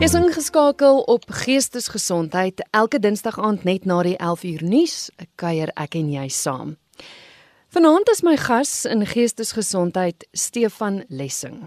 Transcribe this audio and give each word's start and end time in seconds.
Is 0.00 0.14
ingeskakel 0.16 1.02
op 1.12 1.24
Geestesgesondheid 1.28 2.62
elke 2.70 2.98
Dinsdag 2.98 3.36
aand 3.38 3.66
net 3.68 3.84
na 3.84 3.98
die 4.00 4.14
11uur 4.16 4.62
nuus, 4.64 4.94
kuier 5.36 5.68
ek 5.76 5.98
en 5.98 6.06
jy 6.08 6.22
saam. 6.32 6.70
Vanaand 7.68 8.08
is 8.08 8.22
my 8.24 8.32
gas 8.40 8.86
in 8.88 9.04
Geestesgesondheid 9.04 10.24
Stefan 10.32 11.02
Lessing. 11.12 11.66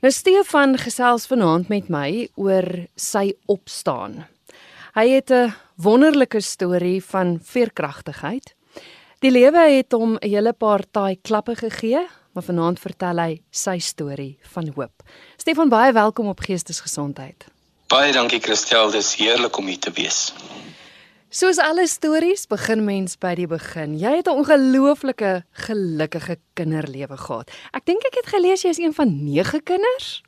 Nou 0.00 0.12
Stefan 0.16 0.78
gesels 0.80 1.28
vanaand 1.28 1.68
met 1.68 1.90
my 1.92 2.30
oor 2.40 2.64
sy 2.96 3.34
opstaan. 3.52 4.24
Hy 4.96 5.06
het 5.08 5.30
'n 5.30 5.52
wonderlike 5.76 6.40
storie 6.40 7.04
van 7.04 7.38
veerkragtigheid. 7.42 8.54
Die 9.20 9.30
lewe 9.30 9.76
het 9.76 9.92
hom 9.92 10.16
'n 10.16 10.28
hele 10.28 10.52
paar 10.52 10.84
taai 10.90 11.18
klappe 11.20 11.54
gegee, 11.54 12.00
maar 12.32 12.44
vanaand 12.44 12.80
vertel 12.80 13.18
hy 13.18 13.42
sy 13.50 13.78
storie 13.78 14.38
van 14.54 14.72
hoop. 14.74 15.02
Stefan, 15.36 15.68
baie 15.68 15.92
welkom 15.92 16.28
op 16.28 16.40
Geestesgesondheid. 16.40 17.57
Baie 17.88 18.12
dankie 18.12 18.40
Christel, 18.44 18.90
dis 18.92 19.14
heerlik 19.16 19.56
om 19.56 19.68
hier 19.70 19.78
te 19.80 19.88
wees. 19.96 20.34
Soos 21.32 21.56
alle 21.56 21.86
stories 21.88 22.42
begin 22.50 22.82
mens 22.84 23.14
by 23.16 23.30
die 23.38 23.46
begin. 23.48 23.94
Jy 23.96 24.10
het 24.18 24.26
'n 24.28 24.40
ongelooflike 24.42 25.30
gelukkige 25.64 26.36
kinderlewe 26.52 27.16
gehad. 27.16 27.48
Ek 27.72 27.86
dink 27.86 28.04
ek 28.04 28.14
het 28.20 28.26
gelees 28.26 28.62
jy 28.62 28.68
is 28.68 28.78
een 28.78 28.92
van 28.92 29.24
9 29.24 29.62
kinders. 29.62 30.20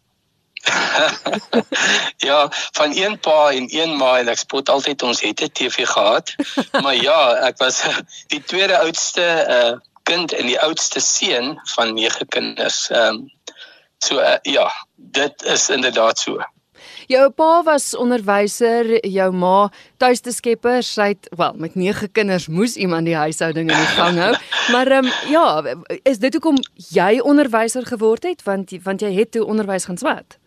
ja, 2.28 2.48
van 2.72 2.96
een 2.96 3.18
pa 3.20 3.52
en 3.52 3.66
een 3.68 3.96
ma 3.96 4.18
en 4.18 4.28
ek 4.28 4.38
spot 4.38 4.68
altyd 4.68 5.02
ons 5.02 5.20
het 5.20 5.40
'n 5.40 5.52
TV 5.52 5.84
gehad. 5.84 6.32
maar 6.84 6.96
ja, 6.96 7.44
ek 7.44 7.58
was 7.58 7.82
die 8.32 8.42
tweede 8.42 8.78
oudste 8.78 9.26
uh 9.48 9.76
kind 10.02 10.32
en 10.32 10.46
die 10.46 10.60
oudste 10.60 11.00
seun 11.00 11.60
van 11.74 11.94
9 11.94 12.26
kinders. 12.28 12.88
Ehm 12.88 13.14
um, 13.14 13.30
so 13.98 14.16
uh, 14.16 14.40
ja, 14.42 14.72
dit 14.96 15.42
is 15.42 15.68
inderdaad 15.68 16.18
so. 16.18 16.40
Jou 17.10 17.24
pa 17.34 17.62
was 17.66 17.88
onderwyser, 17.98 18.86
jou 19.02 19.30
ma 19.34 19.70
tuiste 19.98 20.30
skepper, 20.30 20.84
sy 20.86 21.08
het 21.08 21.26
wel 21.34 21.56
met 21.58 21.74
9 21.74 22.06
kinders 22.14 22.46
moes 22.46 22.76
iemand 22.78 23.10
die 23.10 23.16
huishouding 23.18 23.66
in 23.66 23.80
die 23.80 23.94
gang 23.96 24.20
hou. 24.22 24.34
Maar 24.72 24.92
ehm 24.94 25.08
um, 25.08 25.32
ja, 25.32 25.46
is 26.06 26.22
dit 26.22 26.38
hoekom 26.38 26.60
jy 26.94 27.18
onderwyser 27.18 27.82
geword 27.86 28.28
het 28.28 28.46
want 28.46 28.70
want 28.84 29.02
jy 29.02 29.10
het 29.16 29.32
toe 29.34 29.42
onderwys 29.42 29.88
gaan 29.90 29.98
swat? 29.98 30.38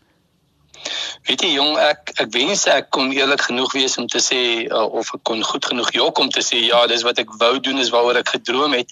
Weet 1.28 1.44
jy 1.44 1.52
jong 1.58 1.76
ek 1.84 2.16
ek 2.24 2.32
wens 2.32 2.64
ek 2.72 2.88
kon 2.96 3.12
eerlik 3.12 3.44
genoeg 3.44 3.76
wees 3.76 4.00
om 4.00 4.08
te 4.08 4.24
sê 4.24 4.42
uh, 4.64 4.88
of 4.88 5.12
ek 5.18 5.24
kon 5.28 5.44
goed 5.44 5.68
genoeg 5.68 5.92
jok 6.00 6.20
om 6.24 6.32
te 6.32 6.44
sê 6.44 6.64
ja 6.64 6.86
dis 6.88 7.04
wat 7.04 7.20
ek 7.20 7.36
wou 7.44 7.58
doen 7.60 7.84
is 7.84 7.92
waaroor 7.92 8.24
ek 8.24 8.36
gedroom 8.38 8.76
het 8.80 8.92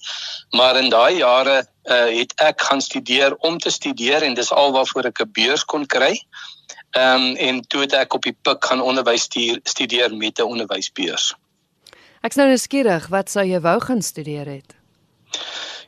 maar 0.60 0.76
in 0.80 0.92
daai 0.92 1.24
jare 1.24 1.62
uh, 1.64 2.08
het 2.12 2.36
ek 2.44 2.68
gaan 2.68 2.84
studeer 2.84 3.36
om 3.48 3.60
te 3.60 3.72
studeer 3.72 4.28
en 4.28 4.36
dis 4.36 4.52
alwaarvoor 4.52 5.08
ek 5.12 5.24
'n 5.24 5.32
beurs 5.40 5.64
kon 5.64 5.88
kry. 5.88 6.18
Ehm 6.92 7.22
um, 7.22 7.36
en 7.36 7.62
toe 7.68 7.82
het 7.82 7.94
ek 7.94 8.14
op 8.14 8.26
die 8.28 8.36
pik 8.42 8.66
gaan 8.66 8.82
onderwys 8.82 9.22
stuur, 9.22 9.60
studeer 9.64 10.16
met 10.16 10.40
'n 10.40 10.44
onderwysbeurs. 10.44 11.34
Ek's 12.22 12.36
nou 12.36 12.48
nuuskierig, 12.48 13.08
wat 13.08 13.30
sou 13.30 13.46
jy 13.46 13.60
wou 13.60 13.80
gaan 13.80 14.02
studeer 14.02 14.46
het? 14.46 14.76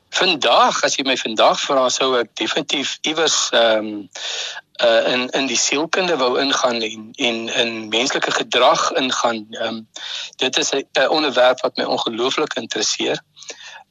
Vandag, 0.09 0.83
as 0.83 0.95
jy 0.95 1.03
my 1.03 1.17
vandag 1.17 1.59
vra, 1.59 1.89
sou 1.89 2.15
ek 2.19 2.35
definitief 2.39 2.97
iewers 3.01 3.49
ehm 3.51 3.77
um, 3.77 4.09
uh 4.83 5.11
in 5.13 5.29
in 5.29 5.45
die 5.47 5.57
sielkunde 5.57 6.15
wou 6.17 6.39
ingaan 6.41 6.81
en 6.81 7.11
en 7.15 7.49
in 7.49 7.88
menslike 7.89 8.31
gedrag 8.31 8.91
ingaan. 8.91 9.47
Ehm 9.51 9.67
um, 9.67 9.88
dit 10.35 10.57
is 10.57 10.71
'n 10.71 11.07
onderwerp 11.09 11.61
wat 11.61 11.77
my 11.77 11.83
ongelooflik 11.83 12.53
interesseer. 12.53 13.21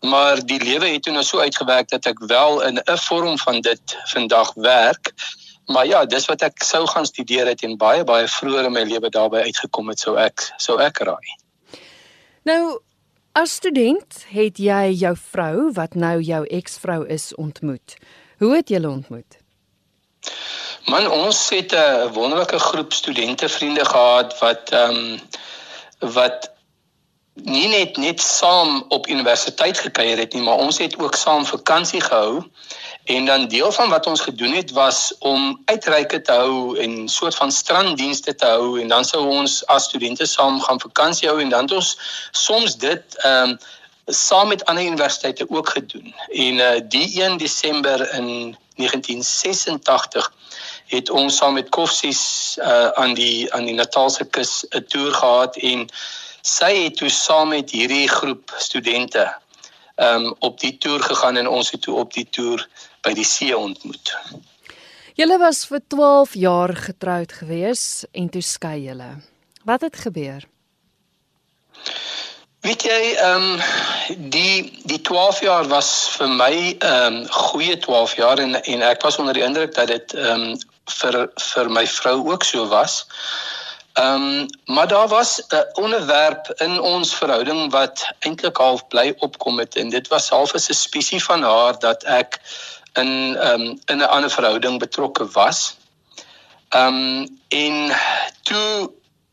Maar 0.00 0.46
die 0.46 0.62
lewe 0.64 0.86
het 0.86 1.02
toe 1.02 1.12
nou 1.12 1.24
so 1.24 1.38
uitgewerk 1.38 1.88
dat 1.88 2.06
ek 2.06 2.18
wel 2.26 2.62
in 2.62 2.80
'n 2.84 2.98
vorm 2.98 3.38
van 3.38 3.60
dit 3.60 3.96
vandag 4.04 4.52
werk 4.54 5.12
maar 5.66 5.86
ja, 5.86 6.04
dis 6.04 6.26
wat 6.26 6.42
ek 6.42 6.62
sou 6.62 6.86
gaan 6.86 7.06
studeer 7.06 7.46
het 7.46 7.62
en 7.62 7.76
baie 7.76 8.04
baie 8.04 8.28
vroeër 8.28 8.68
in 8.68 8.72
my 8.72 8.82
lewe 8.88 9.10
daarbey 9.10 9.42
uitgekom 9.42 9.88
het 9.88 9.98
sou 9.98 10.16
ek 10.18 10.48
sou 10.56 10.78
ek 10.80 10.98
raai. 11.06 11.28
Nou 12.48 12.80
as 13.38 13.54
student 13.60 14.24
het 14.28 14.58
jy 14.58 14.92
jou 15.04 15.14
vrou 15.16 15.70
wat 15.76 15.94
nou 15.94 16.18
jou 16.20 16.42
eksvrou 16.46 17.06
is 17.06 17.34
ontmoet. 17.34 17.96
Hoe 18.38 18.56
het 18.56 18.68
julle 18.68 18.90
ontmoet? 18.90 19.38
Man, 20.90 21.06
ons 21.10 21.48
het 21.50 21.72
'n 21.72 22.12
wonderlike 22.12 22.58
groep 22.58 22.92
studente 22.92 23.48
vriende 23.48 23.84
gehad 23.84 24.38
wat 24.38 24.70
ehm 24.70 24.96
um, 24.96 25.20
wat 26.12 26.50
nie 27.34 27.68
net 27.68 27.96
net 27.96 28.20
saam 28.20 28.84
op 28.88 29.08
universiteit 29.08 29.78
gekuier 29.78 30.18
het 30.18 30.32
nie, 30.32 30.42
maar 30.42 30.58
ons 30.58 30.78
het 30.78 30.98
ook 30.98 31.14
saam 31.14 31.46
vakansie 31.46 32.00
gehou. 32.00 32.42
En 33.04 33.24
dan 33.24 33.48
deel 33.48 33.72
van 33.72 33.88
wat 33.88 34.06
ons 34.06 34.20
gedoen 34.20 34.52
het 34.52 34.70
was 34.70 35.14
om 35.18 35.62
uitreike 35.64 36.20
te 36.20 36.32
hou 36.32 36.78
en 36.78 37.08
soort 37.08 37.34
van 37.34 37.52
stranddienste 37.52 38.34
te 38.34 38.46
hou 38.46 38.80
en 38.80 38.88
dan 38.88 39.04
sou 39.04 39.26
ons 39.26 39.66
as 39.66 39.84
studente 39.84 40.26
saam 40.26 40.60
gaan 40.60 40.80
vakansie 40.80 41.28
hou 41.28 41.40
en 41.40 41.48
dan 41.48 41.62
het 41.62 41.72
ons 41.72 41.98
soms 42.30 42.76
dit 42.76 43.16
ehm 43.16 43.48
um, 43.48 43.58
saam 44.06 44.48
met 44.48 44.64
ander 44.64 44.84
universiteite 44.84 45.46
ook 45.48 45.68
gedoen. 45.68 46.14
En 46.28 46.54
uh 46.54 46.80
die 46.88 47.22
1 47.22 47.36
Desember 47.38 48.14
in 48.14 48.56
1986 48.74 50.32
het 50.86 51.10
ons 51.10 51.36
saam 51.36 51.54
met 51.54 51.68
Koffsies 51.68 52.56
uh 52.58 52.88
aan 52.88 53.14
die 53.14 53.52
aan 53.54 53.64
die 53.64 53.74
Natalse 53.74 54.24
kus 54.24 54.64
'n 54.70 54.84
toer 54.88 55.12
gehad 55.14 55.56
en 55.56 55.86
sy 56.40 56.82
het 56.82 56.96
toe 56.96 57.08
saam 57.08 57.48
met 57.48 57.70
hierdie 57.70 58.08
groep 58.08 58.54
studente 58.58 59.34
um, 59.96 60.34
op 60.38 60.60
die 60.60 60.78
toer 60.78 61.02
gegaan 61.02 61.36
en 61.36 61.48
ons 61.48 61.70
het 61.70 61.82
toe 61.82 61.96
op 61.96 62.12
die 62.12 62.26
toer 62.30 62.68
by 63.02 63.12
die 63.18 63.26
see 63.26 63.56
ontmoet. 63.56 64.14
Julle 65.18 65.38
was 65.38 65.66
vir 65.68 65.82
12 65.92 66.34
jaar 66.40 66.72
getroud 66.76 67.32
gewees 67.32 68.04
en 68.12 68.30
toe 68.32 68.42
skei 68.42 68.78
julle. 68.86 69.10
Wat 69.68 69.84
het 69.84 69.96
gebeur? 69.96 70.46
Weet 72.62 72.84
jy, 72.86 73.00
ehm 73.18 73.46
um, 73.52 73.62
die 74.30 74.80
die 74.86 75.00
12 75.00 75.40
jaar 75.42 75.66
was 75.68 75.88
vir 76.16 76.28
my 76.30 76.52
ehm 76.54 77.16
um, 77.16 77.24
goeie 77.50 77.76
12 77.76 78.14
jaar 78.20 78.38
en 78.38 78.54
en 78.62 78.84
ek 78.86 79.02
was 79.02 79.18
onder 79.18 79.34
die 79.34 79.42
indruk 79.42 79.74
dat 79.74 79.90
dit 79.90 80.14
ehm 80.14 80.44
um, 80.52 80.60
vir 81.00 81.18
vir 81.52 81.70
my 81.70 81.86
vrou 81.86 82.16
ook 82.30 82.46
so 82.46 82.68
was. 82.70 83.02
Ehm 83.98 84.28
um, 84.28 84.46
maar 84.64 84.88
daar 84.88 85.08
was 85.08 85.42
'n 85.48 85.66
onderwerp 85.72 86.52
in 86.56 86.80
ons 86.80 87.14
verhouding 87.14 87.70
wat 87.72 88.06
eintlik 88.18 88.56
half 88.56 88.86
bly 88.86 89.14
opkom 89.18 89.58
het 89.58 89.76
en 89.76 89.90
dit 89.90 90.08
was 90.08 90.28
half 90.28 90.54
'n 90.54 90.58
suspisie 90.58 91.24
van 91.24 91.42
haar 91.42 91.78
dat 91.78 92.02
ek 92.04 92.40
in 92.92 93.36
um, 93.50 93.80
in 93.84 93.98
'n 93.98 94.08
ander 94.08 94.30
verhouding 94.30 94.78
betrokke 94.78 95.26
was. 95.30 95.76
Ehm 96.68 96.94
um, 96.94 97.40
en 97.48 97.96
toe 98.42 98.90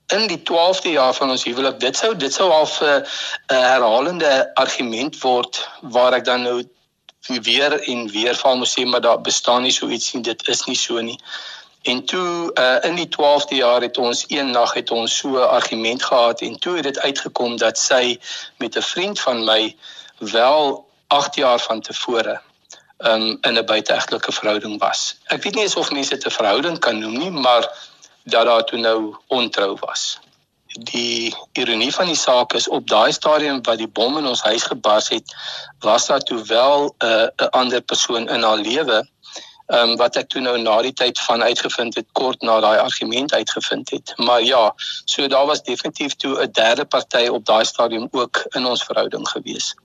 in 0.07 0.27
die 0.27 0.41
12de 0.43 0.89
jaar 0.89 1.13
van 1.13 1.29
ons 1.29 1.43
huwelik, 1.43 1.79
dit 1.79 1.97
sou 1.97 2.15
dit 2.15 2.33
sou 2.33 2.51
al 2.51 2.67
'n 2.81 3.05
herhalende 3.47 4.51
argument 4.53 5.21
word 5.21 5.69
waar 5.81 6.13
ek 6.13 6.25
dan 6.25 6.41
nou 6.41 6.63
weer 7.27 7.79
en 7.79 8.09
weer 8.09 8.35
van 8.35 8.57
moet 8.57 8.79
sê 8.79 8.85
maar 8.85 9.01
daar 9.01 9.21
bestaan 9.21 9.61
nie 9.61 9.71
so 9.71 9.87
iets 9.87 10.13
nie, 10.13 10.23
dit 10.23 10.47
is 10.47 10.65
nie 10.65 10.75
so 10.75 10.99
nie. 10.99 11.19
En 11.81 12.05
toe 12.05 12.51
uh, 12.53 12.89
in 12.89 12.95
die 12.95 13.07
12de 13.07 13.55
jaar 13.55 13.81
het 13.81 13.97
ons 13.97 14.25
een 14.27 14.51
nag 14.51 14.73
het 14.73 14.91
ons 14.91 15.17
so 15.17 15.27
'n 15.27 15.49
argument 15.49 16.03
gehad 16.03 16.41
en 16.41 16.59
toe 16.59 16.75
het 16.75 16.83
dit 16.83 16.99
uitgekom 16.99 17.57
dat 17.57 17.77
sy 17.77 18.19
met 18.57 18.75
'n 18.75 18.81
vriend 18.81 19.19
van 19.19 19.43
my 19.43 19.75
wel 20.17 20.85
8 21.07 21.35
jaar 21.35 21.59
van 21.59 21.81
tevore 21.81 22.41
um, 23.07 23.37
in 23.41 23.57
'n 23.57 23.65
buiteegtelike 23.65 24.31
verhouding 24.31 24.79
was. 24.79 25.17
Ek 25.25 25.43
weet 25.43 25.55
nie 25.55 25.75
of 25.75 25.91
mense 25.91 26.15
dit 26.15 26.25
'n 26.25 26.31
verhouding 26.31 26.79
kan 26.79 26.99
noem 26.99 27.17
nie, 27.17 27.31
maar 27.31 27.67
dat 28.23 28.45
daar 28.45 28.63
toe 28.63 28.79
nou 28.79 29.15
ontrou 29.27 29.77
was. 29.79 30.19
Die 30.69 31.35
ironie 31.53 31.93
van 31.93 32.05
die 32.05 32.15
saak 32.15 32.53
is 32.53 32.67
op 32.67 32.87
daai 32.87 33.11
stadium 33.11 33.61
wat 33.61 33.77
die 33.77 33.87
bom 33.87 34.17
in 34.17 34.27
ons 34.27 34.41
huis 34.41 34.63
gebars 34.63 35.09
het, 35.09 35.35
was 35.79 36.05
daar 36.05 36.21
toe 36.21 36.43
wel 36.43 36.95
'n 36.97 37.05
uh, 37.05 37.27
'n 37.37 37.49
ander 37.49 37.81
persoon 37.81 38.29
in 38.29 38.43
haar 38.43 38.57
lewe 38.57 39.07
Ehm 39.69 39.89
um, 39.89 39.97
wat 40.01 40.15
ek 40.17 40.29
toe 40.33 40.41
nou 40.41 40.55
na 40.57 40.79
die 40.81 40.93
tyd 40.97 41.19
van 41.21 41.43
uitgevind 41.45 41.97
het 41.99 42.07
kort 42.17 42.41
na 42.41 42.55
daai 42.63 42.79
argument 42.81 43.33
uitgevind 43.33 43.91
het. 43.93 44.13
Maar 44.17 44.41
ja, 44.41 44.73
so 45.05 45.27
daar 45.27 45.45
was 45.45 45.61
definitief 45.63 46.15
toe 46.15 46.31
'n 46.41 46.51
derde 46.51 46.85
party 46.85 47.27
op 47.27 47.45
daai 47.45 47.65
stadium 47.65 48.07
ook 48.11 48.45
in 48.57 48.65
ons 48.65 48.83
verhouding 48.83 49.29
gewees. 49.29 49.75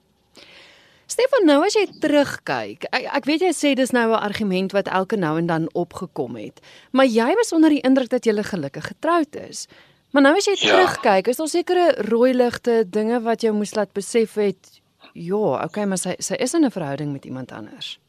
Stefan, 1.07 1.45
nou 1.45 1.59
as 1.65 1.75
jy 1.77 1.85
terugkyk, 2.01 2.87
ek, 2.89 3.03
ek 3.19 3.27
weet 3.29 3.43
jy 3.45 3.51
sê 3.53 3.73
dis 3.77 3.91
nou 3.93 4.09
'n 4.09 4.23
argument 4.25 4.71
wat 4.73 4.87
elke 4.87 5.15
nou 5.15 5.37
en 5.37 5.47
dan 5.47 5.69
opgekom 5.73 6.35
het, 6.35 6.61
maar 6.91 7.05
jy 7.05 7.35
was 7.35 7.53
onder 7.53 7.69
die 7.69 7.83
indruk 7.85 8.09
dat 8.09 8.25
jy 8.25 8.33
gelukkig 8.43 8.85
getroud 8.85 9.35
is. 9.35 9.67
Maar 10.11 10.23
nou 10.23 10.35
as 10.37 10.45
jy 10.45 10.55
ja. 10.57 10.71
terugkyk, 10.71 11.27
is 11.27 11.37
daar 11.37 11.47
sekere 11.47 11.85
rooi 12.09 12.33
ligte, 12.33 12.83
dinge 12.89 13.21
wat 13.21 13.43
jy 13.43 13.51
moes 13.51 13.75
laat 13.75 13.93
besef 13.93 14.33
het, 14.33 14.81
ja, 15.13 15.63
okay, 15.63 15.85
maar 15.85 15.97
sy 15.97 16.15
sy 16.19 16.35
is 16.39 16.53
in 16.53 16.65
'n 16.65 16.71
verhouding 16.71 17.11
met 17.11 17.25
iemand 17.25 17.51
anders. 17.51 17.99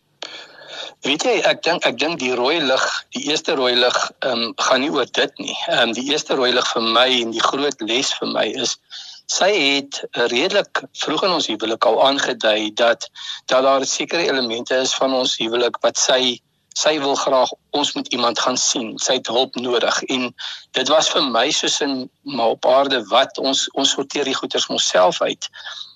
Weet 1.04 1.22
jy, 1.22 1.34
ek 1.44 1.62
dink 1.62 1.84
ek 1.84 1.98
dink 1.98 2.18
die 2.18 2.34
rooi 2.34 2.60
lig, 2.60 2.84
die 3.14 3.28
eerste 3.30 3.54
rooi 3.54 3.74
lig, 3.74 3.96
ehm 4.24 4.42
um, 4.42 4.52
gaan 4.56 4.80
nie 4.80 4.90
oor 4.90 5.06
dit 5.18 5.38
nie. 5.38 5.56
Ehm 5.68 5.88
um, 5.88 5.92
die 5.92 6.06
eerste 6.10 6.34
rooi 6.34 6.52
lig 6.52 6.72
vir 6.72 6.82
my 6.82 7.08
en 7.20 7.30
die 7.30 7.42
groot 7.42 7.80
les 7.80 8.12
vir 8.20 8.28
my 8.32 8.46
is 8.64 8.78
sy 9.26 9.50
het 9.52 10.00
redelik 10.30 10.82
vroeg 10.92 11.24
in 11.26 11.36
ons 11.36 11.46
huwelik 11.50 11.84
al 11.84 12.02
aangedui 12.06 12.72
dat 12.74 13.08
dat 13.46 13.62
daar 13.62 13.86
sekere 13.86 14.26
elemente 14.28 14.74
is 14.74 14.94
van 14.94 15.14
ons 15.14 15.36
huwelik 15.36 15.78
wat 15.82 15.98
sy 15.98 16.38
sy 16.76 16.98
wil 17.00 17.14
graag 17.16 17.50
ons 17.72 17.92
moet 17.96 18.08
iemand 18.12 18.38
gaan 18.38 18.58
sien. 18.60 18.90
Sy 19.00 19.16
het 19.16 19.30
hulp 19.32 19.54
nodig 19.56 20.02
en 20.12 20.28
dit 20.76 20.88
was 20.92 21.08
vir 21.08 21.24
my 21.24 21.46
soos 21.50 21.80
in 21.80 22.10
maar 22.36 22.52
op 22.56 22.66
aarde 22.68 23.00
wat 23.12 23.38
ons 23.38 23.64
ons 23.72 23.94
sorteer 23.96 24.28
die 24.28 24.36
goeders 24.36 24.68
onsself 24.68 25.22
uit. 25.22 25.48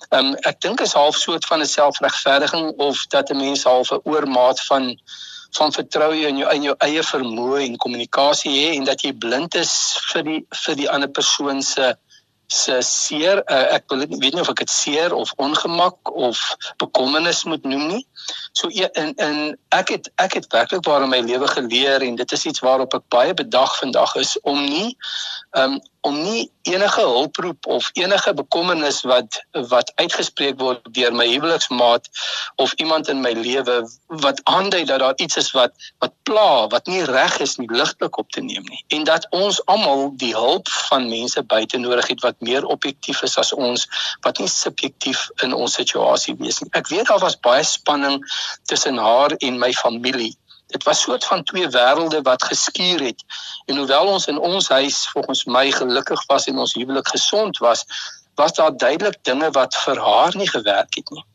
Ehm 0.09 0.31
um, 0.31 0.35
ek 0.49 0.61
dink 0.65 0.81
is 0.81 0.97
half 0.97 1.15
soort 1.15 1.45
van 1.45 1.61
'n 1.61 1.69
selfregverdiging 1.69 2.73
of 2.77 3.05
dat 3.13 3.29
'n 3.29 3.37
mens 3.37 3.63
half 3.63 3.91
'n 3.91 4.01
oormaat 4.03 4.65
van 4.65 4.97
van 5.51 5.71
vertroue 5.71 6.27
in 6.27 6.37
jou 6.37 6.49
in 6.51 6.63
jou 6.63 6.75
eie 6.79 7.03
vermoë 7.03 7.61
en 7.65 7.77
kommunikasie 7.77 8.51
hê 8.51 8.75
en 8.75 8.83
dat 8.83 9.01
jy 9.01 9.13
blind 9.13 9.55
is 9.55 9.73
vir 10.11 10.23
die 10.23 10.41
vir 10.65 10.75
die 10.75 10.89
ander 10.89 11.09
persoon 11.09 11.61
se 11.61 11.95
se 12.51 12.81
seer 12.83 13.41
uh, 13.45 13.67
ek 13.77 13.87
wil 13.91 14.03
weet 14.19 14.35
nie 14.35 14.43
of 14.43 14.49
ek 14.51 14.63
dit 14.63 14.73
seer 14.73 15.13
of 15.15 15.31
ongemak 15.39 16.11
of 16.11 16.39
bekommernis 16.83 17.43
moet 17.47 17.63
noem 17.63 17.85
nie. 17.93 18.01
So 18.51 18.67
in 18.67 19.13
in 19.15 19.37
ek 19.71 19.93
het 19.95 20.09
ek 20.19 20.35
het 20.39 20.49
werklik 20.51 20.83
waar 20.87 21.05
in 21.05 21.13
my 21.13 21.21
lewe 21.23 21.47
geleer 21.47 22.03
en 22.03 22.19
dit 22.19 22.35
is 22.37 22.45
iets 22.51 22.63
waarop 22.65 22.93
ek 22.97 23.07
baie 23.13 23.33
bedag 23.33 23.77
vandag 23.79 24.15
is 24.19 24.35
om 24.43 24.59
nie 24.59 24.97
um 25.55 25.79
om 26.01 26.17
nie 26.23 26.49
enige 26.61 27.01
hulproep 27.01 27.65
of 27.65 27.89
enige 27.93 28.33
bekommernis 28.33 29.01
wat 29.01 29.37
wat 29.69 29.91
uitgespreek 29.95 30.59
word 30.59 30.81
deur 30.97 31.13
my 31.13 31.27
huweliksmaat 31.29 32.09
of 32.55 32.73
iemand 32.73 33.09
in 33.09 33.21
my 33.21 33.31
lewe 33.37 33.77
wat 34.23 34.41
aandui 34.43 34.83
dat 34.85 34.99
daar 34.99 35.17
iets 35.17 35.37
is 35.37 35.51
wat 35.57 35.73
wat 35.99 36.13
pla, 36.23 36.67
wat 36.73 36.87
nie 36.87 37.03
reg 37.05 37.37
is 37.43 37.57
nie, 37.57 37.67
ligtelik 37.69 38.17
op 38.17 38.29
te 38.31 38.41
neem 38.41 38.65
nie. 38.69 38.83
En 38.97 39.03
dat 39.03 39.27
ons 39.35 39.59
almal 39.65 40.11
die 40.21 40.33
hulp 40.35 40.69
van 40.89 41.09
mense 41.09 41.43
buite 41.43 41.77
nodig 41.77 42.07
het 42.13 42.25
wat 42.25 42.37
meer 42.39 42.65
objektief 42.65 43.21
is 43.27 43.37
as 43.37 43.53
ons, 43.53 43.87
wat 44.25 44.39
nie 44.41 44.49
subjektief 44.49 45.27
in 45.45 45.53
ons 45.53 45.77
situasie 45.79 46.35
wees 46.39 46.61
nie. 46.61 46.69
Ek 46.77 46.89
weet 46.93 47.09
daar 47.09 47.21
was 47.23 47.39
baie 47.39 47.63
spanning 47.67 48.21
tussen 48.69 48.97
haar 49.01 49.35
en 49.37 49.59
my 49.61 49.73
familie 49.73 50.33
dit 50.71 50.83
was 50.83 51.01
soort 51.01 51.25
van 51.25 51.43
twee 51.43 51.67
wêrelde 51.67 52.21
wat 52.21 52.43
geskuur 52.43 53.01
het. 53.01 53.23
En 53.65 53.77
hoewel 53.77 54.07
ons 54.07 54.27
in 54.27 54.39
ons 54.39 54.69
huis 54.69 55.07
volgens 55.07 55.43
my 55.45 55.71
gelukkig 55.71 56.25
was 56.25 56.47
en 56.47 56.57
ons 56.57 56.73
huwelik 56.73 57.07
gesond 57.07 57.57
was, 57.57 57.85
was 58.35 58.53
daar 58.53 58.77
duidelik 58.77 59.17
dinge 59.21 59.51
wat 59.51 59.75
vir 59.75 59.99
haar 59.99 60.35
nie 60.35 60.49
gewerk 60.49 60.95
het 60.95 61.09
nie. 61.09 61.25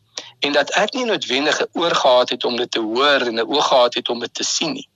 En 0.41 0.53
dat 0.53 0.71
ek 0.71 0.93
nie 0.93 1.05
noodwendig 1.05 1.61
'n 1.61 1.69
oor 1.73 1.95
gehad 1.95 2.29
het 2.29 2.45
om 2.45 2.57
dit 2.57 2.71
te 2.71 2.81
hoor 2.81 3.21
en 3.21 3.35
'n 3.35 3.49
oog 3.49 3.67
gehad 3.69 3.95
het 3.95 4.09
om 4.09 4.21
dit 4.21 4.35
te 4.35 4.45
sien 4.45 4.73
nie. 4.73 4.89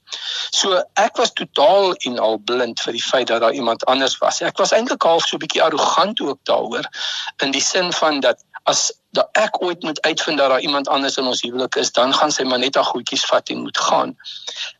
So 0.50 0.82
ek 0.94 1.16
was 1.16 1.32
totaal 1.32 1.94
en 1.94 2.18
al 2.18 2.38
blind 2.38 2.80
vir 2.80 2.92
die 2.92 3.02
feit 3.02 3.26
dat 3.26 3.40
daar 3.40 3.52
iemand 3.52 3.84
anders 3.84 4.18
was. 4.18 4.40
Ek 4.40 4.58
was 4.58 4.72
eintlik 4.72 5.02
half 5.02 5.26
so 5.26 5.36
'n 5.36 5.38
bietjie 5.44 5.62
arrogant 5.62 6.20
ook 6.20 6.38
daaroor 6.42 6.88
in 7.36 7.50
die 7.50 7.62
sin 7.62 7.92
van 7.92 8.20
dat 8.20 8.42
as 8.62 8.92
dat 9.10 9.28
ek 9.32 9.62
ooit 9.62 9.82
moet 9.82 10.00
uitvind 10.00 10.38
dat 10.38 10.50
daar 10.50 10.60
iemand 10.60 10.88
anders 10.88 11.16
in 11.16 11.26
ons 11.26 11.40
huwelik 11.42 11.74
is, 11.74 11.92
dan 11.92 12.14
gaan 12.14 12.32
sy 12.32 12.42
maar 12.42 12.58
net 12.58 12.74
haar 12.74 12.84
goedjies 12.84 13.24
vat 13.26 13.48
en 13.48 13.62
moet 13.62 13.78
gaan. 13.78 14.16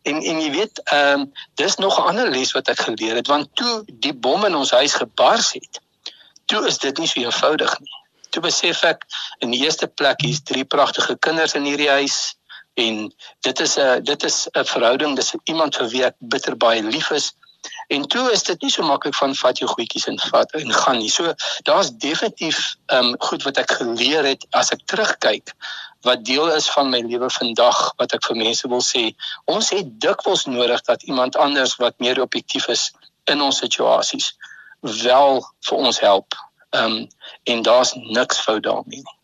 En 0.03 0.23
en 0.23 0.41
jy 0.41 0.51
weet, 0.51 0.83
ehm 0.85 1.21
um, 1.21 1.33
dis 1.55 1.77
nog 1.77 1.99
'n 1.99 2.09
ander 2.13 2.31
les 2.31 2.53
wat 2.53 2.69
ek 2.69 2.81
geleer 2.81 3.15
het 3.15 3.27
want 3.27 3.49
toe 3.55 3.83
die 3.87 4.15
bom 4.15 4.45
in 4.45 4.55
ons 4.55 4.71
huis 4.71 4.95
gebars 4.95 5.53
het, 5.53 5.81
toe 6.45 6.67
is 6.67 6.79
dit 6.79 6.99
nie 6.99 7.09
so 7.09 7.21
eenvoudig 7.21 7.79
nie. 7.81 7.97
Toe 8.31 8.43
besef 8.43 8.83
ek 8.83 9.07
in 9.39 9.51
die 9.51 9.65
eerste 9.65 9.87
plek 9.87 10.21
hier's 10.21 10.43
drie 10.43 10.65
pragtige 10.65 11.17
kinders 11.19 11.55
in 11.55 11.65
hierdie 11.65 11.91
huis 11.91 12.37
en 12.75 13.15
dit 13.41 13.61
is 13.61 13.79
'n 13.79 14.03
dit 14.05 14.23
is 14.25 14.49
'n 14.53 14.65
verhouding, 14.65 15.17
dis 15.17 15.35
iemand 15.45 15.77
vir 15.77 15.89
wie 15.89 16.05
ek 16.05 16.15
bitter 16.19 16.57
baie 16.57 16.83
lief 16.83 17.11
is. 17.11 17.33
En 17.91 18.07
toe 18.07 18.31
is 18.33 18.43
dit 18.47 18.63
nie 18.63 18.71
so 18.71 18.87
maklik 18.87 19.17
van 19.19 19.33
vat 19.35 19.59
jou 19.59 19.67
goedjies 19.71 20.07
en 20.07 20.19
vat 20.31 20.53
en 20.55 20.73
gaan 20.73 20.99
nie. 21.03 21.11
So 21.11 21.33
daar's 21.67 21.91
definitief 21.91 22.61
ehm 22.87 23.09
um, 23.09 23.17
goed 23.19 23.43
wat 23.43 23.59
ek 23.59 23.73
geleer 23.81 24.29
het 24.29 24.47
as 24.61 24.71
ek 24.71 24.85
terugkyk 24.93 25.51
wat 26.07 26.23
deel 26.25 26.53
is 26.55 26.71
van 26.71 26.89
my 26.91 27.01
lewe 27.05 27.31
vandag 27.31 27.81
wat 27.99 28.15
ek 28.15 28.25
vir 28.29 28.39
mense 28.45 28.69
wil 28.69 28.85
sê. 28.85 29.11
Ons 29.51 29.73
het 29.75 29.91
dikwels 30.01 30.47
nodig 30.47 30.87
dat 30.87 31.03
iemand 31.03 31.37
anders 31.37 31.77
wat 31.83 31.99
meer 31.99 32.23
objektief 32.23 32.69
is 32.69 32.93
in 33.27 33.43
ons 33.43 33.59
situasies 33.59 34.31
wel 34.81 35.43
vir 35.69 35.77
ons 35.91 36.01
help. 36.01 36.39
Ehm 36.71 37.01
um, 37.03 37.09
en 37.45 37.63
daar's 37.63 37.95
niks 37.95 38.39
fout 38.39 38.63
daarmee 38.63 39.03
nie. 39.03 39.19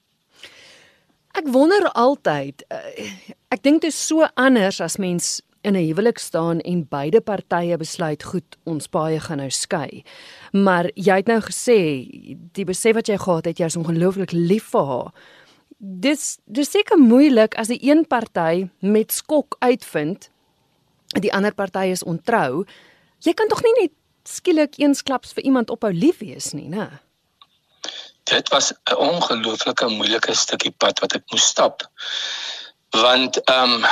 Ek 1.38 1.46
wonder 1.52 1.92
altyd 1.92 2.64
uh, 2.72 3.10
ek 3.54 3.62
dink 3.62 3.86
dit 3.86 3.92
is 3.92 4.06
so 4.06 4.26
anders 4.34 4.80
as 4.80 4.98
mens 4.98 5.36
in 5.66 5.74
'n 5.74 5.86
huwelik 5.86 6.18
staan 6.18 6.60
en 6.60 6.86
beide 6.88 7.20
partye 7.20 7.76
besluit 7.76 8.22
goed, 8.22 8.56
ons 8.64 8.86
paie 8.86 9.20
gaan 9.20 9.38
nou 9.38 9.50
skei. 9.50 10.04
Maar 10.52 10.90
jy 10.94 11.14
het 11.16 11.26
nou 11.26 11.40
gesê 11.40 12.06
die 12.52 12.64
besef 12.64 12.94
wat 12.94 13.08
jy 13.08 13.18
gehad 13.18 13.44
het, 13.44 13.58
jy 13.58 13.64
is 13.64 13.76
ongelooflik 13.76 14.32
lief 14.32 14.70
vir 14.70 14.86
haar. 14.86 15.12
Dis 15.78 16.38
dis 16.44 16.70
seker 16.70 16.98
moeilik 16.98 17.54
as 17.58 17.68
die 17.68 17.82
een 17.82 18.06
party 18.06 18.68
met 18.80 19.12
skok 19.12 19.56
uitvind 19.58 20.30
die 21.20 21.32
ander 21.34 21.54
party 21.54 21.86
is 21.90 22.02
ontrou. 22.02 22.64
Jy 23.18 23.32
kan 23.32 23.48
tog 23.48 23.62
nie 23.62 23.74
net 23.80 23.92
skielik 24.24 24.78
eensklaps 24.78 25.32
vir 25.32 25.44
iemand 25.44 25.70
ophou 25.70 25.92
lief 25.92 26.18
wees 26.18 26.52
nie, 26.52 26.68
né? 26.68 27.00
Dit 28.24 28.48
was 28.48 28.72
'n 28.72 28.94
ongelooflike 28.94 29.88
moeilike 29.88 30.34
stukkie 30.34 30.70
pad 30.70 30.98
wat 31.00 31.14
ek 31.14 31.22
moes 31.30 31.46
stap 31.46 31.82
want 33.00 33.44
ehm 33.44 33.72
um, 33.72 33.84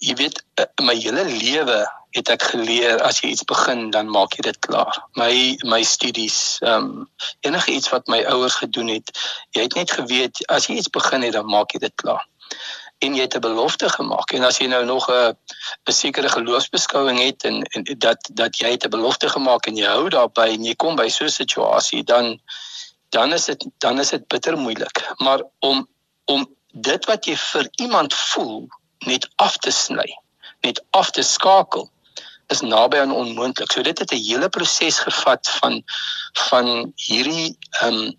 jy 0.00 0.14
weet 0.14 0.42
eh, 0.60 0.66
my 0.84 0.94
hele 0.94 1.24
lewe 1.24 1.78
het 2.16 2.30
ek 2.32 2.42
geleer 2.52 3.00
as 3.04 3.20
jy 3.20 3.32
iets 3.32 3.44
begin 3.48 3.90
dan 3.90 4.08
maak 4.12 4.36
jy 4.36 4.46
dit 4.48 4.58
klaar. 4.64 4.96
My 5.20 5.56
my 5.64 5.82
studies 5.82 6.58
ehm 6.64 6.88
um, 6.88 7.10
enige 7.48 7.72
iets 7.76 7.92
wat 7.92 8.08
my 8.12 8.22
ouers 8.32 8.58
gedoen 8.62 8.92
het, 8.94 9.12
jy 9.56 9.66
het 9.68 9.76
net 9.76 9.92
geweet 9.98 10.42
as 10.52 10.68
jy 10.70 10.78
iets 10.80 10.92
begin 10.92 11.26
het 11.26 11.36
dan 11.36 11.48
maak 11.50 11.74
jy 11.76 11.82
dit 11.84 11.96
klaar. 12.02 12.24
En 13.04 13.14
jy 13.14 13.26
het 13.26 13.36
'n 13.36 13.44
belofte 13.44 13.88
gemaak 13.92 14.32
en 14.32 14.44
as 14.48 14.58
jy 14.58 14.68
nou 14.72 14.84
nog 14.84 15.10
'n 15.10 15.36
'n 15.88 15.92
sekere 15.92 16.28
geloofsbeskouing 16.28 17.20
het 17.20 17.44
en, 17.44 17.62
en 17.62 17.84
dat 17.98 18.30
dat 18.32 18.56
jy 18.56 18.70
het 18.76 18.84
'n 18.84 18.94
belofte 18.96 19.28
gemaak 19.28 19.66
en 19.66 19.76
jy 19.76 19.86
hou 19.86 20.08
daarby 20.08 20.48
en 20.56 20.64
jy 20.64 20.74
kom 20.74 20.96
by 20.96 21.08
so 21.08 21.24
'n 21.24 21.38
situasie 21.40 22.04
dan 22.04 22.40
dan 23.10 23.32
is 23.32 23.44
dit 23.44 23.66
dan 23.78 24.00
is 24.00 24.10
dit 24.10 24.26
bitter 24.28 24.56
moeilik. 24.58 25.12
Maar 25.16 25.42
om 25.60 25.88
om 26.24 26.55
dit 26.76 27.04
wat 27.08 27.26
jy 27.26 27.36
vir 27.40 27.68
iemand 27.80 28.14
voel 28.14 28.66
net 29.06 29.28
af 29.36 29.56
te 29.56 29.70
sny, 29.70 30.08
net 30.60 30.82
af 30.90 31.10
te 31.10 31.22
skakel 31.22 31.88
is 32.52 32.60
naby 32.60 32.98
aan 33.02 33.14
onmoontlik. 33.14 33.72
So 33.72 33.82
dit 33.82 33.98
het 33.98 34.12
'n 34.12 34.22
hele 34.22 34.48
proses 34.48 34.98
gevat 34.98 35.48
van 35.60 35.82
van 36.48 36.92
hierdie 36.94 37.58
ehm 37.80 37.94
um, 37.94 38.16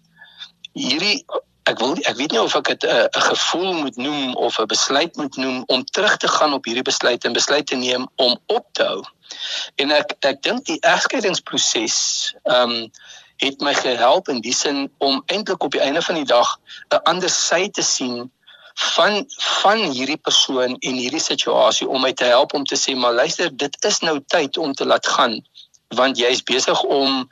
hierdie 0.73 1.25
ek 1.63 1.79
wil 1.79 1.95
ek 2.01 2.15
weet 2.15 2.31
nie 2.31 2.41
of 2.41 2.55
ek 2.55 2.67
dit 2.67 2.83
'n 2.83 2.95
uh, 2.95 3.21
gevoel 3.29 3.73
moet 3.73 3.95
noem 3.95 4.35
of 4.35 4.59
'n 4.59 4.65
besluit 4.65 5.15
moet 5.15 5.35
noem 5.35 5.63
om 5.67 5.83
terug 5.83 6.17
te 6.17 6.27
gaan 6.27 6.53
op 6.53 6.65
hierdie 6.65 6.83
besluit 6.83 7.23
en 7.23 7.33
besluit 7.33 7.67
te 7.67 7.75
neem 7.75 8.07
om 8.15 8.39
op 8.45 8.65
te 8.71 8.83
hou. 8.83 9.03
En 9.75 9.91
ek 9.91 10.15
ek 10.19 10.41
dink 10.41 10.65
die 10.65 10.79
egskeidingsproses 10.79 12.33
ehm 12.43 12.71
um, 12.71 12.91
het 13.37 13.61
my 13.61 13.73
gehelp 13.73 14.29
in 14.29 14.41
die 14.41 14.53
sin 14.53 14.91
om 14.97 15.23
eintlik 15.25 15.63
op 15.63 15.71
die 15.71 15.81
einde 15.81 16.01
van 16.01 16.15
die 16.15 16.25
dag 16.25 16.59
'n 16.89 17.03
ander 17.03 17.29
sy 17.29 17.69
te 17.69 17.81
sien 17.81 18.31
van 18.77 19.25
van 19.61 19.79
hierdie 19.89 20.19
persoon 20.21 20.75
en 20.79 20.99
hierdie 21.01 21.23
situasie 21.23 21.87
om 21.87 22.01
my 22.01 22.13
te 22.13 22.29
help 22.29 22.53
om 22.53 22.65
te 22.65 22.77
sê 22.77 22.95
maar 22.95 23.13
luister 23.13 23.49
dit 23.65 23.77
is 23.89 23.99
nou 24.05 24.19
tyd 24.27 24.57
om 24.57 24.73
te 24.73 24.85
laat 24.85 25.07
gaan 25.07 25.39
want 25.95 26.19
jy 26.19 26.29
is 26.35 26.43
besig 26.43 26.81
om 26.83 27.27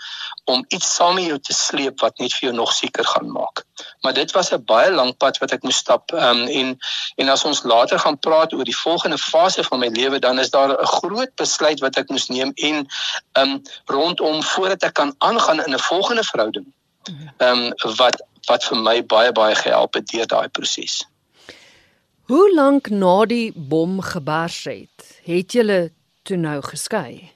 om 0.46 0.62
iets 0.70 0.88
saam 0.96 1.16
met 1.18 1.25
jou 1.25 1.38
te 1.42 1.54
sleep 1.54 2.00
wat 2.06 2.20
net 2.22 2.34
vir 2.38 2.48
jou 2.48 2.54
nog 2.56 2.70
seker 2.74 3.06
gaan 3.10 3.32
maak. 3.34 3.64
Maar 4.06 4.14
dit 4.14 4.32
was 4.32 4.52
'n 4.54 4.64
baie 4.66 4.92
lang 4.92 5.18
pad 5.18 5.38
wat 5.38 5.52
ek 5.52 5.64
moes 5.64 5.78
stap 5.78 6.12
um, 6.14 6.48
en 6.48 6.78
en 7.16 7.30
as 7.30 7.44
ons 7.44 7.64
later 7.64 8.00
gaan 8.00 8.20
praat 8.20 8.54
oor 8.54 8.64
die 8.64 8.78
volgende 8.78 9.18
fase 9.18 9.64
van 9.64 9.80
my 9.80 9.88
lewe 9.88 10.20
dan 10.20 10.40
is 10.40 10.50
daar 10.50 10.70
'n 10.70 10.86
groot 10.86 11.36
besluit 11.36 11.80
wat 11.80 11.98
ek 11.98 12.10
moes 12.10 12.28
neem 12.28 12.52
en 12.56 12.88
um 13.34 13.62
rondom 13.86 14.44
voordat 14.44 14.84
ek 14.84 14.94
kan 14.94 15.16
aangaan 15.18 15.66
in 15.66 15.74
'n 15.74 15.80
volgende 15.80 16.24
verhouding. 16.24 16.74
Um 17.38 17.74
wat 17.98 18.22
wat 18.48 18.64
vir 18.64 18.78
my 18.78 19.06
baie 19.06 19.32
baie 19.32 19.56
gehelp 19.56 19.94
het 19.94 20.08
deur 20.08 20.28
daai 20.28 20.48
proses. 20.48 21.06
Hoe 22.25 22.53
lank 22.55 22.88
na 22.89 23.25
die 23.29 23.51
bom 23.53 24.00
gebars 24.01 24.63
het, 24.65 25.03
het 25.27 25.53
julle 25.53 25.91
toe 26.25 26.38
nou 26.41 26.55
geskei? 26.65 27.27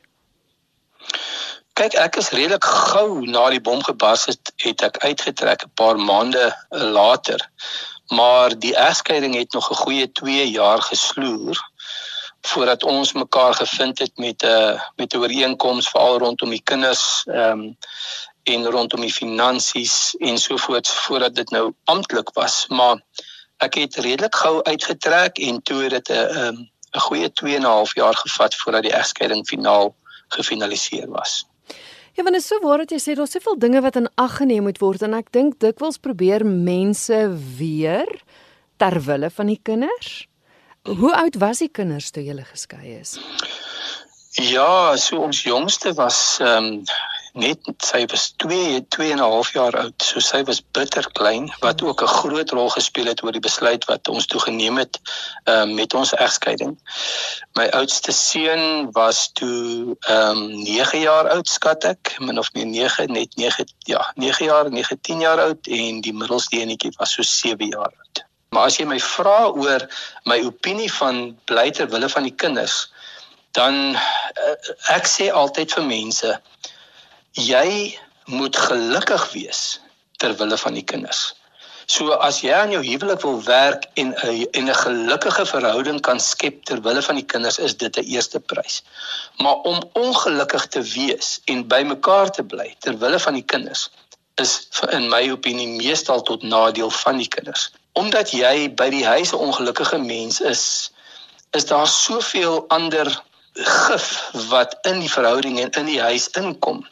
Kyk, 1.77 1.93
ek 1.93 2.17
is 2.17 2.31
redelik 2.33 2.65
gou 2.65 3.21
na 3.29 3.43
die 3.53 3.61
bom 3.61 3.83
gebars 3.85 4.25
het, 4.31 4.49
het 4.65 4.81
ek 4.87 4.97
uitgetrek 5.03 5.67
'n 5.67 5.75
paar 5.77 6.01
maande 6.01 6.49
later. 6.73 7.37
Maar 8.09 8.57
die 8.57 8.73
egskeiding 8.73 9.37
het 9.37 9.53
nog 9.53 9.69
'n 9.69 9.81
goeie 9.83 10.11
2 10.11 10.49
jaar 10.49 10.81
gesloer 10.81 11.61
voordat 12.41 12.83
ons 12.83 13.13
mekaar 13.13 13.53
gevind 13.53 13.99
het 13.99 14.17
met 14.17 14.41
'n 14.41 14.47
uh, 14.47 14.81
met 14.97 15.13
'n 15.13 15.17
ooreenkoms 15.17 15.89
veral 15.89 16.17
rondom 16.17 16.49
die 16.49 16.65
kinders 16.65 17.23
ehm 17.25 17.61
um, 17.61 17.77
en 18.43 18.65
rondom 18.65 19.01
die 19.01 19.13
finansies 19.13 20.15
en 20.17 20.37
sovoorts 20.37 20.91
voordat 20.91 21.35
dit 21.35 21.49
nou 21.49 21.73
amptelik 21.83 22.29
was. 22.33 22.65
Maar 22.67 22.97
ek 23.65 23.79
het 23.79 23.95
redelik 23.95 24.35
gou 24.35 24.59
uitgetrek 24.63 25.37
en 25.37 25.61
toe 25.61 25.83
het 25.83 25.91
dit 25.91 26.09
'n 26.09 26.55
'n 26.55 26.69
'n 26.95 27.05
goeie 27.07 27.31
2 27.31 27.55
en 27.55 27.61
'n 27.61 27.75
half 27.75 27.95
jaar 27.95 28.15
gevat 28.15 28.55
voordat 28.55 28.83
die 28.83 28.93
egskeiding 28.93 29.47
finaal 29.47 29.95
gefinaliseer 30.27 31.09
was. 31.09 31.45
Ja, 32.13 32.23
want 32.23 32.35
dit 32.35 32.43
is 32.43 32.47
so 32.47 32.59
waar 32.59 32.77
dat 32.77 32.91
jy 32.91 32.99
sê 32.99 33.15
daar's 33.15 33.31
soveel 33.31 33.59
dinge 33.59 33.81
wat 33.81 33.95
in 33.95 34.09
ag 34.15 34.37
geneem 34.37 34.63
moet 34.63 34.79
word 34.79 35.01
en 35.01 35.13
ek 35.13 35.31
dink 35.31 35.59
dikwels 35.59 35.97
probeer 35.97 36.45
mense 36.45 37.37
weer 37.57 38.21
ter 38.77 39.01
wille 39.01 39.29
van 39.29 39.45
die 39.45 39.59
kinders 39.63 40.29
Hoe 40.83 41.15
oud 41.15 41.35
was 41.35 41.59
die 41.59 41.69
kinders 41.69 42.09
toe 42.11 42.23
julle 42.23 42.45
geskei 42.47 42.99
is? 42.99 43.17
Ja, 44.31 44.95
so 44.97 45.19
ons 45.25 45.43
jongste 45.43 45.93
was 45.93 46.39
ehm 46.41 46.65
um, 46.65 46.83
net 47.33 47.59
sy 47.83 48.05
was 48.09 48.33
2 48.41 48.85
2 48.89 49.11
en 49.11 49.19
'n 49.19 49.31
half 49.31 49.51
jaar 49.53 49.75
oud. 49.77 49.95
So 50.03 50.19
sy 50.19 50.43
was 50.43 50.61
bitter 50.61 51.05
klein 51.11 51.51
wat 51.61 51.81
ook 51.81 52.01
'n 52.01 52.07
groot 52.07 52.49
rol 52.49 52.69
gespeel 52.69 53.05
het 53.05 53.23
oor 53.23 53.31
die 53.31 53.47
besluit 53.49 53.85
wat 53.85 54.07
ons 54.07 54.25
toe 54.25 54.39
geneem 54.39 54.77
het 54.77 54.99
uh, 55.45 55.65
met 55.65 55.93
ons 55.93 56.13
egskeiding. 56.13 56.77
My 57.53 57.67
oudste 57.69 58.11
seun 58.11 58.91
was 58.91 59.29
toe 59.33 59.95
ehm 59.99 60.37
um, 60.37 60.63
9 60.63 60.99
jaar 60.99 61.29
oud 61.29 61.47
skat 61.47 61.83
ek, 61.83 62.15
min 62.19 62.39
of 62.39 62.53
meer 62.53 62.65
9 62.65 63.11
net 63.11 63.35
9 63.35 63.65
ja, 63.85 64.11
9 64.15 64.45
jaar, 64.45 64.71
9 64.71 65.01
10 65.01 65.19
jaar 65.19 65.39
oud 65.39 65.67
en 65.67 66.01
die 66.01 66.13
middelste 66.13 66.57
enetjie 66.57 66.93
was 66.97 67.13
so 67.13 67.21
7 67.21 67.67
jaar 67.67 67.93
oud. 67.97 68.25
Maar 68.49 68.63
as 68.63 68.77
jy 68.77 68.85
my 68.85 68.99
vra 68.99 69.49
oor 69.49 69.85
my 70.25 70.39
opinie 70.41 70.93
van 70.93 71.37
bly 71.45 71.69
ter 71.71 71.89
wille 71.89 72.09
van 72.09 72.23
die 72.23 72.35
kinders, 72.35 72.89
dan 73.57 73.95
uh, 73.95 74.55
ek 74.95 75.09
sê 75.09 75.29
altyd 75.33 75.73
vir 75.77 75.85
mense 75.85 76.31
jy 77.33 77.99
moet 78.25 78.57
gelukkig 78.57 79.31
wees 79.31 79.81
ter 80.17 80.35
wille 80.37 80.57
van 80.57 80.73
die 80.73 80.83
kinders. 80.83 81.33
So 81.89 82.13
as 82.21 82.43
jy 82.45 82.53
aan 82.53 82.69
jou 82.69 82.81
huwelik 82.85 83.23
wil 83.25 83.39
werk 83.45 83.87
en 83.97 84.13
'n 84.13 84.45
en 84.53 84.69
'n 84.69 84.75
gelukkige 84.75 85.45
verhouding 85.45 86.01
kan 86.01 86.19
skep 86.19 86.65
ter 86.65 86.81
wille 86.81 87.01
van 87.01 87.15
die 87.15 87.25
kinders 87.25 87.57
is 87.57 87.77
dit 87.77 87.97
'n 87.97 88.03
eerste 88.03 88.39
prys. 88.39 88.83
Maar 89.37 89.55
om 89.71 89.81
ongelukkig 89.93 90.67
te 90.67 90.81
wees 90.81 91.41
en 91.45 91.67
by 91.67 91.81
mekaar 91.81 92.31
te 92.31 92.43
bly 92.43 92.75
ter 92.79 92.97
wille 92.97 93.19
van 93.19 93.33
die 93.33 93.45
kinders 93.45 93.89
is 94.35 94.69
in 94.91 95.09
my 95.09 95.29
opinie 95.31 95.67
meestal 95.67 96.21
tot 96.21 96.43
nadeel 96.43 96.89
van 96.89 97.17
die 97.17 97.27
kinders. 97.27 97.71
Omdat 97.93 98.31
jy 98.31 98.73
by 98.73 98.89
die 98.89 99.05
huis 99.05 99.31
'n 99.33 99.41
ongelukkige 99.47 99.97
mens 99.97 100.41
is, 100.41 100.91
is 101.51 101.65
daar 101.65 101.87
soveel 101.87 102.65
ander 102.67 103.23
gif 103.53 104.29
wat 104.49 104.77
in 104.81 104.99
die 104.99 105.11
verhouding 105.11 105.59
en 105.59 105.69
in 105.69 105.85
die 105.85 106.01
huis 106.01 106.29
inkom 106.29 106.85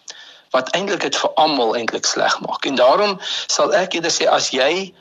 wat 0.57 0.71
eintlik 0.77 1.05
dit 1.05 1.19
vir 1.21 1.33
almal 1.43 1.75
eintlik 1.77 2.05
sleg 2.09 2.39
maak. 2.45 2.65
En 2.65 2.79
daarom 2.79 3.17
sal 3.47 3.73
ek 3.77 3.97
eerder 3.97 4.13
sê 4.13 4.27
as 4.31 4.49
jy 4.55 4.93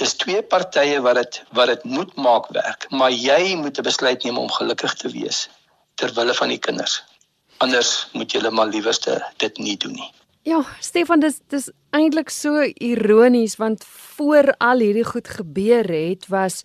dis 0.00 0.14
twee 0.22 0.42
partye 0.42 1.00
wat 1.04 1.18
dit 1.20 1.40
wat 1.56 1.72
dit 1.72 1.84
moet 1.96 2.12
maak 2.16 2.48
werk, 2.56 2.86
maar 2.90 3.12
jy 3.12 3.56
moet 3.60 3.78
'n 3.78 3.88
besluit 3.90 4.24
neem 4.24 4.38
om 4.38 4.50
gelukkig 4.58 4.94
te 5.02 5.08
wees 5.16 5.48
ter 5.96 6.14
wille 6.14 6.34
van 6.34 6.48
die 6.48 6.62
kinders. 6.66 7.02
Anders 7.58 8.08
moet 8.12 8.32
jy 8.32 8.50
maar 8.50 8.66
liewerste 8.66 9.20
dit 9.36 9.58
nie 9.58 9.76
doen 9.76 9.92
nie. 9.92 10.12
Ja, 10.42 10.64
Stefan, 10.80 11.20
dis 11.20 11.40
dis 11.52 11.68
eintlik 11.92 12.30
so 12.30 12.62
ironies 12.80 13.56
want 13.60 13.84
voor 14.16 14.54
al 14.58 14.78
hierdie 14.78 15.04
goed 15.04 15.28
gebeur 15.28 15.84
het 15.84 16.28
was 16.28 16.62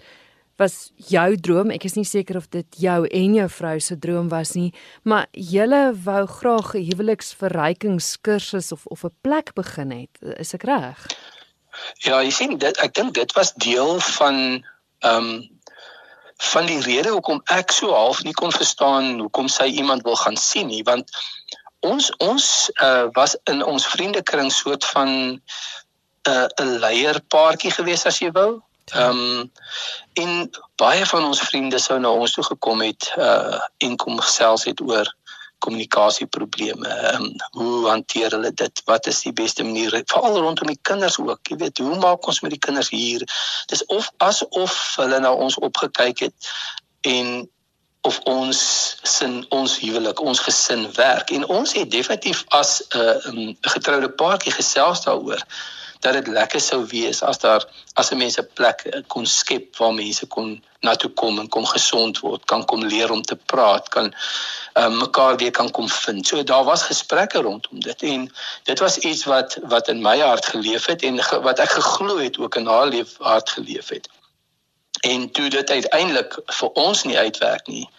was 0.57 0.91
jou 0.95 1.35
droom. 1.35 1.71
Ek 1.71 1.83
is 1.87 1.95
nie 1.95 2.07
seker 2.07 2.37
of 2.39 2.49
dit 2.49 2.79
jou 2.79 3.05
en 3.07 3.35
jou 3.39 3.47
vrou 3.57 3.79
se 3.79 3.97
droom 3.99 4.29
was 4.31 4.55
nie, 4.55 4.71
maar 5.03 5.27
julle 5.31 5.93
wou 6.05 6.25
graag 6.27 6.75
'n 6.75 6.87
huweliksverrykingskursus 6.89 8.71
of 8.71 8.85
of 8.85 9.03
'n 9.03 9.15
plek 9.21 9.53
begin 9.53 9.91
het. 9.91 10.39
Is 10.39 10.53
ek 10.53 10.63
reg? 10.63 11.07
Ja, 12.05 12.21
jy 12.21 12.31
sien 12.31 12.57
dit 12.57 12.77
ek 12.77 12.93
dink 12.93 13.13
dit 13.13 13.33
was 13.33 13.53
deel 13.53 13.99
van 13.99 14.63
ehm 14.99 15.25
um, 15.25 15.53
van 16.37 16.65
die 16.65 16.81
rede 16.81 17.09
hoekom 17.09 17.41
ek 17.45 17.71
so 17.71 17.93
half 17.95 18.23
nie 18.23 18.33
kon 18.33 18.51
verstaan 18.51 19.19
hoekom 19.19 19.47
sy 19.47 19.69
iemand 19.79 20.03
wil 20.03 20.15
gaan 20.15 20.35
sien 20.37 20.67
nie, 20.67 20.83
want 20.83 21.11
ons 21.79 22.09
ons 22.17 22.71
uh, 22.83 23.07
was 23.15 23.37
in 23.51 23.63
ons 23.63 23.87
vriendekring 23.87 24.51
soort 24.51 24.85
van 24.85 25.09
'n 25.09 25.41
uh, 26.27 26.47
'n 26.59 26.79
leierpaartjie 26.83 27.71
gewees 27.71 28.05
as 28.05 28.19
jy 28.19 28.31
wou. 28.31 28.61
Ehm 28.93 29.19
um, 29.19 29.51
en 30.13 30.49
baie 30.75 31.05
van 31.05 31.23
ons 31.25 31.41
vriende 31.41 31.79
sou 31.79 31.99
na 31.99 32.09
ons 32.09 32.33
toe 32.33 32.43
gekom 32.43 32.81
het 32.85 33.13
uh 33.17 33.59
en 33.77 33.95
kom 33.97 34.19
gesels 34.19 34.63
het 34.69 34.81
oor 34.81 35.09
kommunikasieprobleme. 35.57 36.87
Ehm 36.87 37.23
um, 37.23 37.31
hoe 37.51 37.87
hanteer 37.87 38.31
hulle 38.31 38.53
dit? 38.53 38.81
Wat 38.85 39.07
is 39.07 39.21
die 39.21 39.33
beste 39.33 39.63
manier 39.63 40.03
veral 40.05 40.37
rondom 40.37 40.67
die 40.67 40.79
kinders 40.81 41.17
ook? 41.19 41.39
Jy 41.49 41.57
weet, 41.57 41.77
hoe 41.77 41.97
maak 41.97 42.27
ons 42.27 42.41
met 42.45 42.53
die 42.53 42.61
kinders 42.67 42.89
hier? 42.89 43.25
Dis 43.71 43.85
of 43.85 44.11
asof 44.17 44.77
hulle 45.01 45.19
na 45.19 45.33
ons 45.33 45.57
opgekyk 45.69 46.19
het 46.27 46.51
en 47.01 47.49
of 48.05 48.19
ons 48.29 48.59
sin 49.01 49.45
ons 49.49 49.79
huwelik, 49.81 50.21
ons 50.21 50.39
gesin 50.39 50.85
werk 50.93 51.31
en 51.33 51.47
ons 51.49 51.73
het 51.73 51.89
definitief 51.91 52.43
as 52.47 52.83
'n 52.89 53.01
uh, 53.01 53.25
um, 53.25 53.57
getroude 53.61 54.11
paartjie 54.21 54.53
gesels 54.53 55.01
daaroor 55.07 55.41
dat 56.05 56.13
dit 56.19 56.27
lekker 56.37 56.61
sou 56.61 56.83
wees 56.91 57.21
as 57.25 57.39
daar 57.41 57.65
as 57.93 58.11
'n 58.11 58.17
mense 58.17 58.43
plek 58.57 58.85
eh, 58.85 59.01
kon 59.07 59.25
skep 59.25 59.77
waar 59.77 59.93
mense 59.93 60.25
kon 60.25 60.63
na 60.85 60.95
toe 60.95 61.09
kom 61.21 61.39
en 61.39 61.47
kom 61.49 61.65
gesond 61.65 62.19
word, 62.19 62.45
kan 62.45 62.65
kom 62.65 62.83
leer 62.85 63.11
om 63.11 63.21
te 63.21 63.35
praat, 63.35 63.89
kan 63.89 64.13
uh, 64.77 64.89
mekaar 64.89 65.37
weer 65.41 65.51
kan 65.51 65.71
kom 65.71 65.89
vind. 65.89 66.27
So 66.27 66.43
daar 66.43 66.63
was 66.63 66.83
gesprekke 66.83 67.41
rondom 67.41 67.79
dit 67.79 68.03
en 68.03 68.27
dit 68.63 68.79
was 68.79 68.97
iets 68.97 69.23
wat 69.25 69.57
wat 69.73 69.87
in 69.87 70.01
my 70.01 70.17
hart 70.19 70.45
geleef 70.45 70.85
het 70.85 71.01
en 71.01 71.23
ge, 71.23 71.39
wat 71.41 71.59
ek 71.59 71.73
geglo 71.79 72.17
het 72.17 72.37
ook 72.37 72.55
in 72.55 72.67
haar 72.67 72.87
leef 72.87 73.17
hart 73.17 73.49
geleef 73.49 73.89
het. 73.89 74.09
En 75.01 75.31
toe 75.31 75.49
dit 75.49 75.69
uiteindelik 75.69 76.37
vir 76.45 76.69
ons 76.69 77.03
nie 77.03 77.17
uitwerk 77.17 77.67
nie, 77.67 77.89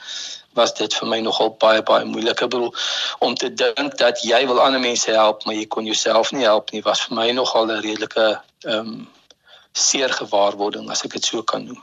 was 0.56 0.74
dit 0.74 0.94
vir 0.94 1.08
my 1.08 1.20
nogal 1.20 1.52
baie 1.60 1.82
baie 1.82 2.04
moeilik. 2.04 2.42
Ek 2.42 2.50
bedoel 2.50 2.72
om 3.24 3.34
te 3.34 3.52
dink 3.52 3.98
dat 4.00 4.22
jy 4.24 4.42
wil 4.46 4.60
ander 4.60 4.80
mense 4.80 5.10
help, 5.10 5.44
maar 5.46 5.54
jy 5.54 5.66
kon 5.66 5.84
jouself 5.88 6.32
nie 6.32 6.46
help 6.48 6.72
nie, 6.72 6.82
was 6.82 7.04
vir 7.06 7.16
my 7.16 7.30
nogal 7.36 7.70
'n 7.70 7.82
redelike 7.84 8.26
ehm 8.64 8.78
um, 8.78 9.08
seer 9.76 10.12
gewaarwording 10.12 10.90
as 10.90 11.04
ek 11.04 11.12
dit 11.12 11.24
so 11.24 11.42
kan 11.42 11.64
noem. 11.64 11.82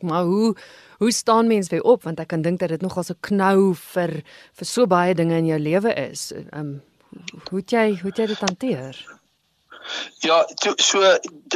Maar 0.00 0.24
hoe 0.24 0.54
hoe 0.98 1.12
staan 1.12 1.46
mens 1.46 1.68
weer 1.68 1.82
op 1.82 2.02
want 2.02 2.20
ek 2.20 2.28
kan 2.28 2.42
dink 2.42 2.60
dat 2.60 2.68
dit 2.68 2.82
nogal 2.82 3.02
so 3.02 3.14
knou 3.20 3.74
vir 3.74 4.22
vir 4.52 4.66
so 4.66 4.86
baie 4.86 5.14
dinge 5.14 5.36
in 5.36 5.46
jou 5.46 5.58
lewe 5.58 5.94
is. 6.10 6.32
Ehm 6.32 6.60
um, 6.60 6.82
hoe 7.50 7.60
het 7.60 7.70
jy 7.70 7.86
hoe 8.00 8.10
het 8.10 8.18
jy 8.18 8.26
dit 8.26 8.40
hanteer? 8.42 8.96
Ja, 10.24 10.44
to, 10.44 10.72
so 10.76 11.00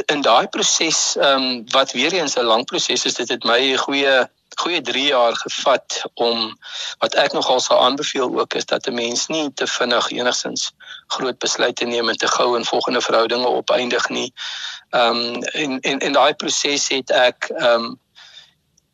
in 0.05 0.21
daai 0.21 0.47
proses 0.47 1.15
ehm 1.17 1.43
um, 1.43 1.63
wat 1.73 1.91
weer 1.91 2.13
eens 2.13 2.37
'n 2.37 2.45
lang 2.45 2.65
proses 2.65 3.05
is, 3.05 3.13
dit 3.13 3.29
het 3.29 3.43
my 3.43 3.59
'n 3.59 3.77
goeie 3.77 4.29
goeie 4.55 4.81
3 4.81 5.05
jaar 5.05 5.35
gevat 5.35 6.01
om 6.13 6.57
wat 6.99 7.15
ek 7.15 7.33
nogal 7.33 7.59
sou 7.59 7.79
aanbeveel 7.79 8.39
ook 8.39 8.53
is 8.53 8.65
dat 8.65 8.87
'n 8.87 8.93
mens 8.93 9.27
nie 9.27 9.53
te 9.53 9.67
vinnig 9.67 10.09
enigsins 10.09 10.71
groot 11.07 11.39
besluite 11.39 11.85
neem 11.85 12.09
en 12.09 12.17
te 12.17 12.27
gou 12.27 12.57
in 12.57 12.65
volgende 12.65 13.01
verhoudinge 13.01 13.47
opeindig 13.47 14.09
nie. 14.09 14.33
Ehm 14.89 15.17
um, 15.17 15.43
en 15.43 15.79
en 15.79 15.99
in 15.99 16.13
daai 16.13 16.33
proses 16.33 16.87
het 16.87 17.11
ek 17.11 17.49
ehm 17.55 17.85
um, 17.85 17.99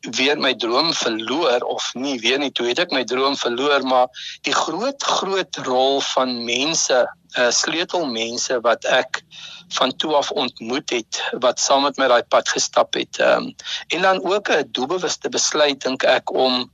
weer 0.00 0.38
my 0.38 0.54
droom 0.54 0.92
verloor 0.94 1.60
of 1.60 1.90
nie 1.94 2.20
weer 2.20 2.38
nie 2.38 2.52
toe 2.52 2.66
het 2.68 2.78
ek 2.78 2.92
my 2.94 3.02
droom 3.04 3.36
verloor 3.36 3.82
maar 3.82 4.06
die 4.46 4.54
groot 4.54 5.02
groot 5.02 5.56
rol 5.66 6.00
van 6.12 6.44
mense 6.44 6.98
uh, 7.38 7.50
sleutelmense 7.50 8.60
wat 8.60 8.84
ek 8.84 9.22
van 9.68 9.96
toe 9.96 10.14
af 10.14 10.30
ontmoet 10.30 10.90
het 10.90 11.22
wat 11.38 11.60
saam 11.60 11.82
met 11.82 11.96
my 11.96 12.06
daai 12.06 12.22
pad 12.22 12.48
gestap 12.48 12.94
het. 12.94 13.18
Ehm 13.18 13.42
um, 13.42 13.54
en 13.88 14.02
dan 14.02 14.24
ook 14.24 14.48
'n 14.48 14.68
doelbewuste 14.70 15.28
besluit 15.28 15.80
dink 15.80 16.02
ek 16.02 16.32
om 16.32 16.70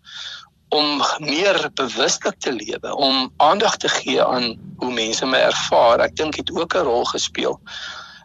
om 0.68 1.02
meer 1.18 1.70
bewuslik 1.74 2.34
te 2.38 2.52
lewe, 2.52 2.94
om 2.96 3.32
aandag 3.36 3.76
te 3.76 3.88
gee 3.88 4.24
aan 4.24 4.56
hoe 4.76 4.92
mense 4.92 5.26
my 5.26 5.38
ervaar. 5.38 6.00
Ek 6.00 6.16
dink 6.16 6.36
dit 6.36 6.52
ook 6.52 6.74
'n 6.74 6.88
rol 6.88 7.04
gespeel. 7.04 7.60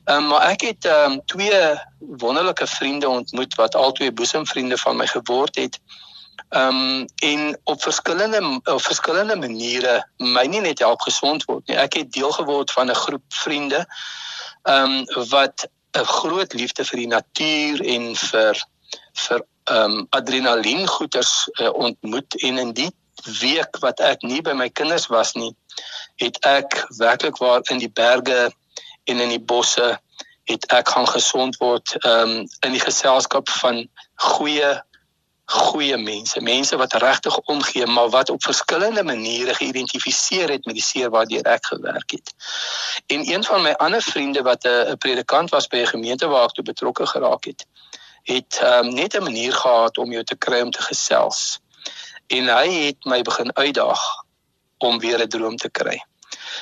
Ehm 0.04 0.18
um, 0.18 0.28
maar 0.28 0.42
ek 0.42 0.62
het 0.62 0.86
ehm 0.86 1.12
um, 1.12 1.22
twee 1.26 1.80
wonderlike 2.00 2.68
vriende 2.68 3.10
ontmoet 3.10 3.56
wat 3.56 3.76
albei 3.76 4.12
boesemvriende 4.12 4.78
van 4.78 4.96
my 4.96 5.08
geword 5.08 5.56
het. 5.56 5.80
Ehm 6.50 6.76
um, 6.76 7.06
en 7.16 7.60
op 7.64 7.82
verskillende 7.82 8.62
op 8.64 8.82
verskillende 8.82 9.36
maniere 9.36 10.08
my 10.18 10.46
nie 10.46 10.62
net 10.62 10.80
help 10.80 11.02
gesond 11.02 11.46
word 11.46 11.68
nie. 11.68 11.76
Ek 11.78 11.94
het 11.94 12.12
deel 12.12 12.32
geword 12.32 12.72
van 12.72 12.90
'n 12.90 12.96
groep 12.96 13.24
vriende 13.28 13.88
ehm 14.68 15.04
um, 15.16 15.28
wat 15.32 15.68
'n 15.98 16.06
groot 16.06 16.54
liefde 16.54 16.86
vir 16.86 17.00
die 17.00 17.12
natuur 17.12 17.82
en 17.96 18.16
vir 18.16 18.64
vir 19.26 19.42
ehm 19.72 19.98
um, 19.98 20.08
adrenalien 20.10 20.88
goeters 20.88 21.50
uh, 21.62 21.74
ontmoet. 21.74 22.36
En 22.42 22.58
in 22.58 22.74
die 22.74 22.92
week 23.40 23.80
wat 23.80 24.00
ek 24.00 24.22
nie 24.22 24.42
by 24.42 24.54
my 24.54 24.70
kinders 24.70 25.08
was 25.08 25.34
nie, 25.34 25.56
het 26.22 26.38
ek 26.46 26.86
werklik 26.98 27.38
waar 27.38 27.62
in 27.72 27.80
die 27.80 27.92
berge 27.92 28.52
en 29.04 29.20
in 29.20 29.30
die 29.30 29.46
bosse 29.54 29.98
het 30.48 30.66
ek 30.72 30.90
gaan 30.96 31.08
gesond 31.08 31.58
word 31.64 31.96
ehm 32.04 32.22
um, 32.22 32.36
in 32.66 32.76
die 32.78 32.84
geselskap 32.84 33.50
van 33.62 33.88
goeie 34.16 34.76
goeie 35.48 35.98
mense, 35.98 36.42
mense 36.42 36.76
wat 36.78 36.94
regtig 36.94 37.38
omgee, 37.48 37.86
maar 37.86 38.10
wat 38.10 38.30
op 38.30 38.44
verskillende 38.44 39.04
maniere 39.04 39.54
geïdentifiseer 39.54 40.50
het 40.50 40.66
met 40.66 40.76
die 40.76 40.84
seer 40.84 41.10
waardeur 41.10 41.48
ek 41.48 41.66
gewerk 41.66 42.12
het. 42.12 42.34
En 43.08 43.24
een 43.32 43.44
van 43.44 43.62
my 43.64 43.72
ander 43.72 44.02
vriende 44.02 44.42
wat 44.42 44.68
'n 44.68 44.98
predikant 44.98 45.50
was 45.50 45.68
by 45.68 45.78
'n 45.78 45.94
gemeente 45.96 46.28
waar 46.28 46.44
ek 46.44 46.52
toe 46.52 46.64
betrokke 46.64 47.08
geraak 47.08 47.46
het, 47.46 47.66
het 48.24 48.60
um, 48.64 48.94
net 48.94 49.16
'n 49.16 49.24
manier 49.24 49.54
gehad 49.54 49.98
om 49.98 50.12
jou 50.12 50.24
te 50.24 50.36
kry 50.36 50.62
om 50.62 50.72
te 50.72 50.82
gesels. 50.82 51.60
En 52.28 52.48
hy 52.58 52.68
het 52.86 53.06
my 53.06 53.22
begin 53.22 53.56
uitdaag 53.56 54.02
om 54.78 55.00
weer 55.00 55.20
'n 55.22 55.30
droom 55.30 55.56
te 55.56 55.70
kry. 55.70 56.04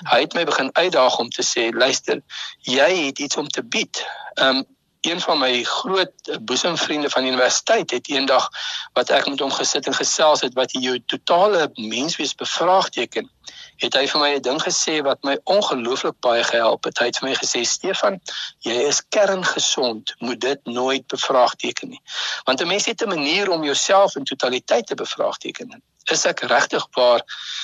Hy 0.03 0.19
het 0.19 0.33
my 0.33 0.43
begin 0.43 0.69
uitdaag 0.75 1.17
om 1.17 1.29
te 1.29 1.43
sê, 1.43 1.73
luister, 1.73 2.21
jy 2.59 3.05
het 3.05 3.19
iets 3.19 3.37
om 3.37 3.47
te 3.47 3.63
bied. 3.63 4.05
Um 4.33 4.74
een 5.05 5.21
van 5.21 5.39
my 5.39 5.63
groot 5.63 6.39
boesemvriende 6.41 7.09
van 7.09 7.21
die 7.21 7.31
universiteit 7.31 7.91
het 7.91 8.09
eendag 8.09 8.49
wat 8.93 9.09
ek 9.09 9.29
met 9.29 9.39
hom 9.39 9.51
gesit 9.51 9.87
en 9.87 9.97
gesels 9.97 10.41
het 10.41 10.53
wat 10.53 10.71
jou 10.71 10.99
totale 11.05 11.69
menswees 11.75 12.35
bevraagteken 12.35 13.29
het 13.83 13.95
hy 13.97 14.05
vir 14.07 14.21
my 14.21 14.29
'n 14.35 14.41
ding 14.41 14.61
gesê 14.61 15.01
wat 15.03 15.23
my 15.23 15.35
ongelooflik 15.43 16.19
baie 16.19 16.43
gehelp 16.43 16.83
het. 16.83 16.99
Hy 16.99 17.05
het 17.05 17.17
vir 17.19 17.29
my 17.29 17.35
gesê 17.35 17.63
Stefan 17.65 18.19
jy 18.67 18.75
is 18.91 19.01
kerngesond. 19.09 20.15
Moet 20.19 20.39
dit 20.39 20.59
nooit 20.65 21.07
bevraagteken 21.07 21.89
nie. 21.89 22.01
Want 22.45 22.61
'n 22.61 22.67
mens 22.67 22.85
het 22.85 23.01
'n 23.01 23.09
manier 23.09 23.49
om 23.49 23.63
jouself 23.63 24.15
in 24.15 24.23
totaliteit 24.23 24.87
te 24.87 24.95
bevraagteken. 24.95 25.83
Is 26.11 26.25
ek 26.25 26.39
regtig 26.39 26.87
waar 26.91 27.21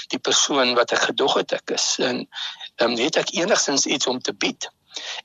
die 0.07 0.19
persoon 0.19 0.73
wat 0.73 0.91
ek 0.91 1.01
gedog 1.01 1.33
het 1.33 1.51
ek 1.51 1.69
is? 1.69 1.95
En 1.99 2.27
um, 2.77 2.97
het 2.97 3.15
ek 3.15 3.31
enigstens 3.31 3.85
iets 3.85 4.07
om 4.07 4.19
te 4.19 4.33
bied 4.33 4.69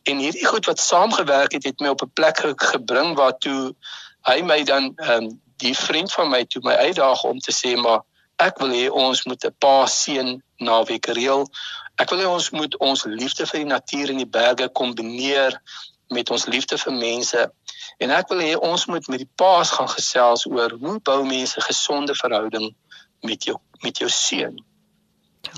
En 0.03 0.19
hierdie 0.19 0.47
goed 0.47 0.67
wat 0.67 0.81
saamgewerk 0.81 1.53
het, 1.53 1.65
het 1.65 1.81
my 1.81 1.89
op 1.89 2.03
'n 2.03 2.13
plek 2.13 2.43
gebring 2.57 3.17
waar 3.17 3.39
toe 3.39 3.75
hy 4.27 4.43
my 4.43 4.63
dan 4.63 4.93
ehm 4.97 5.25
um, 5.25 5.41
die 5.57 5.77
vriend 5.77 6.13
van 6.13 6.29
my 6.31 6.45
toe 6.45 6.63
my 6.63 6.75
uitdaag 6.75 7.23
om 7.25 7.39
te 7.39 7.53
sê 7.53 7.77
maar 7.81 8.01
ek 8.37 8.59
wil 8.59 8.73
hê 8.77 8.89
ons 8.91 9.25
moet 9.25 9.45
'n 9.45 9.55
pa 9.59 9.87
seun 9.87 10.43
naweek 10.59 11.07
reël. 11.07 11.47
Ek 11.97 12.11
wil 12.11 12.19
hê 12.19 12.27
ons 12.29 12.51
moet 12.51 12.77
ons 12.77 13.05
liefde 13.05 13.47
vir 13.47 13.59
die 13.59 13.73
natuur 13.73 14.11
en 14.11 14.17
die 14.17 14.33
berge 14.39 14.69
kombineer 14.69 15.61
met 16.09 16.31
ons 16.31 16.47
liefde 16.47 16.79
vir 16.79 16.93
mense. 16.93 17.51
En 17.99 18.11
ek 18.11 18.29
wil 18.29 18.41
hê 18.45 18.55
ons 18.57 18.87
moet 18.87 19.09
met 19.09 19.19
die 19.19 19.33
paas 19.37 19.71
gaan 19.71 19.89
gesels 19.89 20.47
oor 20.47 20.71
hoe 20.81 20.99
bou 21.01 21.25
mense 21.25 21.61
gesonde 21.61 22.15
verhouding 22.15 22.75
met 23.23 23.45
jou 23.45 23.57
met 23.83 23.99
jou 23.99 24.09
seun. 24.11 24.57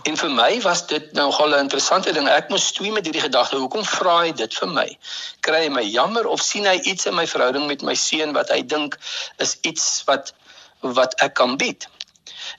En 0.03 0.17
vir 0.17 0.31
my 0.31 0.61
was 0.63 0.87
dit 0.87 1.13
nou 1.13 1.27
nogal 1.29 1.55
'n 1.55 1.65
interessante 1.67 2.13
ding. 2.13 2.29
Ek 2.29 2.49
moes 2.49 2.67
stoei 2.67 2.91
met 2.91 3.05
hierdie 3.05 3.23
gedagte. 3.23 3.57
Hoekom 3.57 3.85
vra 3.85 4.19
hy 4.19 4.33
dit 4.33 4.55
vir 4.55 4.69
my? 4.69 4.99
Kry 5.41 5.63
hy 5.65 5.69
my 5.69 5.83
jammer 5.83 6.27
of 6.27 6.41
sien 6.41 6.67
hy 6.67 6.79
iets 6.81 7.07
in 7.07 7.15
my 7.15 7.27
verhouding 7.27 7.67
met 7.67 7.83
my 7.83 7.95
seun 7.95 8.33
wat 8.33 8.51
hy 8.51 8.63
dink 8.63 8.99
is 9.39 9.57
iets 9.63 10.03
wat 10.07 10.35
wat 10.81 11.15
ek 11.21 11.35
kan 11.35 11.57
bied? 11.57 11.89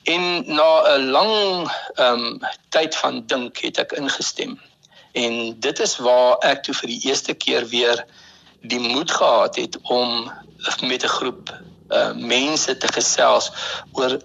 En 0.04 0.44
na 0.56 0.96
'n 0.96 1.12
lang 1.12 1.72
ehm 1.96 2.14
um, 2.14 2.40
tyd 2.70 2.96
van 2.96 3.26
dink 3.26 3.58
het 3.58 3.78
ek 3.78 3.92
ingestem. 3.92 4.60
En 5.12 5.60
dit 5.60 5.80
is 5.80 5.98
waar 5.98 6.38
ek 6.40 6.64
toe 6.64 6.74
vir 6.74 6.88
die 6.88 7.02
eerste 7.10 7.34
keer 7.34 7.68
weer 7.68 8.06
die 8.62 8.80
moed 8.80 9.12
gehad 9.12 9.56
het 9.56 9.78
om 9.82 10.32
met 10.82 11.04
'n 11.04 11.16
groep 11.18 11.54
uh 11.90 12.14
mense 12.14 12.78
te 12.78 12.88
gesels 12.88 13.52
oor 13.92 14.20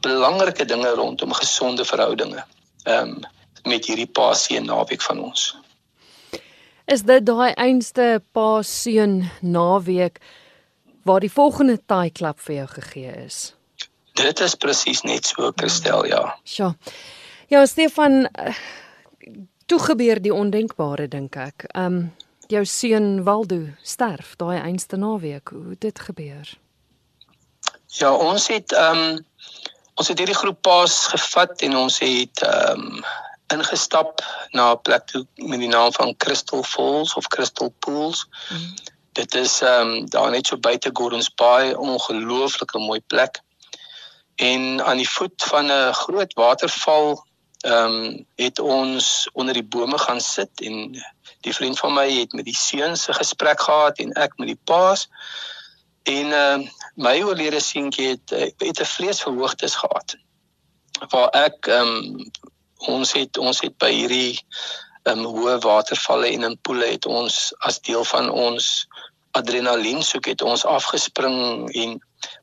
belangrike 0.00 0.64
dinge 0.64 0.90
rondom 0.94 1.32
gesonde 1.32 1.84
verhoudinge. 1.84 2.44
Ehm 2.84 3.08
um, 3.08 3.20
met 3.66 3.84
hierdie 3.86 4.06
paaseun 4.06 4.64
naweek 4.64 5.02
van 5.02 5.18
ons. 5.20 5.56
Is 6.88 7.02
dit 7.02 7.26
daai 7.26 7.52
einste 7.52 8.22
paaseun 8.32 9.30
naweek 9.40 10.20
waar 11.04 11.20
die 11.20 11.32
volgende 11.32 11.76
taai 11.86 12.10
klap 12.10 12.40
vir 12.40 12.54
jou 12.54 12.66
gegee 12.76 13.12
is? 13.26 13.40
Dit 14.16 14.40
is 14.40 14.54
presies 14.54 15.02
net 15.04 15.26
so, 15.26 15.52
Christel, 15.56 16.06
ja. 16.06 16.22
Sjoe. 16.44 16.72
Ja, 17.48 17.66
Stefan, 17.66 18.28
toe 19.66 19.78
gebeur 19.80 20.22
die 20.22 20.34
ondenkbare 20.34 21.08
dink 21.08 21.36
ek. 21.36 21.68
Ehm 21.74 22.00
um, 22.00 22.00
jou 22.48 22.64
seun 22.64 23.24
Waldo 23.24 23.58
sterf 23.84 24.32
daai 24.40 24.56
einste 24.56 24.96
naweek. 24.96 25.52
Hoe 25.52 25.76
dit 25.78 25.98
gebeur? 26.00 26.54
Ja, 27.98 28.14
ons 28.14 28.48
het 28.48 28.72
ehm 28.72 29.02
um, 29.02 29.24
ons 29.98 30.08
het 30.08 30.18
hierdie 30.18 30.36
groep 30.38 30.60
paas 30.62 31.06
gevat 31.12 31.64
en 31.66 31.76
ons 31.84 31.98
het 32.04 32.44
ehm 32.46 32.84
um, 32.90 33.02
ingestap 33.48 34.20
na 34.52 34.72
'n 34.72 34.82
plek 34.84 35.04
toe 35.08 35.26
met 35.34 35.58
die 35.58 35.68
naam 35.68 35.92
van 35.92 36.16
Crystal 36.16 36.62
Falls 36.62 37.14
of 37.14 37.28
Crystal 37.28 37.72
Pools. 37.78 38.26
Mm. 38.50 38.74
Dit 39.12 39.34
is 39.34 39.60
ehm 39.60 39.88
um, 39.88 40.10
daar 40.10 40.30
net 40.30 40.46
so 40.46 40.56
buite 40.56 40.90
Gordons 40.92 41.34
Bay, 41.34 41.72
ongelooflike 41.72 42.78
mooi 42.78 43.00
plek. 43.00 43.40
En 44.36 44.84
aan 44.84 44.96
die 44.96 45.10
voet 45.10 45.42
van 45.42 45.66
'n 45.66 45.92
groot 45.92 46.32
waterval 46.34 47.26
ehm 47.60 47.94
um, 47.94 48.26
het 48.34 48.58
ons 48.58 49.28
onder 49.32 49.54
die 49.54 49.68
bome 49.74 49.98
gaan 49.98 50.20
sit 50.20 50.50
en 50.54 51.04
die 51.40 51.54
vriend 51.54 51.78
van 51.78 51.94
my 51.94 52.06
het 52.12 52.32
met 52.32 52.44
die 52.44 52.56
seuns 52.56 53.08
'n 53.08 53.20
gesprek 53.22 53.60
gehad 53.60 53.98
en 53.98 54.12
ek 54.12 54.32
met 54.36 54.46
die 54.46 54.60
paas. 54.64 55.08
En 56.08 56.26
uh, 56.26 56.68
my 56.94 57.16
oorlede 57.22 57.60
seentjie 57.60 58.08
het 58.08 58.32
uh, 58.32 58.50
het 58.68 58.80
'n 58.80 58.92
vleesverhoogtes 58.94 59.74
gehad. 59.74 60.16
Waar 61.08 61.28
ek 61.28 61.66
ehm 61.66 61.88
um, 61.88 62.30
ons 62.78 63.12
het 63.12 63.38
ons 63.38 63.60
het 63.60 63.76
by 63.78 63.90
hierdie 63.92 64.40
ehm 65.02 65.18
um, 65.18 65.24
hoë 65.34 65.58
watervalle 65.58 66.32
en 66.32 66.42
in 66.48 66.58
poele 66.60 66.86
het 66.86 67.06
ons 67.06 67.52
as 67.58 67.80
deel 67.80 68.04
van 68.04 68.30
ons 68.30 68.86
adrenalien 69.30 70.02
soek 70.02 70.26
het 70.32 70.42
ons 70.42 70.64
afgespring 70.64 71.68
en 71.82 71.98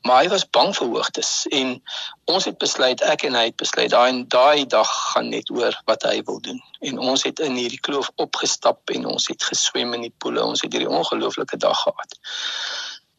maar 0.08 0.21
hy 0.23 0.30
was 0.32 0.45
bang 0.58 0.71
vir 0.78 0.88
hoogtes 0.88 1.32
en 1.60 1.73
ons 2.32 2.45
het 2.47 2.58
besluit 2.62 3.01
ek 3.01 3.25
en 3.28 3.36
hy 3.36 3.43
het 3.49 3.58
besluit 3.60 3.91
daai 3.91 4.23
daai 4.38 4.65
dag 4.75 4.91
gaan 5.12 5.30
net 5.34 5.49
oor 5.51 5.75
wat 5.89 6.06
hy 6.08 6.21
wil 6.30 6.39
doen 6.47 6.62
en 6.89 7.01
ons 7.12 7.25
het 7.28 7.41
in 7.47 7.58
hierdie 7.60 7.82
kloof 7.88 8.12
opgestap 8.15 8.95
en 8.95 9.10
ons 9.15 9.28
het 9.32 9.49
geswem 9.49 9.93
in 9.97 10.08
die 10.08 10.15
poele 10.23 10.43
ons 10.43 10.62
het 10.62 10.71
hierdie 10.71 10.91
ongelooflike 10.99 11.58
dag 11.58 11.82
gehad 11.88 12.19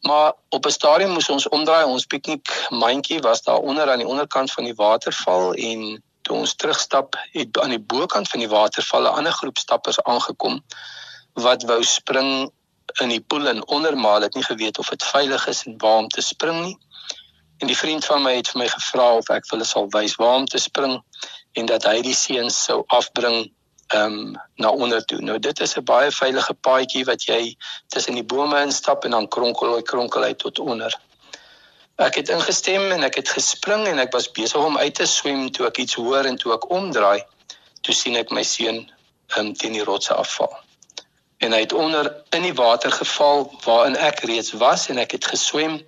Maar 0.01 0.33
op 0.49 0.65
'n 0.65 0.69
stadium 0.69 1.11
moes 1.11 1.29
ons 1.29 1.49
omdraai. 1.49 1.85
Ons 1.85 2.05
piknik 2.05 2.67
mandjie 2.69 3.19
was 3.19 3.41
daar 3.41 3.59
onder 3.59 3.91
aan 3.91 3.97
die 3.97 4.07
onderkant 4.07 4.51
van 4.51 4.63
die 4.63 4.75
waterval 4.75 5.53
en 5.53 6.03
toe 6.21 6.37
ons 6.37 6.55
terugstap, 6.55 7.15
het 7.31 7.59
aan 7.59 7.69
die 7.69 7.79
bokant 7.79 8.29
van 8.29 8.39
die 8.39 8.49
waterval 8.49 9.01
'n 9.01 9.17
ander 9.19 9.31
groep 9.31 9.57
stappers 9.57 10.01
aangekom 10.03 10.63
wat 11.33 11.63
wou 11.63 11.83
spring 11.83 12.51
in 13.01 13.09
die 13.09 13.21
poel 13.21 13.47
en 13.47 13.67
ondermaal 13.67 14.21
het 14.21 14.33
nie 14.33 14.43
geweet 14.43 14.77
of 14.77 14.89
dit 14.89 15.03
veilig 15.03 15.47
is 15.47 15.63
en 15.63 15.77
waar 15.77 15.97
om 15.97 16.07
te 16.07 16.21
spring 16.21 16.63
nie. 16.63 16.77
En 17.57 17.67
die 17.67 17.77
vriend 17.77 18.05
van 18.05 18.21
my 18.21 18.35
het 18.35 18.49
vir 18.49 18.61
my 18.61 18.67
gevra 18.67 19.11
of 19.17 19.29
ek 19.29 19.45
vir 19.45 19.57
hulle 19.57 19.69
sal 19.69 19.89
wys 19.89 20.15
waar 20.15 20.35
om 20.35 20.45
te 20.45 20.61
spring 20.61 21.01
en 21.51 21.65
dat 21.65 21.83
hy 21.83 22.01
die 22.01 22.15
seuns 22.15 22.63
sou 22.63 22.83
afbring 22.87 23.51
ehm 23.87 24.13
um, 24.13 24.35
na 24.55 24.69
onder 24.69 25.05
toe. 25.05 25.21
Nou 25.21 25.39
dit 25.39 25.59
is 25.59 25.75
'n 25.77 25.83
baie 25.83 26.11
veilige 26.11 26.53
paadjie 26.53 27.05
wat 27.05 27.23
jy 27.23 27.55
tussen 27.87 28.13
die 28.13 28.23
bome 28.23 28.61
instap 28.61 29.03
en 29.03 29.11
dan 29.11 29.27
kronkel 29.27 29.75
hy 29.75 29.81
kronkel 29.81 30.23
hy 30.23 30.33
tot 30.33 30.59
onder. 30.59 30.99
Ek 31.95 32.15
het 32.15 32.29
ingestem 32.29 32.91
en 32.91 33.03
ek 33.03 33.15
het 33.15 33.29
gespring 33.29 33.87
en 33.87 33.99
ek 33.99 34.11
was 34.13 34.31
besig 34.31 34.61
om 34.61 34.77
uit 34.77 34.95
te 34.95 35.05
swem 35.05 35.51
toe 35.51 35.65
ek 35.65 35.77
iets 35.77 35.93
hoor 35.93 36.25
en 36.25 36.37
toe 36.37 36.53
ek 36.53 36.69
omdraai, 36.69 37.23
toe 37.81 37.93
sien 37.93 38.15
ek 38.15 38.29
my 38.31 38.43
seun 38.43 38.91
um, 39.37 39.53
teen 39.53 39.73
die 39.73 39.83
rotse 39.83 40.13
afval. 40.13 40.51
En 41.37 41.51
hy 41.51 41.59
het 41.59 41.73
onder 41.73 42.11
in 42.29 42.41
die 42.41 42.53
water 42.53 42.91
geval 42.91 43.47
waarin 43.63 43.95
ek 43.95 44.19
reeds 44.19 44.51
was 44.51 44.89
en 44.89 44.97
ek 44.97 45.11
het 45.11 45.25
geswem. 45.25 45.79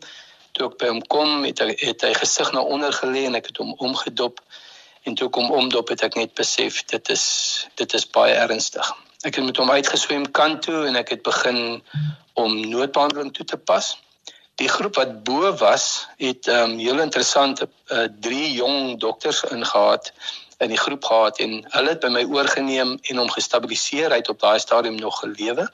Toe 0.51 0.71
ek 0.71 0.79
by 0.81 0.87
hom 0.87 1.01
kom, 1.13 1.43
het 1.43 1.59
hy 1.59 1.75
het 1.77 2.01
hy 2.01 2.13
gesig 2.17 2.51
na 2.53 2.61
onder 2.61 2.93
gelê 2.93 3.27
en 3.29 3.37
ek 3.37 3.51
het 3.51 3.61
hom 3.61 3.75
omgedop 3.77 4.41
en 5.03 5.15
toe 5.15 5.29
kom 5.29 5.51
omdop 5.51 5.87
het 5.93 6.03
ek 6.07 6.15
net 6.19 6.33
besef 6.33 6.83
dit 6.91 7.09
is 7.09 7.25
dit 7.79 7.93
is 7.93 8.09
baie 8.09 8.33
ernstig. 8.33 8.91
Ek 9.27 9.35
het 9.35 9.45
met 9.45 9.57
hom 9.57 9.71
uitgeswem 9.71 10.29
kant 10.31 10.61
toe 10.67 10.85
en 10.87 10.95
ek 10.95 11.15
het 11.15 11.23
begin 11.23 11.81
om 12.39 12.59
noodbehandeling 12.69 13.33
toe 13.35 13.45
te 13.45 13.57
pas. 13.57 13.97
Die 14.59 14.69
groep 14.69 14.95
wat 14.99 15.23
bo 15.23 15.53
was 15.59 16.07
het 16.17 16.47
ehm 16.47 16.75
um, 16.75 16.77
heel 16.77 16.99
interessante 16.99 17.69
uh, 17.87 18.07
drie 18.19 18.51
jong 18.53 18.99
dokters 18.99 19.43
ingehaat 19.43 20.11
in 20.59 20.71
die 20.73 20.79
groep 20.79 21.03
gehad 21.03 21.39
en 21.39 21.59
hulle 21.71 21.93
het 21.93 22.01
by 22.03 22.11
my 22.11 22.23
oorgeneem 22.27 22.97
en 23.01 23.21
hom 23.21 23.29
gestabiliseer 23.31 24.11
uit 24.11 24.29
op 24.29 24.39
daai 24.39 24.59
stadium 24.59 24.95
nog 24.99 25.19
gelewe. 25.19 25.69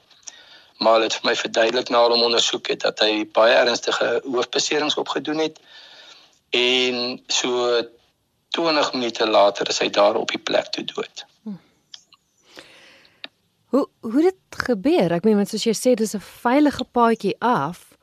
Maar 0.78 0.92
hulle 0.92 1.08
het 1.08 1.18
vir 1.18 1.30
my 1.30 1.34
verduidelik 1.36 1.90
na 1.90 2.04
hom 2.06 2.22
ondersoek 2.22 2.70
het 2.74 2.86
dat 2.86 3.02
hy 3.02 3.26
baie 3.38 3.54
ernstige 3.54 4.20
hoofbeserings 4.24 4.98
opgedoen 5.02 5.42
het 5.46 5.58
en 6.54 7.22
so 7.26 7.82
20 8.48 8.92
minute 8.92 9.26
later 9.26 9.68
is 9.68 9.78
hy 9.78 9.90
daar 9.90 10.14
op 10.14 10.30
die 10.30 10.42
plek 10.42 10.70
toe 10.72 10.84
dood. 10.84 11.24
Hm. 11.42 11.58
Hoe 13.74 13.88
hoe 14.00 14.22
dit 14.22 14.62
gebeur? 14.68 15.12
Ek 15.12 15.24
meen, 15.24 15.46
soos 15.46 15.64
jy 15.64 15.74
sê, 15.74 15.94
dis 15.94 16.14
'n 16.14 16.20
veilige 16.20 16.84
paadjie 16.84 17.36
af. 17.38 17.96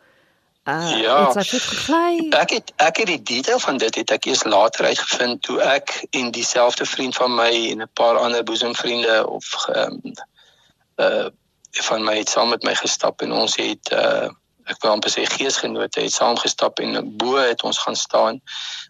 Uh, 0.63 1.01
ja, 1.01 1.25
dit 1.25 1.51
het 1.51 1.62
gekly. 1.62 2.29
Ek 2.29 2.49
het 2.49 2.71
ek 2.75 2.97
het 2.97 3.08
die 3.08 3.23
detail 3.23 3.60
van 3.60 3.77
dit 3.77 3.95
het 3.95 4.12
ek 4.12 4.25
eers 4.25 4.43
later 4.43 4.86
uitgevind 4.86 5.41
toe 5.43 5.58
ek 5.60 6.06
en 6.15 6.32
dieselfde 6.32 6.86
vriend 6.86 7.15
van 7.15 7.36
my 7.36 7.51
en 7.71 7.82
'n 7.84 7.89
paar 7.93 8.17
ander 8.17 8.43
boesemvriende 8.43 9.27
of 9.27 9.67
ehm 9.67 9.99
um, 10.03 10.13
uh 10.95 11.27
van 11.73 12.03
my 12.03 12.17
het 12.17 12.29
saam 12.29 12.49
met 12.49 12.63
my 12.63 12.75
gestap 12.75 13.21
en 13.21 13.32
ons 13.32 13.56
het 13.56 13.91
uh 13.91 14.29
ek 14.71 14.80
wil 14.84 14.91
amper 14.95 15.12
sê 15.12 15.26
geesgenote 15.28 16.02
het 16.02 16.13
saamgestap 16.13 16.80
en 16.80 17.02
bo 17.17 17.36
het 17.36 17.63
ons 17.63 17.80
gaan 17.86 17.95
staan. 17.95 18.41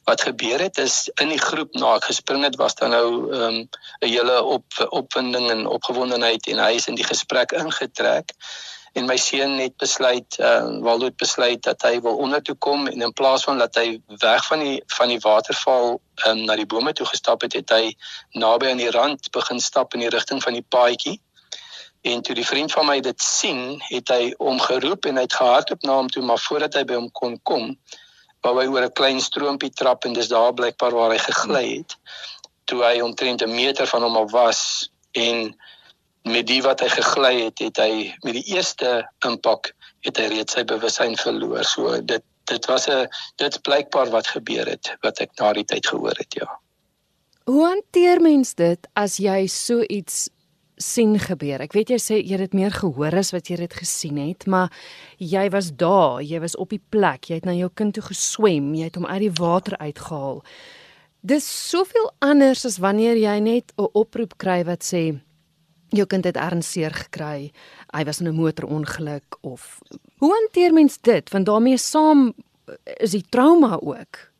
Wat 0.09 0.21
gebeur 0.21 0.59
het 0.59 0.77
is 0.77 1.09
in 1.21 1.33
die 1.33 1.41
groep 1.41 1.73
na 1.73 1.95
ek 1.97 2.09
gespring 2.11 2.43
het 2.43 2.59
was 2.61 2.75
daar 2.75 2.93
nou 2.93 3.07
ehm, 3.31 3.57
'n 3.63 3.67
um, 4.03 4.09
hele 4.09 4.43
op 4.43 4.85
opwinding 4.89 5.49
en 5.51 5.65
opgewondenheid 5.67 6.47
en 6.47 6.59
hy 6.59 6.71
is 6.81 6.87
in 6.87 6.95
die 6.95 7.09
gesprek 7.13 7.51
ingetrek 7.51 8.35
en 8.93 9.07
my 9.09 9.15
seun 9.17 9.57
het 9.57 9.75
besluit 9.81 10.37
uh, 10.39 10.79
Waldo 10.85 11.09
het 11.09 11.17
besluit 11.17 11.61
dat 11.65 11.81
hy 11.81 11.97
wil 12.05 12.19
onder 12.21 12.41
toe 12.45 12.55
kom 12.55 12.87
en 12.87 13.01
in 13.01 13.13
plaas 13.13 13.43
van 13.43 13.57
dat 13.57 13.75
hy 13.75 14.01
weg 14.21 14.45
van 14.45 14.61
die 14.61 14.75
van 14.97 15.09
die 15.09 15.19
waterval 15.23 15.97
um, 16.27 16.43
na 16.45 16.57
die 16.59 16.69
bome 16.69 16.93
toe 16.93 17.07
gestap 17.09 17.41
het 17.41 17.57
het 17.57 17.73
hy 17.73 17.93
naby 18.37 18.69
aan 18.69 18.81
die 18.81 18.91
rand 18.93 19.31
begin 19.33 19.59
stap 19.59 19.97
in 19.97 20.05
die 20.05 20.13
rigting 20.13 20.43
van 20.43 20.53
die 20.59 20.65
paadjie 20.75 21.17
En 22.03 22.21
toe 22.21 22.35
die 22.35 22.45
vriend 22.45 22.71
van 22.71 22.85
my 22.85 22.99
dit 22.99 23.21
sien, 23.21 23.81
het 23.87 24.09
hy 24.11 24.33
hom 24.37 24.57
geroep 24.59 25.05
en 25.07 25.15
hy 25.15 25.23
het 25.23 25.35
gehardloop 25.39 25.85
na 25.87 25.93
hom 26.01 26.09
toe, 26.11 26.23
maar 26.27 26.41
voordat 26.43 26.75
hy 26.75 26.83
by 26.89 26.97
hom 26.99 27.11
kon 27.15 27.37
kom, 27.47 27.69
wou 28.43 28.57
hy 28.59 28.65
oor 28.67 28.83
'n 28.83 28.97
klein 28.99 29.21
stroompie 29.23 29.71
trap 29.71 30.05
en 30.05 30.17
dis 30.17 30.27
daar 30.27 30.51
blykbaar 30.53 30.91
waar 30.91 31.13
hy 31.15 31.21
gegly 31.23 31.63
het. 31.77 31.95
Toe 32.67 32.83
hy 32.83 32.99
omtrent 33.01 33.41
'n 33.41 33.55
meter 33.55 33.87
van 33.87 34.03
hom 34.03 34.17
af 34.17 34.31
was 34.31 34.89
en 35.11 35.55
met 36.23 36.47
die 36.47 36.61
wat 36.63 36.83
hy 36.83 36.89
gegly 36.89 37.33
het, 37.45 37.59
het 37.59 37.77
hy 37.77 38.11
met 38.23 38.33
die 38.33 38.45
eerste 38.55 39.07
impak 39.25 39.71
het 40.03 40.19
hy 40.19 40.27
reeds 40.27 40.53
sy 40.53 40.63
bewussyn 40.63 41.15
verloor. 41.15 41.63
So 41.63 42.01
dit 42.01 42.23
dit 42.51 42.65
was 42.65 42.87
'n 42.87 43.07
dit 43.35 43.61
blykbaar 43.61 44.09
wat 44.11 44.27
gebeur 44.27 44.67
het 44.67 44.95
wat 45.01 45.19
ek 45.19 45.31
na 45.39 45.53
die 45.53 45.63
tyd 45.63 45.87
gehoor 45.87 46.15
het, 46.19 46.33
ja. 46.33 46.59
Hoe 47.45 47.63
hanteer 47.65 48.21
mens 48.21 48.53
dit 48.53 48.87
as 48.93 49.17
jy 49.17 49.47
so 49.47 49.83
iets 49.87 50.29
sien 50.83 51.15
gebeur? 51.19 51.63
Ek 51.63 51.73
weet 51.73 51.89
jy 51.89 51.99
sê 52.01 52.19
jy 52.19 52.35
het 52.35 52.45
dit 52.45 52.53
meer 52.59 52.75
gehoor 52.75 53.15
as 53.15 53.31
wat 53.31 53.49
jy 53.49 53.57
dit 53.63 53.73
gesien 53.73 54.17
het, 54.17 54.47
maar 54.47 54.69
jy 55.17 55.47
was 55.49 55.71
daar, 55.79 56.21
jy 56.21 56.39
was 56.43 56.57
op 56.59 56.69
die 56.75 56.81
plek, 56.89 57.29
jy 57.29 57.39
het 57.39 57.45
na 57.49 57.55
jou 57.57 57.71
kind 57.73 57.95
toe 57.95 58.03
geswem, 58.11 58.73
jy 58.75 58.91
het 58.91 58.99
hom 58.99 59.07
uit 59.07 59.21
die 59.27 59.35
water 59.39 59.77
uitgehaal. 59.79 60.43
Dis 61.23 61.47
soveel 61.47 62.11
anders 62.19 62.65
as 62.67 62.81
wanneer 62.83 63.15
jy 63.15 63.39
net 63.39 63.71
'n 63.77 63.87
oproep 63.93 64.37
kry 64.37 64.63
wat 64.67 64.83
sê 64.83 65.23
jou 65.97 66.05
kind 66.09 66.27
het 66.27 66.39
ernstig 66.39 66.95
gekry 67.05 67.51
hy 67.93 68.03
was 68.07 68.19
in 68.21 68.27
'n 68.27 68.35
motorongeluk 68.35 69.37
of 69.41 69.79
hoe 70.17 70.33
hanteer 70.33 70.73
mens 70.73 70.97
dit 71.01 71.29
want 71.29 71.45
daarmee 71.45 71.77
saam 71.77 72.33
is 72.83 73.11
die 73.11 73.25
trauma 73.29 73.79
ook 73.81 74.31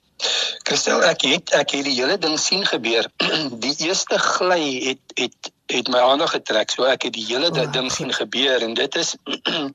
Kristel 0.63 1.03
ek 1.03 1.21
het 1.21 1.53
ek 1.53 1.71
het 1.71 1.86
die 1.86 1.99
hele 2.01 2.17
ding 2.17 2.39
sien 2.39 2.65
gebeur 2.65 3.10
die 3.65 3.75
eerste 3.88 4.17
gly 4.17 4.63
het 4.89 5.06
het 5.15 5.52
het 5.71 5.88
my 5.88 5.99
aandag 5.99 6.32
getrek 6.36 6.71
so 6.71 6.88
ek 6.89 7.08
het 7.08 7.13
die 7.13 7.26
hele 7.26 7.49
oh, 7.52 7.71
ding 7.71 7.91
sien 7.91 8.13
gebeur 8.13 8.62
en 8.62 8.73
dit 8.73 8.95
is 8.95 9.15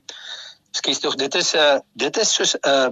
skielik 0.76 1.02
tog 1.02 1.16
dit 1.16 1.34
is 1.34 1.54
'n 1.54 1.58
uh, 1.58 1.78
dit 1.92 2.16
is 2.16 2.34
soos 2.34 2.54
'n 2.54 2.68
uh, 2.68 2.90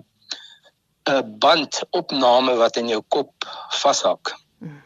'n 1.12 1.38
bandopname 1.38 2.56
wat 2.56 2.76
in 2.76 2.88
jou 2.88 3.02
kop 3.08 3.32
vashak 3.82 4.34
hmm. 4.58 4.82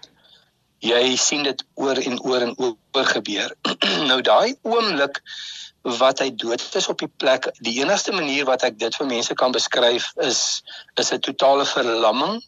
jy 0.78 1.16
sien 1.16 1.42
dit 1.42 1.64
oor 1.74 1.96
en 1.96 2.20
oor 2.22 2.40
en 2.40 2.54
oor 2.58 3.06
gebeur 3.14 3.54
nou 4.10 4.20
daai 4.20 4.56
oomblik 4.62 5.22
wat 5.82 6.20
hy 6.20 6.28
dood 6.34 6.60
is 6.76 6.88
op 6.88 6.98
die 7.00 7.08
plek. 7.08 7.48
Die 7.64 7.80
enigste 7.80 8.12
manier 8.12 8.44
wat 8.44 8.64
ek 8.68 8.78
dit 8.78 8.94
vir 8.96 9.06
mense 9.08 9.34
kan 9.34 9.52
beskryf 9.52 10.12
is 10.20 10.62
is 11.00 11.12
'n 11.12 11.20
totale 11.20 11.64
verlamming. 11.64 12.42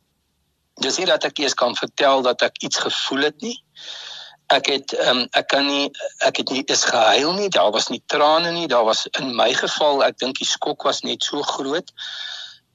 Dis 0.80 0.98
nie 0.98 1.06
dat 1.06 1.24
ek 1.24 1.38
eers 1.38 1.54
kan 1.54 1.76
vertel 1.76 2.22
dat 2.22 2.42
ek 2.42 2.62
iets 2.62 2.76
gevoel 2.76 3.22
het 3.22 3.40
nie. 3.40 3.58
Ek 4.52 4.68
het 4.68 4.94
um, 5.08 5.24
ek 5.38 5.48
kan 5.52 5.66
nie 5.66 5.88
ek 6.28 6.42
het 6.42 6.52
nie 6.52 6.62
is 6.72 6.84
gehuil 6.88 7.32
nie. 7.38 7.48
Daar 7.48 7.72
was 7.72 7.88
nie 7.88 8.02
trane 8.12 8.52
nie. 8.52 8.68
Daar 8.68 8.84
was 8.84 9.06
in 9.20 9.34
my 9.36 9.50
geval, 9.56 10.04
ek 10.04 10.18
dink 10.20 10.38
die 10.38 10.48
skok 10.48 10.84
was 10.88 11.02
net 11.06 11.24
so 11.24 11.42
groot 11.42 11.92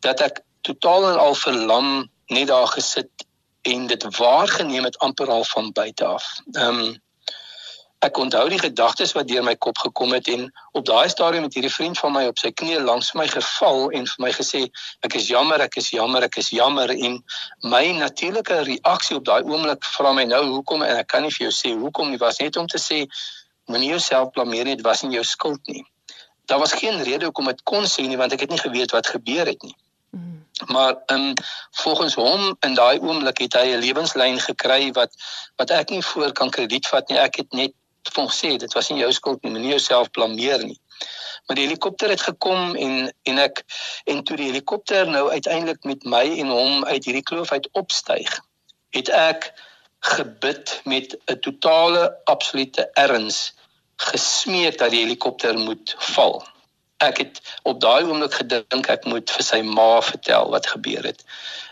dat 0.06 0.22
ek 0.22 0.42
totaal 0.68 1.12
en 1.12 1.20
al 1.22 1.36
verlam 1.36 1.90
net 2.34 2.48
daar 2.52 2.68
gesit 2.68 3.28
en 3.68 3.88
dit 3.88 4.04
waargeneem 4.18 4.88
het 4.88 4.98
amper 5.04 5.30
al 5.32 5.44
van 5.44 5.72
buite 5.72 6.06
af. 6.06 6.26
Ehm 6.54 6.80
um, 6.80 6.96
ek 8.06 8.18
onthou 8.22 8.46
die 8.50 8.60
gedagtes 8.62 9.16
wat 9.18 9.26
deur 9.28 9.44
my 9.46 9.56
kop 9.56 9.80
gekom 9.82 10.12
het 10.14 10.28
en 10.30 10.44
op 10.78 10.86
daai 10.86 11.10
stadium 11.10 11.48
het 11.48 11.56
hierdie 11.58 11.74
vriend 11.74 11.98
van 11.98 12.14
my 12.14 12.28
op 12.30 12.38
sy 12.38 12.52
knie 12.54 12.78
langs 12.82 13.10
my 13.18 13.26
geval 13.32 13.90
en 13.98 14.06
vir 14.06 14.22
my 14.26 14.30
gesê 14.38 14.62
ek 15.08 15.18
is 15.18 15.30
jammer 15.32 15.64
ek 15.66 15.80
is 15.82 15.90
jammer 15.96 16.28
ek 16.28 16.38
is 16.38 16.52
jammer. 16.54 16.94
En 16.94 17.18
my 17.66 17.84
natuurlike 17.98 18.60
reaksie 18.70 19.18
op 19.18 19.26
daai 19.26 19.42
oomblik 19.42 19.86
vra 19.96 20.14
my 20.14 20.28
nou 20.30 20.44
hoekom? 20.46 20.86
En 20.86 21.02
ek 21.02 21.10
kan 21.14 21.26
nie 21.26 21.34
vir 21.34 21.48
jou 21.48 21.54
sê 21.58 21.74
hoekom 21.74 22.14
nie 22.14 22.22
was 22.22 22.38
net 22.44 22.62
om 22.62 22.70
te 22.70 22.82
sê 22.82 23.06
moenie 23.66 23.90
jouself 23.96 24.30
blameer 24.36 24.70
nie 24.70 24.78
dit 24.78 24.86
was 24.86 25.02
nie 25.02 25.18
jou 25.18 25.26
skuld 25.26 25.74
nie. 25.74 25.82
Daar 26.46 26.62
was 26.62 26.78
geen 26.78 27.02
rede 27.02 27.32
hoekom 27.32 27.50
dit 27.50 27.66
kon 27.66 27.90
sê 27.90 28.06
nie 28.06 28.22
want 28.22 28.38
ek 28.38 28.46
het 28.46 28.54
nie 28.54 28.62
geweet 28.62 28.94
wat 28.94 29.10
gebeur 29.10 29.50
het 29.50 29.64
nie. 29.66 29.76
Mm. 30.16 30.46
maar 30.72 30.96
um, 31.12 31.34
volgens 31.72 32.14
hom 32.16 32.56
in 32.60 32.74
daai 32.74 33.00
oomblik 33.00 33.38
het 33.38 33.54
hy 33.54 33.66
'n 33.76 33.82
lewenslyn 33.84 34.40
gekry 34.40 34.92
wat 34.92 35.12
wat 35.56 35.70
ek 35.70 35.90
nie 35.90 36.02
voor 36.02 36.32
kan 36.32 36.50
krediet 36.50 36.88
vat 36.88 37.10
nie. 37.10 37.18
Ek 37.18 37.36
het 37.36 37.52
net 37.52 37.74
vir 38.08 38.24
hom 38.24 38.32
sê 38.32 38.58
dit 38.58 38.74
was 38.74 38.90
nie 38.90 39.02
jou 39.02 39.12
skuld 39.16 39.44
nie, 39.44 39.52
moenie 39.52 39.74
jouself 39.76 40.12
blameer 40.12 40.64
nie. 40.64 40.80
Maar 41.48 41.56
die 41.60 41.66
helikopter 41.68 42.10
het 42.10 42.22
gekom 42.22 42.76
en 42.76 43.14
en 43.24 43.40
ek 43.40 43.64
en 44.06 44.24
toe 44.24 44.38
die 44.38 44.50
helikopter 44.50 45.08
nou 45.08 45.30
uiteindelik 45.32 45.84
met 45.84 46.04
my 46.04 46.26
en 46.42 46.52
hom 46.52 46.86
uit 46.86 47.06
hierdie 47.06 47.24
kloof 47.24 47.52
uit 47.52 47.70
opstyg, 47.72 48.40
het 48.96 49.10
ek 49.10 49.52
gebid 50.16 50.82
met 50.86 51.16
'n 51.26 51.40
totale 51.40 52.04
absolute 52.26 52.90
erns 52.94 53.54
gesmeek 53.98 54.78
dat 54.78 54.92
die 54.92 55.04
helikopter 55.04 55.58
moet 55.58 55.96
val. 55.98 56.44
Ek 56.98 57.18
het 57.18 57.42
op 57.64 57.82
daai 57.82 58.04
oomblik 58.04 58.34
gedink 58.34 58.90
ek 58.90 59.06
moet 59.06 59.32
vir 59.32 59.44
sy 59.44 59.62
ma 59.62 60.02
vertel 60.02 60.50
wat 60.50 60.68
gebeur 60.68 61.04
het. 61.04 61.24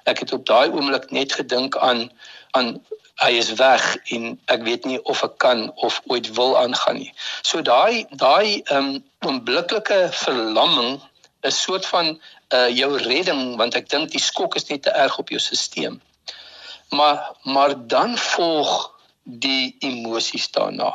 Ek 0.05 0.19
het 0.19 0.33
op 0.33 0.45
daai 0.45 0.69
oomblik 0.69 1.09
net 1.11 1.33
gedink 1.33 1.77
aan 1.77 2.11
aan 2.51 2.85
hy 3.23 3.31
is 3.39 3.53
weg 3.59 3.83
en 4.11 4.35
ek 4.51 4.63
weet 4.67 4.85
nie 4.85 4.99
of 5.07 5.23
ek 5.23 5.37
kan 5.39 5.69
of 5.87 6.01
ooit 6.11 6.27
wil 6.35 6.57
aangaan 6.59 6.99
nie. 6.99 7.11
So 7.47 7.61
daai 7.61 8.05
daai 8.11 8.61
um 8.75 9.03
onmiddellike 9.23 10.09
verlamming 10.11 10.99
is 11.47 11.61
soort 11.61 11.85
van 11.85 12.19
uh 12.55 12.67
jou 12.69 12.91
redding 12.97 13.55
want 13.61 13.75
ek 13.79 13.89
dink 13.89 14.11
die 14.11 14.21
skok 14.21 14.59
is 14.59 14.67
net 14.67 14.83
te 14.83 14.91
erg 14.91 15.17
op 15.21 15.31
jou 15.31 15.39
stelsel. 15.39 15.99
Maar 16.91 17.31
maar 17.43 17.75
dan 17.87 18.17
volg 18.17 18.91
die 19.23 19.75
emosies 19.79 20.51
daarna. 20.51 20.91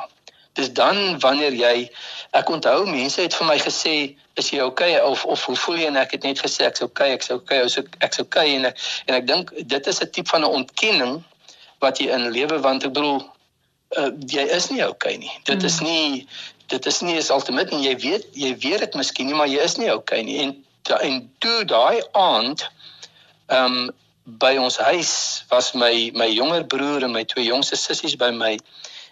Dis 0.53 0.73
dan 0.73 1.19
wanneer 1.21 1.57
jy 1.57 1.89
ek 2.37 2.51
onthou 2.53 2.85
mense 2.87 3.23
het 3.23 3.35
vir 3.35 3.47
my 3.49 3.57
gesê 3.59 3.95
is 4.39 4.53
jy 4.53 4.61
okay 4.61 4.93
of 5.01 5.25
of 5.25 5.45
hoe 5.49 5.57
voel 5.57 5.81
jy 5.81 5.89
en 5.89 5.97
ek 5.97 6.15
het 6.19 6.29
net 6.29 6.45
gesê 6.45 6.69
ek's 6.69 6.85
okay 6.85 7.15
ek's 7.17 7.33
okay 7.33 7.65
ek's 7.65 8.21
okay 8.21 8.55
en 8.55 8.69
ek, 8.71 8.79
en 9.09 9.17
ek 9.19 9.27
dink 9.27 9.53
dit 9.57 9.87
is 9.87 10.03
'n 10.05 10.11
tipe 10.11 10.31
van 10.31 10.45
'n 10.45 10.55
ontkenning 10.61 11.21
wat 11.81 12.01
jy 12.01 12.11
in 12.15 12.31
lewe 12.31 12.61
want 12.61 12.85
ek 12.85 12.95
bedoel 12.97 13.21
uh, 13.99 14.11
jy 14.27 14.47
is 14.57 14.71
nie 14.71 14.85
okay 14.87 15.17
nie. 15.17 15.33
Dit 15.45 15.63
is 15.63 15.79
hmm. 15.79 15.89
nie 15.89 16.27
dit 16.71 16.87
is 16.87 17.01
nie 17.01 17.17
is 17.19 17.31
ultimate 17.35 17.75
en 17.75 17.83
jy 17.83 17.95
weet 17.99 18.27
jy 18.39 18.51
weet 18.63 18.85
dit 18.85 18.99
miskien 18.99 19.27
nie 19.31 19.39
maar 19.39 19.51
jy 19.51 19.63
is 19.65 19.77
nie 19.81 19.91
okay 19.93 20.23
nie 20.27 20.39
en 20.45 20.55
en 21.01 21.17
toe 21.45 21.65
daai 21.69 22.03
aand 22.19 22.67
ehm 23.51 23.81
um, 23.81 23.91
by 24.41 24.53
ons 24.63 24.77
huis 24.87 25.13
was 25.51 25.73
my 25.75 25.95
my 26.15 26.29
jonger 26.31 26.63
broer 26.73 27.03
en 27.07 27.15
my 27.17 27.25
twee 27.33 27.49
jongste 27.49 27.79
sissies 27.81 28.15
by 28.21 28.31
my 28.31 28.53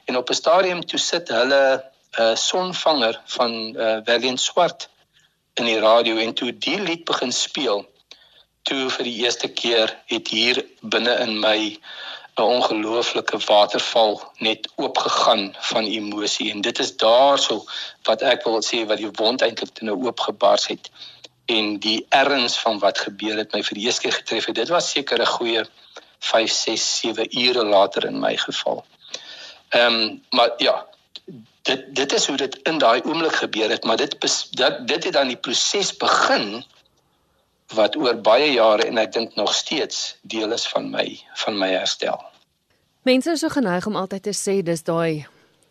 en 0.07 0.19
op 0.21 0.31
'n 0.31 0.41
stadium 0.41 0.83
toe 0.83 1.01
sit 1.05 1.33
hulle 1.35 1.63
'n 1.75 2.23
uh, 2.23 2.35
sonvanger 2.37 3.21
van 3.37 3.53
uh, 3.77 3.99
Valiant 4.07 4.41
Swart 4.41 4.89
in 5.55 5.67
die 5.67 5.81
radio 5.81 6.17
en 6.17 6.35
toe 6.35 6.53
die 6.53 6.79
lied 6.81 7.05
begin 7.05 7.33
speel 7.33 7.87
toe 8.63 8.91
vir 8.97 9.05
die 9.11 9.19
eerste 9.25 9.49
keer 9.49 9.97
het 10.13 10.29
hier 10.29 10.63
binne 10.83 11.15
in 11.27 11.41
my 11.41 11.59
'n 12.39 12.43
ongelooflike 12.43 13.39
waterval 13.47 14.33
net 14.39 14.69
oopgegaan 14.77 15.55
van 15.59 15.85
emosie 15.85 16.51
en 16.51 16.61
dit 16.61 16.79
is 16.79 16.97
daarso 16.97 17.65
wat 18.03 18.23
ek 18.23 18.45
wil 18.45 18.61
sê 18.63 18.85
wat 18.87 19.03
die 19.03 19.11
wond 19.21 19.43
eintlik 19.43 19.81
nou 19.81 19.97
oopgebars 20.05 20.67
het 20.67 20.91
en 21.57 21.79
die 21.79 22.07
erns 22.09 22.59
van 22.59 22.79
wat 22.79 22.99
gebeur 22.99 23.37
het 23.37 23.53
my 23.53 23.63
vir 23.63 23.79
die 23.79 23.87
eerste 23.87 24.07
keer 24.07 24.17
getref 24.21 24.47
het 24.51 24.61
dit 24.61 24.71
was 24.75 24.91
seker 24.91 25.21
'n 25.23 25.35
goeie 25.35 25.65
5 26.19 26.53
6 26.53 26.87
7 27.01 27.39
ure 27.47 27.65
later 27.65 28.05
in 28.05 28.19
my 28.21 28.37
geval. 28.37 28.85
Ehm 29.69 29.95
um, 29.95 30.23
maar 30.31 30.53
ja 30.57 30.87
dit 31.63 31.85
dit 31.95 32.13
is 32.13 32.27
hoe 32.27 32.37
dit 32.37 32.59
in 32.63 32.79
daai 32.79 33.03
oomblik 33.03 33.37
gebeur 33.37 33.71
het 33.71 33.85
maar 33.85 33.97
dit 33.97 34.17
dat 34.51 34.87
dit 34.89 35.05
het 35.05 35.13
dan 35.13 35.29
die 35.29 35.37
proses 35.37 35.97
begin 35.97 36.65
wat 37.75 37.97
oor 37.97 38.17
baie 38.17 38.53
jare 38.53 38.87
en 38.89 38.99
ek 38.99 39.13
dink 39.13 39.35
nog 39.35 39.55
steeds 39.55 40.17
deel 40.23 40.53
is 40.53 40.69
van 40.69 40.91
my 40.91 41.21
van 41.35 41.59
my 41.59 41.69
herstel. 41.69 42.28
Mense 43.09 43.31
is 43.33 43.41
so 43.41 43.49
geneig 43.49 43.87
om 43.89 43.95
altyd 43.97 44.27
te 44.27 44.33
sê 44.37 44.59
dis 44.61 44.83
daai 44.85 45.25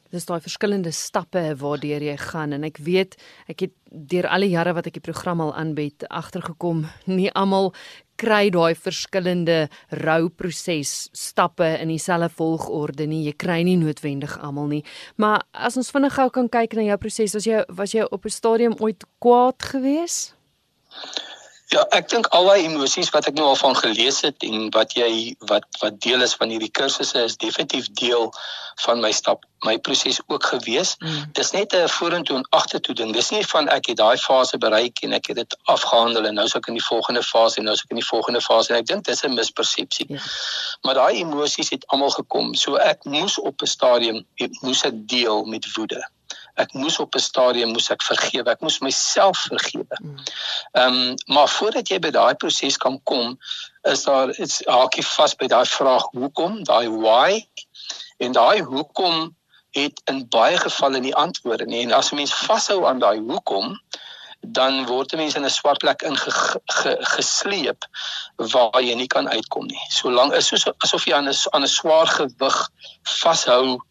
dis 0.10 0.23
daai 0.26 0.39
verskillende 0.41 0.89
stappe 0.95 1.41
waardeur 1.60 2.02
jy 2.02 2.15
gaan. 2.17 2.56
En 2.56 2.63
ek 2.65 2.80
weet 2.82 3.13
ek 3.52 3.62
het 3.67 3.73
deur 3.91 4.26
al 4.32 4.45
die 4.47 4.56
jare 4.56 4.73
wat 4.73 4.88
ek 4.89 4.95
die 4.97 5.04
program 5.06 5.43
al 5.45 5.52
aanbied 5.54 6.08
agtergekom 6.08 6.88
nie 7.06 7.28
almal 7.38 7.69
kry 8.17 8.47
daai 8.56 8.73
verskillende 8.73 9.60
rouproses 10.02 10.95
stappe 11.13 11.67
in 11.78 11.93
dieselfde 11.93 12.32
volgorde 12.39 13.06
nie. 13.06 13.28
Jy 13.28 13.36
kry 13.38 13.60
nie 13.67 13.78
noodwendig 13.78 14.34
almal 14.41 14.71
nie. 14.73 14.82
Maar 15.21 15.45
as 15.54 15.78
ons 15.78 15.93
vinnig 15.93 16.17
gou 16.17 16.32
kan 16.34 16.50
kyk 16.50 16.73
na 16.73 16.89
jou 16.89 17.02
proses 17.06 17.38
was 17.38 17.45
jy 17.45 17.62
was 17.69 17.93
jy 17.93 18.08
op 18.10 18.26
'n 18.26 18.34
stadium 18.34 18.80
ooit 18.82 19.06
kwaad 19.21 19.62
geweest 19.62 20.34
Ja, 21.67 21.82
ek 21.91 22.06
dink 22.08 22.30
al 22.32 22.45
daai 22.47 22.63
emosies 22.63 23.10
wat 23.12 23.25
ek 23.27 23.36
nou 23.36 23.49
al 23.49 23.58
van 23.60 23.75
gelees 23.75 24.21
het 24.23 24.43
en 24.47 24.69
wat 24.75 24.93
jy 24.95 25.36
wat 25.49 25.65
wat 25.82 25.97
deel 26.06 26.23
is 26.23 26.36
van 26.39 26.53
hierdie 26.53 26.71
kursusse 26.80 27.25
is 27.27 27.36
definitief 27.43 27.89
deel 27.99 28.30
van 28.86 29.01
my 29.03 29.12
stap, 29.12 29.43
my 29.65 29.73
proses 29.84 30.21
ook 30.32 30.47
gewees. 30.47 30.95
Mm. 31.01 31.25
Dis 31.36 31.51
net 31.51 31.75
'n 31.75 31.91
vorentoe 31.91 32.38
en 32.38 32.47
agtertoe 32.56 32.95
ding. 32.95 33.12
Dis 33.13 33.34
nie 33.36 33.43
van 33.51 33.67
ek 33.67 33.91
het 33.91 33.97
daai 33.97 34.17
fase 34.17 34.58
bereik 34.58 35.03
en 35.03 35.13
ek 35.13 35.27
het 35.27 35.43
dit 35.43 35.58
afgehandel 35.63 36.25
en 36.25 36.39
nou 36.39 36.45
is 36.45 36.56
ek 36.56 36.71
in 36.71 36.80
die 36.80 36.88
volgende 36.88 37.23
fase 37.23 37.60
en 37.60 37.67
nou 37.67 37.75
is 37.75 37.84
ek 37.84 37.91
in 37.91 38.01
die 38.03 38.10
volgende 38.13 38.41
fase 38.41 38.71
en 38.71 38.80
ek 38.80 38.88
dink 38.88 39.03
dis 39.03 39.23
'n 39.23 39.34
mispersepsie. 39.34 40.06
Ja. 40.10 40.19
Maar 40.82 40.93
daai 40.93 41.19
emosies 41.19 41.69
het 41.69 41.88
almal 41.88 42.15
gekom. 42.15 42.56
So 42.56 42.75
ek 42.75 43.03
moes 43.03 43.39
op 43.39 43.62
'n 43.62 43.67
stadium 43.67 44.25
moes 44.62 44.84
ek 44.84 45.08
deel 45.08 45.43
met 45.43 45.67
woede. 45.75 46.08
Ek 46.58 46.74
moes 46.74 47.00
op 47.00 47.15
'n 47.15 47.20
stadium 47.20 47.72
moes 47.72 47.89
ek 47.93 48.04
vergewe. 48.04 48.50
Ek 48.50 48.62
moes 48.62 48.80
myself 48.80 49.38
vergewe. 49.50 49.98
Mm. 50.02 50.17
Ehm 50.72 50.93
um, 50.93 51.15
maar 51.34 51.50
voordat 51.50 51.89
jy 51.89 52.00
by 52.00 52.12
daai 52.12 52.36
proses 52.36 52.78
kan 52.78 53.00
kom, 53.04 53.38
is 53.84 54.04
daar 54.04 54.30
is 54.39 54.62
haakie 54.65 55.06
vas 55.06 55.36
by 55.36 55.48
daai 55.48 55.65
vraag 55.65 56.06
hoekom, 56.12 56.63
daai 56.63 56.89
why 56.89 57.46
en 58.17 58.32
daai 58.32 58.62
hoekom 58.62 59.36
het 59.78 60.02
in 60.06 60.26
baie 60.30 60.58
gevalle 60.58 61.00
nie 61.00 61.15
antwoorde 61.15 61.65
nie. 61.65 61.84
En 61.84 61.91
as 61.91 62.12
'n 62.12 62.15
mens 62.15 62.34
vashou 62.34 62.86
aan 62.86 63.00
daai 63.00 63.20
hoekom, 63.20 63.78
dan 64.41 64.86
word 64.86 65.13
'n 65.13 65.17
mens 65.17 65.36
in 65.36 65.46
'n 65.46 65.50
swart 65.50 65.80
plek 65.80 66.02
ingesleep 66.02 67.86
waar 68.36 68.82
jy 68.82 68.96
nie 68.96 69.08
kan 69.08 69.30
uitkom 69.30 69.65
nie. 69.65 69.84
Solank 69.89 70.34
is 70.34 70.48
soos 70.48 70.65
asof 70.78 71.06
jy 71.06 71.13
aan 71.13 71.30
'n 71.30 71.36
aan 71.52 71.63
'n 71.63 71.67
swaar 71.67 72.08
gewig 72.08 72.70
vashou 73.04 73.82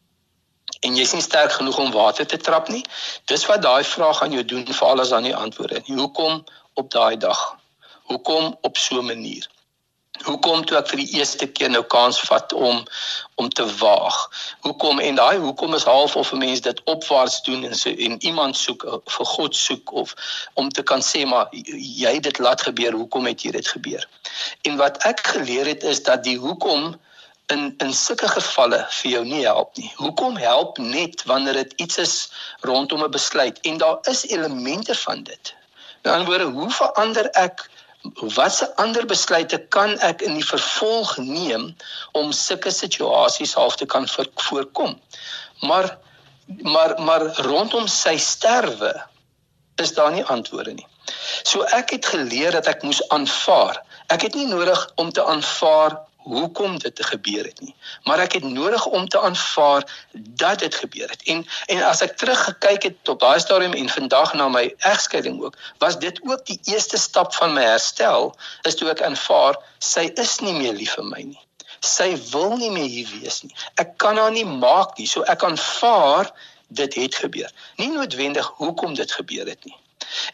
en 0.87 0.97
jy's 0.99 1.13
nie 1.17 1.25
sterk 1.25 1.53
genoeg 1.59 1.79
om 1.83 1.93
water 1.95 2.27
te 2.27 2.39
trap 2.49 2.71
nie. 2.73 2.85
Dis 3.33 3.47
wat 3.51 3.63
daai 3.67 3.85
vraag 3.85 4.23
aan 4.23 4.37
jou 4.39 4.45
doen 4.55 4.67
vir 4.67 4.87
alles 4.89 5.13
aan 5.13 5.29
die 5.29 5.37
antwoorde. 5.37 5.83
Hoekom 5.91 6.45
op 6.75 6.91
daai 6.91 7.17
dag? 7.17 7.43
Hoekom 8.13 8.57
op 8.61 8.77
so 8.77 9.03
'n 9.03 9.07
manier? 9.07 9.49
Hoekom 10.25 10.65
toe 10.65 10.79
ek 10.79 10.89
vir 10.89 11.01
die 11.03 11.19
eerste 11.19 11.47
keer 11.47 11.71
nou 11.71 11.83
kans 11.83 12.21
vat 12.29 12.53
om 12.53 12.85
om 13.35 13.49
te 13.49 13.67
waag? 13.81 14.17
Hoekom 14.65 15.01
en 15.01 15.19
daai 15.19 15.37
hoekom 15.39 15.75
is 15.75 15.85
half 15.85 16.17
of 16.17 16.33
'n 16.33 16.39
mens 16.39 16.61
dit 16.61 16.81
opwaarts 16.85 17.43
doen 17.43 17.65
en 17.65 17.75
so 17.75 17.91
en 17.91 18.17
iemand 18.25 18.57
soek 18.57 18.87
vir 19.17 19.27
God 19.27 19.57
soek 19.57 19.93
of 19.93 20.15
om 20.55 20.69
te 20.69 20.83
kan 20.83 21.03
sê 21.03 21.27
maar 21.27 21.49
jy 21.53 22.15
het 22.15 22.23
dit 22.23 22.39
laat 22.39 22.63
gebeur, 22.63 22.93
hoekom 22.93 23.27
het 23.27 23.43
jy 23.43 23.51
dit 23.51 23.69
gebeur? 23.69 24.09
En 24.63 24.77
wat 24.77 25.03
ek 25.03 25.27
geleer 25.27 25.67
het 25.67 25.83
is 25.83 26.03
dat 26.03 26.25
die 26.25 26.39
hoekom 26.39 26.97
in 27.47 27.75
in 27.79 27.93
sulke 27.93 28.29
gevalle 28.29 28.81
vir 28.99 29.11
jou 29.11 29.23
nie 29.25 29.45
help 29.45 29.77
nie. 29.77 29.93
Hoekom 29.97 30.37
help 30.37 30.79
net 30.79 31.23
wanneer 31.31 31.61
dit 31.63 31.73
iets 31.85 31.99
is 31.99 32.15
rondom 32.61 33.05
'n 33.05 33.11
besluit 33.11 33.61
en 33.61 33.79
daar 33.79 33.99
is 34.03 34.27
elemente 34.27 34.95
van 34.95 35.23
dit. 35.23 35.55
In 36.03 36.11
ander 36.11 36.27
woorde, 36.27 36.45
hoe 36.45 36.71
verander 36.71 37.31
ek 37.31 37.69
watse 38.15 38.77
ander 38.77 39.07
besluite 39.07 39.59
kan 39.59 39.99
ek 39.99 40.23
in 40.23 40.35
die 40.35 40.47
vervolg 40.47 41.17
neem 41.17 41.77
om 42.13 42.33
sulke 42.33 42.71
situasies 42.71 43.55
half 43.55 43.77
te 43.77 43.87
kan 43.87 44.09
voorkom. 44.35 45.01
Maar 45.61 45.99
maar 46.63 47.01
maar 47.03 47.23
rondom 47.37 47.87
sy 47.87 48.17
sterwe 48.17 48.93
is 49.77 49.95
daar 49.95 50.13
nie 50.13 50.25
antwoorde 50.25 50.73
nie. 50.73 50.87
So 51.43 51.63
ek 51.63 51.91
het 51.91 52.07
geleer 52.07 52.53
dat 52.53 52.67
ek 52.67 52.83
moes 52.83 53.03
aanvaar. 53.09 53.83
Ek 54.07 54.23
het 54.23 54.35
nie 54.35 54.47
nodig 54.47 54.91
om 54.97 55.13
te 55.13 55.25
aanvaar 55.25 56.06
hoekom 56.27 56.79
dit 56.83 57.05
gebeur 57.05 57.45
het 57.45 57.61
nie. 57.61 57.75
Maar 58.05 58.25
ek 58.27 58.33
het 58.39 58.45
nodig 58.45 58.87
om 58.87 59.09
te 59.09 59.21
aanvaar 59.21 59.87
dat 60.13 60.59
dit 60.59 60.75
gebeur 60.75 61.09
het. 61.11 61.23
En 61.23 61.45
en 61.67 61.83
as 61.87 62.03
ek 62.03 62.17
teruggekyk 62.19 62.83
het 62.89 63.13
op 63.13 63.21
daai 63.23 63.39
stadium 63.41 63.77
en 63.79 63.89
vandag 63.89 64.35
na 64.35 64.49
my 64.49 64.65
egskeiding 64.79 65.39
ook, 65.43 65.55
was 65.79 65.99
dit 66.03 66.21
ook 66.27 66.47
die 66.47 66.59
eerste 66.65 66.99
stap 66.99 67.35
van 67.35 67.55
my 67.55 67.63
herstel, 67.63 68.35
is 68.63 68.75
toe 68.75 68.91
ek 68.91 69.05
aanvaar 69.07 69.61
sy 69.79 70.09
is 70.15 70.39
nie 70.43 70.57
meer 70.59 70.75
lief 70.75 70.99
vir 70.99 71.09
my 71.15 71.23
nie. 71.31 71.43
Sy 71.81 72.11
wil 72.33 72.57
nie 72.59 72.73
meer 72.75 72.91
hier 72.91 73.09
wees 73.21 73.43
nie. 73.47 73.55
Ek 73.79 73.95
kan 74.03 74.19
haar 74.19 74.35
nie 74.35 74.47
maak 74.49 74.99
nie. 74.99 75.07
So 75.07 75.23
ek 75.31 75.47
aanvaar 75.47 76.33
dit 76.69 76.95
het 76.95 77.15
gebeur. 77.15 77.51
Nie 77.79 77.93
noodwendig 77.95 78.47
hoekom 78.59 78.95
dit 78.99 79.13
gebeur 79.13 79.47
het 79.47 79.65
nie. 79.65 79.77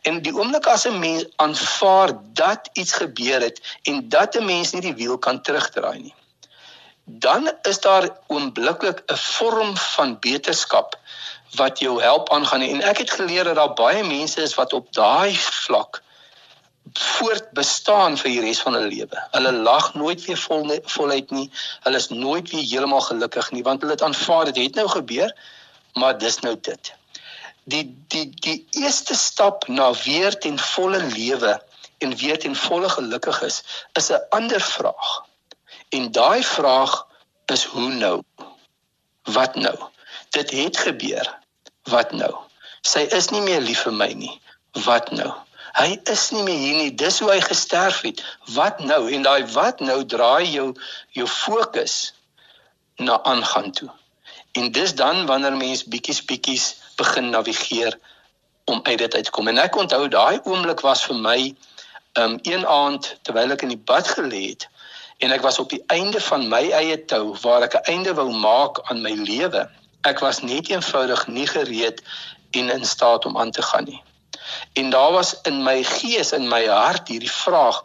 En 0.02 0.22
die 0.22 0.34
oomblik 0.34 0.66
as 0.66 0.86
'n 0.86 0.98
mens 0.98 1.24
aanvaar 1.36 2.10
dat 2.32 2.70
iets 2.72 2.92
gebeur 2.92 3.40
het 3.40 3.60
en 3.82 4.08
dat 4.08 4.36
'n 4.36 4.44
mens 4.44 4.72
nie 4.72 4.80
die 4.80 4.94
wiel 4.94 5.18
kan 5.18 5.42
terugdraai 5.42 5.98
nie, 5.98 6.14
dan 7.04 7.52
is 7.62 7.80
daar 7.80 8.08
oombliklik 8.26 9.02
'n 9.06 9.16
vorm 9.16 9.76
van 9.76 10.18
beterskap 10.20 10.98
wat 11.54 11.78
jou 11.78 12.02
help 12.02 12.32
aangaan 12.32 12.60
en 12.60 12.82
ek 12.82 12.98
het 12.98 13.10
geleer 13.10 13.44
dat 13.44 13.54
daar 13.54 13.74
baie 13.74 14.04
mense 14.04 14.42
is 14.42 14.54
wat 14.54 14.72
op 14.72 14.92
daai 14.92 15.36
vlak 15.36 16.02
voort 16.92 17.52
bestaan 17.52 18.16
vir 18.16 18.30
die 18.30 18.40
res 18.40 18.60
van 18.60 18.74
hulle 18.74 18.88
lewe. 18.88 19.18
Hulle 19.30 19.52
lag 19.52 19.94
nooit 19.94 20.24
weer 20.24 20.36
vol 20.36 20.80
voluit 20.84 21.30
nie. 21.30 21.50
Hulle 21.80 21.96
is 21.96 22.08
nooit 22.08 22.50
weer 22.50 22.64
heeltemal 22.64 23.00
gelukkig 23.00 23.50
nie 23.50 23.62
want 23.62 23.80
hulle 23.80 23.92
het 23.92 24.02
aanvaar 24.02 24.44
dit 24.44 24.56
het 24.56 24.74
nou 24.74 24.88
gebeur, 24.88 25.36
maar 25.94 26.18
dis 26.18 26.38
nou 26.38 26.56
dit 26.60 26.92
die 27.64 27.84
die 28.08 28.30
die 28.30 28.66
eerste 28.70 29.14
stap 29.14 29.68
na 29.68 29.92
weer 30.04 30.38
ten 30.38 30.58
volle 30.58 31.02
lewe 31.02 31.62
en 31.98 32.16
weer 32.16 32.38
ten 32.38 32.56
volle 32.56 32.88
gelukkig 32.88 33.42
is 33.42 33.62
is 33.92 34.10
'n 34.10 34.24
ander 34.30 34.60
vraag. 34.60 35.10
En 35.88 36.12
daai 36.12 36.42
vraag 36.44 37.06
is 37.46 37.64
hoe 37.64 37.92
nou? 37.92 38.22
Wat 39.22 39.54
nou? 39.54 39.76
Dit 40.30 40.50
het 40.50 40.76
gebeur. 40.76 41.38
Wat 41.82 42.12
nou? 42.12 42.34
Sy 42.80 42.98
is 42.98 43.28
nie 43.28 43.40
meer 43.40 43.60
lief 43.60 43.82
vir 43.82 43.92
my 43.92 44.12
nie. 44.12 44.40
Wat 44.84 45.10
nou? 45.10 45.32
Hy 45.72 46.00
is 46.10 46.30
nie 46.30 46.42
meer 46.42 46.58
hier 46.58 46.76
nie. 46.76 46.94
Dis 46.94 47.20
hoe 47.20 47.30
hy 47.30 47.40
gesterf 47.40 48.00
het. 48.00 48.22
Wat 48.54 48.80
nou? 48.80 49.12
En 49.12 49.22
daai 49.22 49.46
wat 49.52 49.80
nou 49.80 50.04
draai 50.04 50.50
jou 50.50 50.74
jou 51.16 51.26
fokus 51.26 52.14
na 52.96 53.22
aangaan 53.22 53.72
toe. 53.72 53.90
En 54.52 54.72
dis 54.72 54.94
dan 54.94 55.26
wanneer 55.26 55.56
mens 55.56 55.84
bietjies 55.84 56.24
bietjies 56.24 56.81
begin 56.96 57.30
navigeer 57.30 57.98
om 58.64 58.80
uit 58.82 58.98
dit 58.98 59.14
uit 59.14 59.24
te 59.24 59.30
kom. 59.30 59.48
En 59.48 59.58
ek 59.58 59.76
onthou 59.76 60.08
daai 60.08 60.40
oomblik 60.44 60.80
was 60.80 61.04
vir 61.04 61.16
my 61.16 61.38
um 62.20 62.38
een 62.42 62.66
aand 62.66 63.16
terwyl 63.22 63.54
ek 63.54 63.62
in 63.62 63.72
die 63.72 63.84
bad 63.88 64.08
gelê 64.08 64.42
het 64.52 64.68
en 65.22 65.30
ek 65.30 65.42
was 65.42 65.58
op 65.62 65.70
die 65.70 65.82
einde 65.94 66.20
van 66.20 66.48
my 66.50 66.64
eie 66.74 66.96
tou 67.10 67.36
waar 67.42 67.62
ek 67.62 67.74
'n 67.78 67.90
einde 67.94 68.14
wou 68.14 68.30
maak 68.30 68.80
aan 68.90 69.02
my 69.02 69.14
lewe. 69.14 69.68
Ek 70.02 70.18
was 70.18 70.42
net 70.42 70.68
eenvoudig 70.68 71.26
nie 71.26 71.46
gereed 71.46 72.02
en 72.50 72.70
in 72.70 72.84
staat 72.84 73.24
om 73.24 73.38
aan 73.38 73.50
te 73.50 73.62
gaan 73.62 73.84
nie. 73.84 74.02
En 74.72 74.90
daar 74.90 75.12
was 75.12 75.40
in 75.42 75.62
my 75.62 75.82
gees 75.82 76.32
en 76.32 76.48
my 76.48 76.66
hart 76.66 77.08
hierdie 77.08 77.30
vraag 77.30 77.84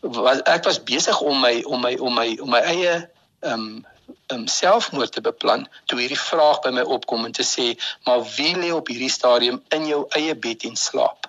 wat 0.00 0.42
ek 0.48 0.64
was 0.64 0.82
besig 0.82 1.20
om 1.20 1.40
my 1.40 1.62
om 1.66 1.80
my 1.80 1.94
om 1.94 2.14
my 2.14 2.38
om 2.40 2.50
my 2.50 2.60
eie 2.60 3.08
um 3.40 3.86
um, 4.34 4.46
selfmoord 4.46 5.12
te 5.12 5.20
beplan 5.20 5.66
toe 5.90 5.98
hierdie 6.00 6.20
vraag 6.20 6.60
by 6.66 6.72
my 6.76 6.84
opkom 6.96 7.24
en 7.28 7.34
te 7.36 7.46
sê 7.46 7.72
maar 8.06 8.22
wie 8.36 8.54
lê 8.56 8.70
op 8.74 8.88
hierdie 8.92 9.12
stadium 9.12 9.62
in 9.76 9.86
jou 9.86 10.04
eie 10.20 10.36
bed 10.46 10.64
en 10.68 10.76
slaap? 10.76 11.28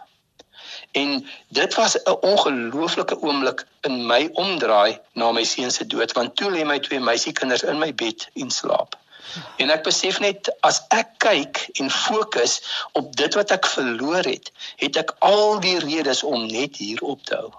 En 0.91 1.27
dit 1.47 1.75
was 1.75 1.97
'n 2.03 2.17
ongelooflike 2.31 3.21
oomblik 3.21 3.65
in 3.81 4.05
my 4.05 4.29
omdraai 4.33 4.99
na 5.13 5.31
my 5.31 5.43
seun 5.43 5.71
se 5.71 5.85
dood 5.85 6.11
want 6.11 6.35
toe 6.35 6.51
lê 6.51 6.65
my 6.65 6.79
twee 6.79 6.99
meisiekinders 6.99 7.63
in 7.63 7.79
my 7.79 7.93
bed 7.93 8.29
en 8.33 8.51
slaap. 8.51 8.95
En 9.61 9.69
ek 9.69 9.83
besef 9.83 10.19
net 10.19 10.49
as 10.65 10.81
ek 10.95 11.09
kyk 11.17 11.69
en 11.81 11.91
fokus 11.93 12.61
op 12.91 13.15
dit 13.15 13.33
wat 13.37 13.51
ek 13.51 13.65
verloor 13.65 14.25
het 14.25 14.51
het 14.81 14.97
ek 15.03 15.13
al 15.19 15.59
die 15.65 15.77
redes 15.79 16.23
om 16.23 16.47
net 16.47 16.77
hier 16.81 17.03
op 17.03 17.23
te 17.23 17.35
hou. 17.35 17.51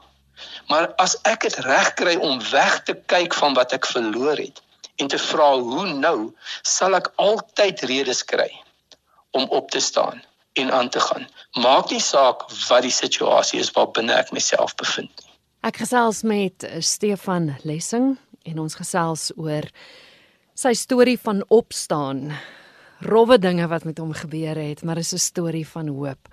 Maar 0.66 0.92
as 1.04 1.16
ek 1.28 1.46
dit 1.46 1.58
reg 1.66 1.94
kry 1.94 2.16
om 2.16 2.42
weg 2.50 2.82
te 2.88 2.96
kyk 3.12 3.34
van 3.34 3.54
wat 3.54 3.72
ek 3.76 3.86
verloor 3.86 4.36
het, 4.40 4.62
en 5.00 5.08
te 5.08 5.18
vra 5.18 5.52
hoe 5.58 5.86
nou 5.92 6.32
sal 6.62 6.96
ek 6.98 7.12
altyd 7.16 7.84
redes 7.90 8.24
kry 8.24 8.50
om 9.36 9.48
op 9.48 9.70
te 9.70 9.80
staan 9.80 10.22
en 10.58 10.72
aan 10.74 10.88
te 10.88 11.00
gaan. 11.00 11.26
Maak 11.62 11.90
nie 11.90 12.02
saak 12.02 12.46
wat 12.68 12.82
die 12.86 12.94
situasie 12.94 13.60
is 13.62 13.72
waarbinne 13.76 14.14
ek 14.18 14.32
myself 14.34 14.74
bevind 14.80 15.12
nie. 15.22 15.28
Ek 15.66 15.82
gesels 15.82 16.22
met 16.24 16.64
eh, 16.64 16.80
Stefan 16.80 17.54
Lessing 17.68 18.14
en 18.48 18.62
ons 18.62 18.74
gesels 18.74 19.28
oor 19.36 19.66
sy 20.56 20.72
storie 20.76 21.18
van 21.20 21.44
opstaan. 21.52 22.30
Rowwe 23.04 23.38
dinge 23.40 23.68
wat 23.68 23.84
met 23.88 24.00
hom 24.00 24.12
gebeur 24.16 24.58
het, 24.60 24.82
maar 24.84 24.98
is 24.98 25.12
'n 25.12 25.18
storie 25.18 25.66
van 25.66 25.88
hoop. 25.88 26.28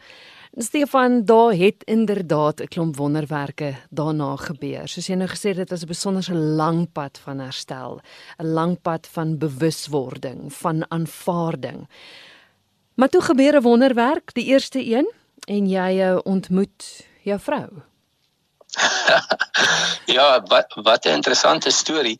Stefan, 0.60 1.26
daar 1.26 1.54
het 1.54 1.84
inderdaad 1.84 2.62
'n 2.62 2.68
klomp 2.68 2.96
wonderwerke 2.96 3.76
daarna 3.90 4.36
gebeur. 4.36 4.88
Soos 4.88 5.08
jy 5.08 5.16
nou 5.16 5.30
gesê 5.30 5.48
het, 5.50 5.56
dit 5.56 5.70
was 5.70 5.84
'n 5.84 5.88
besonderse 5.88 6.34
lang 6.34 6.92
pad 6.92 7.18
van 7.18 7.40
herstel, 7.40 8.02
'n 8.38 8.46
lang 8.46 8.82
pad 8.82 9.08
van 9.08 9.38
bewuswording, 9.38 10.54
van 10.54 10.92
aanvaarding. 10.92 11.88
Maar 12.94 13.10
toe 13.10 13.22
gebeur 13.22 13.56
'n 13.56 13.62
wonderwerk, 13.62 14.34
die 14.34 14.46
eerste 14.46 14.86
een, 14.86 15.12
en 15.48 15.70
jy 15.70 16.00
eh, 16.00 16.18
ontmoet 16.24 17.08
jou 17.22 17.40
vrou. 17.40 17.70
ja, 20.18 20.42
wat 20.42 20.74
wat 20.76 21.06
'n 21.06 21.18
interessante 21.20 21.70
storie. 21.70 22.20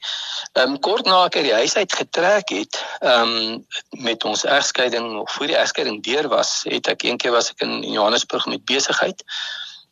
Ehm 0.54 0.70
um, 0.72 0.80
kort 0.80 1.06
na 1.06 1.26
ek 1.26 1.36
uit 1.36 1.44
die 1.44 1.54
huis 1.54 1.76
uit 1.76 1.94
getrek 1.94 2.50
het, 2.50 2.84
ehm 3.00 3.22
um, 3.22 3.66
met 3.90 4.24
ons 4.24 4.44
egskeiding 4.44 5.20
of 5.20 5.32
voor 5.32 5.48
die 5.48 5.58
egskeiding 5.58 6.04
deur 6.04 6.28
was, 6.28 6.62
het 6.64 6.88
ek 6.88 7.04
eendag 7.04 7.32
was 7.32 7.50
ek 7.50 7.62
in 7.62 7.84
Johannesburg 7.84 8.46
met 8.46 8.66
besigheid 8.66 9.24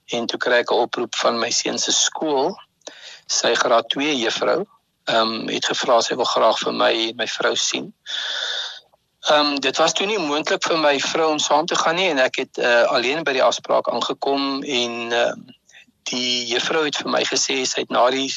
en 0.05 0.25
toe 0.25 0.39
kry 0.39 0.61
ek 0.63 0.71
'n 0.71 0.81
oproep 0.85 1.15
van 1.15 1.39
my 1.39 1.49
seun 1.49 1.79
se 1.79 1.91
skool. 1.91 2.55
Sy 3.25 3.53
graad 3.55 3.89
2 3.89 4.15
juffrou 4.17 4.65
ehm 5.05 5.33
um, 5.33 5.47
het 5.47 5.65
gevra 5.65 6.01
sy 6.01 6.15
wil 6.15 6.25
graag 6.25 6.59
vir 6.59 6.73
my 6.73 6.93
my 7.17 7.27
vrou 7.27 7.55
sien. 7.55 7.93
Ehm 9.29 9.51
um, 9.51 9.59
dit 9.59 9.77
was 9.77 9.93
toe 9.93 10.07
nie 10.07 10.17
moontlik 10.17 10.63
vir 10.65 10.77
my 10.77 10.99
vrou 10.99 11.29
om 11.31 11.39
saam 11.39 11.65
te 11.65 11.75
gaan 11.75 11.95
nie 11.95 12.09
en 12.09 12.19
ek 12.19 12.35
het 12.35 12.57
uh, 12.57 12.83
alleen 12.83 13.23
by 13.23 13.33
die 13.37 13.43
afspraak 13.43 13.89
aangekom 13.89 14.63
en 14.63 15.11
ehm 15.11 15.45
uh, 15.45 15.53
die 16.09 16.45
juffrou 16.51 16.83
het 16.85 16.97
vir 17.01 17.11
my 17.11 17.23
gesê 17.27 17.61
sy 17.65 17.83
het 17.83 17.93
na 17.93 18.03
die 18.13 18.27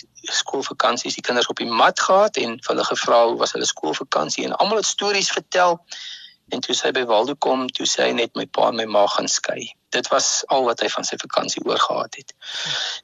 skoolvakansies 0.41 1.19
die 1.19 1.25
kinders 1.25 1.51
op 1.53 1.61
die 1.61 1.71
mat 1.83 2.01
gehad 2.01 2.41
en 2.43 2.57
hulle 2.69 2.87
gevra 2.91 3.25
hoe 3.27 3.37
was 3.41 3.53
hulle 3.57 3.69
skoolvakansie 3.69 4.47
en 4.49 4.57
almal 4.57 4.81
het 4.83 4.89
stories 4.89 5.33
vertel 5.35 5.77
En 6.49 6.63
toe 6.65 6.75
sy 6.77 6.91
by 6.97 7.03
Waldo 7.09 7.35
kom, 7.45 7.67
toe 7.77 7.85
sê 7.89 8.07
hy 8.07 8.15
net 8.17 8.39
my 8.39 8.47
pa 8.57 8.71
en 8.71 8.79
my 8.79 8.87
ma 8.89 9.05
gaan 9.13 9.29
skei. 9.29 9.67
Dit 9.93 10.09
was 10.13 10.29
al 10.53 10.65
wat 10.65 10.81
hy 10.85 10.89
van 10.93 11.05
sy 11.05 11.17
vakansie 11.21 11.63
oorgehad 11.65 12.17
het. 12.21 12.33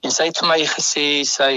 En 0.04 0.12
sy 0.12 0.28
het 0.30 0.40
vir 0.40 0.48
my 0.48 0.56
gesê 0.68 1.04
sy 1.28 1.52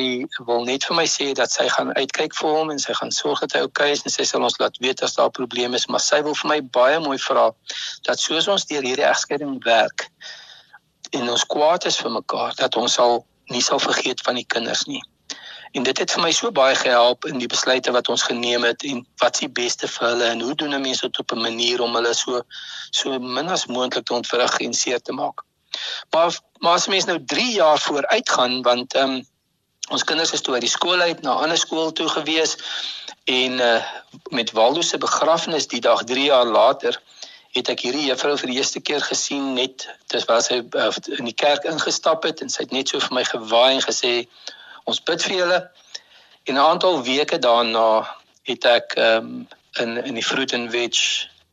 wil 0.50 0.66
net 0.68 0.88
vir 0.88 0.98
my 1.00 1.06
sê 1.12 1.30
dat 1.40 1.52
sy 1.52 1.68
gaan 1.72 1.94
uitkyk 1.96 2.36
vir 2.40 2.58
hom 2.58 2.74
en 2.74 2.82
sy 2.84 2.96
gaan 3.00 3.14
sorg 3.16 3.44
dat 3.46 3.56
hy 3.56 3.64
oukei 3.68 3.92
okay 3.92 3.96
is 3.96 4.04
en 4.04 4.16
sy 4.16 4.28
sal 4.28 4.48
ons 4.48 4.60
laat 4.60 4.80
weet 4.84 5.04
as 5.08 5.16
daar 5.20 5.32
probleme 5.40 5.80
is, 5.80 5.88
maar 5.92 6.04
sy 6.04 6.20
wil 6.28 6.36
vir 6.42 6.52
my 6.52 6.60
baie 6.80 7.00
mooi 7.04 7.20
vra 7.24 7.50
dat 8.08 8.24
soos 8.24 8.52
ons 8.52 8.68
deur 8.72 8.84
hierdie 8.88 9.08
egskeiding 9.08 9.56
werk 9.68 10.10
en 11.12 11.30
ons 11.30 11.46
kwaad 11.46 11.86
is 11.86 11.98
vir 11.98 12.12
mekaar 12.12 12.56
dat 12.56 12.76
ons 12.76 12.94
sal 12.94 13.26
nie 13.54 13.62
sal 13.62 13.80
vergeet 13.80 14.22
van 14.22 14.36
die 14.36 14.46
kinders 14.46 14.86
nie. 14.86 15.04
En 15.72 15.84
dit 15.84 15.98
het 15.98 16.12
vir 16.12 16.24
my 16.24 16.32
so 16.32 16.52
baie 16.52 16.76
gehelp 16.76 17.26
in 17.30 17.40
die 17.42 17.50
besluite 17.52 17.92
wat 17.92 18.10
ons 18.10 18.24
geneem 18.24 18.64
het 18.64 18.84
en 18.88 19.04
wat 19.22 19.38
se 19.38 19.50
beste 19.50 19.88
vir 19.88 20.08
hulle 20.08 20.30
en 20.34 20.42
hoe 20.42 20.56
doen 20.56 20.76
'n 20.76 20.82
mens 20.82 21.02
dit 21.02 21.20
op 21.20 21.32
'n 21.32 21.42
manier 21.42 21.82
om 21.82 21.96
hulle 21.96 22.14
so 22.14 22.42
so 22.92 23.20
min 23.20 23.50
as 23.50 23.66
moontlik 23.66 24.06
te 24.06 24.14
ontwrig 24.14 24.60
en 24.60 24.74
seer 24.74 25.02
te 25.02 25.12
maak. 25.12 25.44
Maar 26.12 26.40
maar 26.60 26.74
as 26.74 26.88
mens 26.88 27.06
nou 27.06 27.20
3 27.26 27.52
jaar 27.54 27.80
vooruit 27.80 28.30
gaan 28.30 28.62
want 28.62 28.94
ehm 28.94 29.12
um, 29.12 29.28
ons 29.90 30.04
kinders 30.04 30.32
is 30.32 30.42
toe 30.42 30.54
uit 30.54 30.62
die 30.62 30.70
skool 30.70 31.00
uit 31.00 31.22
na 31.22 31.34
'n 31.34 31.44
ander 31.44 31.58
skool 31.58 31.92
toe 31.92 32.10
gewees 32.10 32.58
en 33.24 33.52
uh, 33.52 33.84
met 34.30 34.52
Waldo 34.52 34.82
se 34.82 34.98
begrafnis 34.98 35.68
die 35.68 35.82
dag 35.82 36.04
3 36.04 36.24
jaar 36.24 36.46
later 36.46 37.02
het 37.58 37.70
ek 37.74 37.84
hierdie 37.86 38.08
juffrou 38.08 38.36
vir 38.38 38.52
die 38.52 38.58
eerste 38.60 38.82
keer 38.82 39.04
gesien 39.04 39.54
net 39.58 39.88
dis 40.14 40.26
waar 40.30 40.44
sy 40.46 40.62
uh, 40.62 40.92
in 41.18 41.30
die 41.30 41.36
kerk 41.38 41.66
ingestap 41.70 42.24
het 42.28 42.42
en 42.42 42.50
sy 42.54 42.66
het 42.66 42.76
net 42.76 42.94
so 42.94 43.02
vir 43.04 43.18
my 43.20 43.24
gewaai 43.28 43.78
en 43.78 43.84
gesê 43.86 44.14
ons 44.86 45.02
bid 45.10 45.24
vir 45.28 45.36
julle. 45.42 45.60
En 46.48 46.56
'n 46.56 46.68
aantal 46.72 47.02
weke 47.04 47.40
daarna 47.40 48.08
het 48.48 48.66
ek 48.66 48.96
um, 48.98 49.48
in 49.82 49.98
in 49.98 50.16
die 50.16 50.26
fruit 50.26 50.54
and 50.54 50.72
veg 50.72 51.02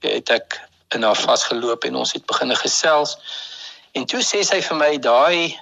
het 0.01 0.31
ek 0.31 0.61
in 0.95 1.03
haar 1.03 1.19
vasgeloop 1.19 1.85
en 1.85 1.97
ons 1.97 2.13
het 2.13 2.27
begine 2.27 2.57
gesels. 2.57 3.17
En 3.93 4.07
toe 4.07 4.23
sê 4.23 4.43
sy 4.45 4.61
vir 4.63 4.77
my 4.77 4.93
daai 4.99 5.59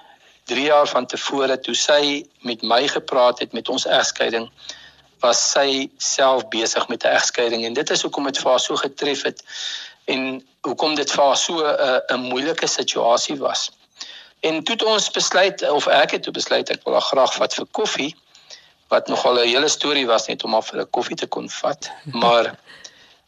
3 0.51 0.65
jaar 0.67 0.89
van 0.89 1.07
tevore 1.07 1.59
toe 1.61 1.75
sy 1.75 2.25
met 2.41 2.63
my 2.63 2.89
gepraat 2.89 3.39
het 3.39 3.53
met 3.53 3.69
ons 3.69 3.87
egskeiding 3.87 4.49
was 5.23 5.41
sy 5.53 5.89
self 6.03 6.49
besig 6.51 6.89
met 6.89 7.05
'n 7.05 7.15
egskeiding 7.19 7.65
en 7.65 7.73
dit 7.73 7.91
is 7.91 8.03
hoekom 8.03 8.25
dit 8.25 8.39
vir 8.39 8.51
haar 8.51 8.61
so 8.61 8.77
getref 8.77 9.23
het 9.23 9.43
en 10.05 10.49
hoekom 10.61 10.95
dit 10.95 11.11
vir 11.11 11.25
haar 11.25 11.37
so 11.37 11.55
'n 11.61 11.77
uh, 11.89 12.17
'n 12.17 12.21
moeilike 12.21 12.67
situasie 12.67 13.37
was. 13.37 13.71
En 14.41 14.63
toe 14.65 14.75
het 14.75 14.85
ons 14.85 15.11
besluit 15.11 15.71
of 15.71 15.87
ek 15.87 16.11
het 16.11 16.23
toe 16.23 16.33
besluit 16.33 16.71
ek 16.71 16.85
wil 16.85 17.01
graag 17.01 17.35
vat 17.35 17.55
vir 17.55 17.67
koffie 17.71 18.17
wat 18.89 19.09
nogal 19.09 19.39
'n 19.39 19.49
hele 19.49 19.69
storie 19.69 20.07
was 20.07 20.27
net 20.27 20.45
om 20.45 20.55
af 20.55 20.69
vir 20.69 20.81
'n 20.81 20.91
koffie 20.91 21.17
te 21.17 21.27
kon 21.27 21.51
vat. 21.51 21.91
Maar 22.23 22.55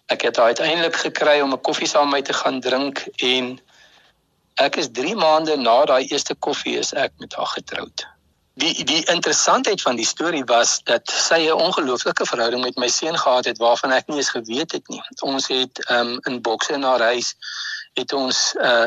ek 0.06 0.22
het 0.22 0.38
uiteindelik 0.38 0.96
gekry 0.96 1.40
om 1.40 1.52
'n 1.52 1.60
koffie 1.60 1.88
saam 1.88 2.10
met 2.10 2.12
my 2.12 2.22
te 2.22 2.32
gaan 2.32 2.60
drink 2.60 3.06
en 3.16 3.60
ek 4.54 4.76
is 4.76 4.88
3 4.92 5.14
maande 5.14 5.56
na 5.56 5.84
daai 5.84 6.06
eerste 6.06 6.34
koffie 6.34 6.78
is 6.78 6.92
ek 6.92 7.12
met 7.18 7.34
haar 7.34 7.46
getroud. 7.46 8.06
Die 8.54 8.84
die 8.84 9.04
interessantheid 9.10 9.82
van 9.82 9.96
die 9.96 10.06
storie 10.06 10.44
was 10.46 10.80
dat 10.86 11.10
sy 11.10 11.40
'n 11.48 11.60
ongelooflike 11.66 12.26
verhouding 12.26 12.62
met 12.62 12.76
my 12.76 12.88
seun 12.88 13.18
gehad 13.18 13.44
het 13.44 13.58
waarvan 13.58 13.92
ek 13.92 14.06
nie 14.06 14.16
eens 14.16 14.30
geweet 14.30 14.72
het 14.72 14.88
nie. 14.88 15.02
Ons 15.20 15.48
het 15.48 15.90
um, 15.90 16.18
in 16.22 16.40
bokse 16.40 16.72
in 16.72 16.82
haar 16.82 17.02
huis 17.02 17.34
het 17.94 18.12
ons 18.12 18.54
'n 18.54 18.66
uh, 18.66 18.86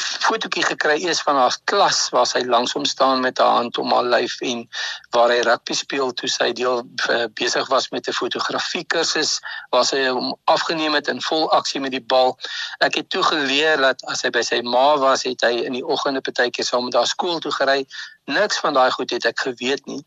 fotootjie 0.00 0.64
gekry 0.64 0.96
eers 1.04 1.20
van 1.24 1.36
haar 1.36 1.56
klas 1.64 2.08
waar 2.12 2.26
sy 2.26 2.40
langs 2.44 2.72
hom 2.72 2.84
staan 2.84 3.20
met 3.20 3.38
haar 3.38 3.54
hand 3.60 3.78
om 3.78 3.92
haar 3.92 4.04
lyf 4.04 4.40
en 4.40 4.68
waar 5.10 5.32
hy 5.32 5.40
rugby 5.40 5.74
speel 5.74 6.12
toe 6.12 6.28
sy 6.28 6.52
deel 6.52 6.82
uh, 7.10 7.24
besig 7.40 7.68
was 7.68 7.88
met 7.90 8.08
'n 8.08 8.12
fotografie 8.12 8.84
kursus 8.84 9.40
waar 9.70 9.84
sy 9.84 10.06
hom 10.08 10.36
afgeneem 10.44 10.94
het 10.94 11.08
in 11.08 11.22
vol 11.22 11.50
aksie 11.50 11.80
met 11.80 11.90
die 11.90 12.04
bal. 12.04 12.36
Ek 12.78 12.94
het 12.94 13.10
toe 13.10 13.22
geleer 13.22 13.76
dat 13.76 14.04
as 14.04 14.22
hy 14.22 14.30
by 14.30 14.42
sy 14.42 14.60
ma 14.60 14.96
was, 14.96 15.22
het 15.22 15.40
hy 15.40 15.64
in 15.64 15.72
die 15.72 15.86
oggende 15.86 16.20
partykeer 16.20 16.64
saam 16.64 16.84
met 16.84 16.94
haar 16.94 17.06
skool 17.06 17.38
toe 17.38 17.52
gery. 17.52 17.86
Niks 18.26 18.58
van 18.58 18.74
daai 18.74 18.90
goed 18.90 19.10
het 19.10 19.24
ek 19.24 19.40
geweet 19.48 19.86
nie. 19.86 20.02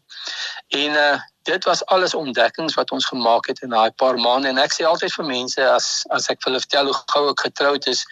En 0.67 1.03
uh 1.07 1.19
dit 1.49 1.63
was 1.63 1.85
alles 1.85 2.13
ontdekkings 2.13 2.75
wat 2.77 2.91
ons 2.91 3.05
gemaak 3.05 3.47
het 3.47 3.61
in 3.65 3.71
daai 3.73 3.91
paar 3.91 4.19
maande. 4.21 4.47
En 4.47 4.59
ek 4.61 4.73
sê 4.75 4.85
altyd 4.85 5.13
vir 5.15 5.25
mense 5.25 5.63
as 5.65 5.87
as 6.13 6.27
ek 6.29 6.43
vir 6.43 6.51
hulle 6.51 6.61
vertel 6.61 6.91
hoe 6.91 6.97
gou 7.13 7.23
ek 7.31 7.41
getroud 7.47 7.87
is 7.89 8.03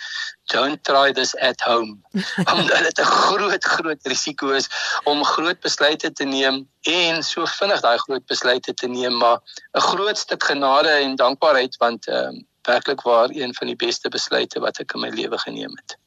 don't 0.53 0.81
try 0.87 1.11
this 1.13 1.35
at 1.49 1.61
home. 1.61 1.99
Omdat 2.53 2.87
dit 2.87 2.99
'n 3.03 3.11
groot 3.11 3.63
groot 3.63 4.09
risiko 4.13 4.55
is 4.57 4.69
om 5.03 5.23
groot 5.23 5.59
besluite 5.59 6.11
te 6.11 6.25
neem 6.25 6.63
en 6.81 7.23
so 7.23 7.45
vinnig 7.45 7.81
daai 7.81 7.97
groot 8.07 8.25
besluite 8.25 8.73
te 8.73 8.87
neem 8.87 9.17
maar 9.17 9.39
'n 9.73 9.85
groot 9.91 10.17
stuk 10.17 10.43
genade 10.43 10.89
en 10.89 11.15
dankbaarheid 11.15 11.77
want 11.77 12.07
ehm 12.07 12.33
um, 12.33 12.45
werklik 12.67 13.01
waar 13.01 13.29
een 13.31 13.53
van 13.53 13.67
die 13.67 13.75
beste 13.75 14.09
besluite 14.09 14.59
wat 14.59 14.79
ek 14.79 14.93
in 14.93 15.01
my 15.01 15.09
lewe 15.09 15.37
geneem 15.39 15.71
het. 15.79 15.97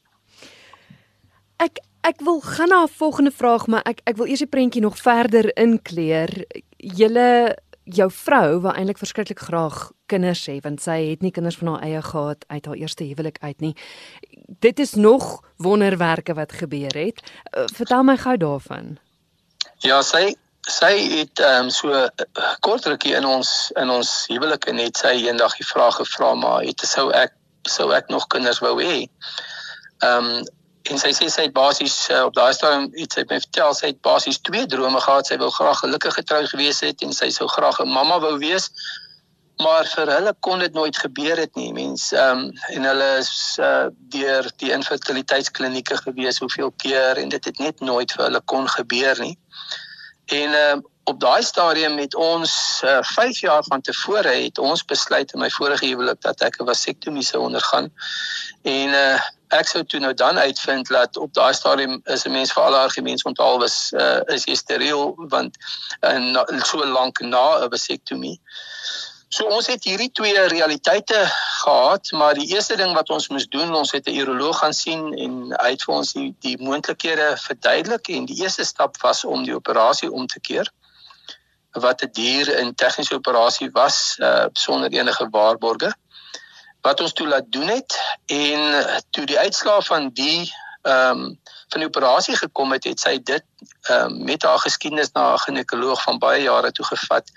Ek 1.57 1.81
Ek 2.01 2.21
wil 2.25 2.41
gaan 2.41 2.67
na 2.67 2.83
'n 2.83 2.87
volgende 2.87 3.31
vraag, 3.31 3.67
maar 3.67 3.81
ek 3.85 4.01
ek 4.03 4.17
wil 4.17 4.25
eers 4.25 4.39
die 4.39 4.47
prentjie 4.47 4.81
nog 4.81 4.97
verder 4.97 5.55
inkleer. 5.57 6.45
Julle 6.77 7.57
jou 7.83 8.11
vrou 8.11 8.59
wou 8.61 8.73
eintlik 8.73 8.97
verskriklik 8.97 9.39
graag 9.39 9.91
kinders 10.05 10.45
hê 10.49 10.59
want 10.61 10.81
sy 10.81 10.97
het 11.09 11.21
nie 11.21 11.31
kinders 11.31 11.57
van 11.57 11.67
haar 11.67 11.81
eie 11.87 12.01
gehad 12.01 12.45
uit 12.47 12.65
haar 12.65 12.75
eerste 12.75 13.03
huwelik 13.03 13.37
uit 13.41 13.59
nie. 13.59 13.75
Dit 14.59 14.79
is 14.79 14.93
nog 14.93 15.41
wonderwerke 15.57 16.33
wat 16.33 16.51
gebeur 16.51 16.93
het. 16.93 17.21
Uh, 17.57 17.65
vertel 17.73 18.03
my 18.03 18.17
gou 18.17 18.37
daarvan. 18.37 18.97
Ja, 19.77 20.01
sy 20.01 20.35
sy 20.69 20.93
het 21.17 21.39
ehm 21.41 21.65
um, 21.65 21.69
so 21.73 21.89
uh, 21.89 22.07
kort 22.59 22.85
rukkie 22.85 23.15
in 23.17 23.25
ons 23.25 23.71
in 23.81 23.89
ons 23.89 24.27
huwelik 24.29 24.65
en 24.69 24.77
het 24.77 24.97
sy 24.97 25.15
eendag 25.25 25.55
die 25.57 25.65
vraag 25.65 25.95
gevra 25.97 26.33
maar 26.37 26.61
het 26.63 26.85
sou 26.85 27.09
ek 27.17 27.33
sou 27.69 27.89
ek 27.93 28.09
nog 28.09 28.27
kinders 28.27 28.61
wou 28.61 28.77
hê. 28.81 29.07
Ehm 29.99 30.25
um, 30.25 30.49
en 30.89 30.97
sy 30.97 31.11
sê 31.13 31.29
sy 31.29 31.41
het 31.47 31.53
basies 31.53 32.09
uh, 32.09 32.23
op 32.25 32.33
daai 32.33 32.53
stadium 32.53 32.89
iets 32.93 33.15
het 33.15 33.29
my 33.29 33.39
vertel 33.39 33.73
sy 33.77 33.91
het 33.93 34.01
basies 34.01 34.41
twee 34.41 34.65
drome 34.65 34.99
gehad. 34.99 35.27
Sy 35.27 35.37
wou 35.37 35.51
graag 35.53 35.79
gelukkig 35.83 36.13
getroud 36.13 36.49
gewees 36.49 36.81
het 36.81 37.01
en 37.05 37.13
sy 37.13 37.29
sou 37.29 37.47
graag 37.47 37.79
'n 37.79 37.89
mamma 37.89 38.19
wou 38.19 38.37
wees 38.37 38.71
maar 39.61 39.87
vir 39.95 40.09
hulle 40.09 40.33
kon 40.39 40.61
dit 40.63 40.73
nooit 40.73 40.97
gebeur 40.97 41.37
het 41.37 41.55
nie 41.59 41.71
mens. 41.73 42.11
Ehm 42.11 42.45
um, 42.45 42.61
en 42.75 42.87
hulle 42.89 43.09
is 43.19 43.57
uh, 43.61 43.87
deur 44.13 44.47
die 44.63 44.71
infertiliteitsklinieke 44.73 45.97
gewees 46.05 46.39
hoeveel 46.43 46.71
keer 46.83 47.21
en 47.21 47.29
dit 47.29 47.45
het 47.45 47.59
net 47.59 47.79
nooit 47.79 48.11
vir 48.15 48.25
hulle 48.27 48.41
kon 48.53 48.67
gebeur 48.75 49.21
nie. 49.21 49.35
En 50.31 50.55
uh, 50.57 50.77
op 51.09 51.19
daai 51.19 51.43
stadium 51.43 51.95
met 51.95 52.15
ons 52.15 52.53
5 52.81 53.19
uh, 53.19 53.41
jaar 53.41 53.63
van 53.67 53.81
tevore 53.81 54.33
het 54.43 54.57
ons 54.61 54.85
besluit 54.85 55.33
in 55.33 55.43
my 55.43 55.49
vorige 55.49 55.85
huwelik 55.85 56.21
dat 56.21 56.41
ek 56.47 56.61
'n 56.61 56.69
vasektomie 56.69 57.25
sou 57.25 57.43
ondergaan. 57.49 57.91
En 58.63 58.97
uh, 58.97 59.19
ek 59.51 59.67
sou 59.67 59.83
toe 59.83 59.99
nou 59.99 60.13
dan 60.13 60.39
uitvind 60.39 60.87
dat 60.87 61.17
op 61.17 61.33
daai 61.33 61.53
stadium 61.53 61.99
is 62.15 62.25
'n 62.25 62.31
mens 62.31 62.53
vir 62.53 62.63
alle 62.63 62.77
argumente 62.77 63.27
onthaal 63.27 63.59
was 63.59 63.91
uh, 63.91 64.21
is 64.35 64.45
jy 64.45 64.55
steriel 64.55 65.13
want 65.17 65.57
en 65.99 66.35
uh, 66.35 66.63
so 66.63 66.85
lank 66.85 67.19
na 67.19 67.45
'n 67.59 67.69
vasektomie. 67.69 68.39
So 69.31 69.45
ons 69.47 69.67
het 69.67 69.83
hierdie 69.83 70.11
twee 70.11 70.47
realiteite 70.47 71.19
gehad, 71.63 72.11
maar 72.11 72.33
die 72.33 72.47
eerste 72.51 72.75
ding 72.75 72.93
wat 72.93 73.09
ons 73.09 73.27
moes 73.27 73.47
doen, 73.47 73.75
ons 73.75 73.91
het 73.91 74.07
'n 74.07 74.17
uroloog 74.23 74.57
gaan 74.59 74.73
sien 74.73 75.13
en 75.17 75.55
hy 75.55 75.69
het 75.69 75.83
vir 75.83 75.95
ons 75.95 76.13
die, 76.13 76.35
die 76.39 76.57
moontlikhede 76.59 77.37
verduidelik 77.37 78.07
en 78.07 78.25
die 78.25 78.41
eerste 78.43 78.63
stap 78.63 79.01
was 79.01 79.25
om 79.25 79.43
die 79.43 79.55
operasie 79.55 80.11
om 80.11 80.27
te 80.27 80.39
keer 80.39 80.71
wat 81.71 82.03
'n 82.03 82.11
duur 82.11 82.55
en 82.55 82.75
tegniese 82.75 83.15
operasie 83.15 83.69
was 83.71 84.15
uh, 84.19 84.45
sonder 84.53 84.91
enige 84.91 85.27
waarborge 85.31 85.95
wat 86.81 87.01
ons 87.01 87.13
toe 87.13 87.27
laat 87.27 87.51
doen 87.51 87.67
het 87.67 87.97
en 88.25 89.03
toe 89.09 89.25
die 89.25 89.39
uitslae 89.39 89.81
van 89.81 90.09
die 90.13 90.51
ehm 90.81 91.19
um, 91.19 91.39
van 91.71 91.79
die 91.79 91.87
operasie 91.87 92.35
gekom 92.35 92.71
het, 92.71 92.83
het 92.83 92.99
sy 92.99 93.13
dit 93.23 93.43
ehm 93.89 94.09
um, 94.09 94.23
met 94.25 94.43
haar 94.43 94.59
geskiedenis 94.59 95.11
na 95.13 95.33
'n 95.33 95.43
ginekoloog 95.45 96.01
van 96.01 96.19
baie 96.19 96.41
jare 96.41 96.71
toe 96.71 96.85
gevat 96.85 97.29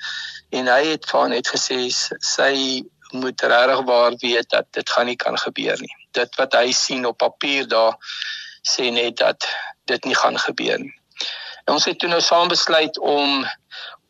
en 0.50 0.66
hy 0.66 0.82
het 0.86 1.06
vir 1.10 1.20
haar 1.20 1.28
net 1.28 1.48
gesê 1.48 1.78
sy 2.20 2.82
moet 3.10 3.40
regtig 3.40 3.84
waar 3.84 4.14
weet 4.18 4.48
dat 4.50 4.66
dit 4.70 4.90
gaan 4.90 5.06
nie 5.06 5.16
kan 5.16 5.38
gebeur 5.38 5.78
nie. 5.80 5.96
Dit 6.10 6.34
wat 6.36 6.52
hy 6.52 6.72
sien 6.72 7.06
op 7.06 7.18
papier 7.18 7.68
daar 7.68 7.94
sê 8.62 8.90
net 8.90 9.16
dat 9.16 9.46
dit 9.84 10.04
nie 10.04 10.16
gaan 10.16 10.38
gebeur 10.38 10.78
nie. 10.78 10.94
En 11.64 11.74
ons 11.74 11.84
het 11.84 11.98
toe 11.98 12.08
nou 12.08 12.20
saam 12.20 12.48
besluit 12.48 12.98
om 12.98 13.44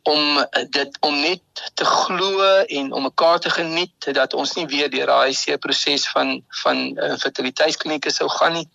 om 0.04 0.38
eh, 0.38 0.64
dit 0.70 0.96
om 1.00 1.14
net 1.20 1.62
te 1.74 1.84
glo 1.84 2.44
en 2.66 2.92
om 2.92 3.02
mekaar 3.02 3.40
te 3.40 3.50
geniet 3.50 4.08
dat 4.12 4.34
ons 4.34 4.52
nie 4.58 4.66
weer 4.68 4.90
deur 4.92 5.08
daai 5.08 5.32
se 5.34 5.56
proses 5.58 6.04
van 6.12 6.36
van 6.62 6.82
uh, 6.92 7.14
fertiliteitsklinieke 7.22 8.12
sou 8.12 8.28
gaan 8.28 8.58
nie. 8.58 8.68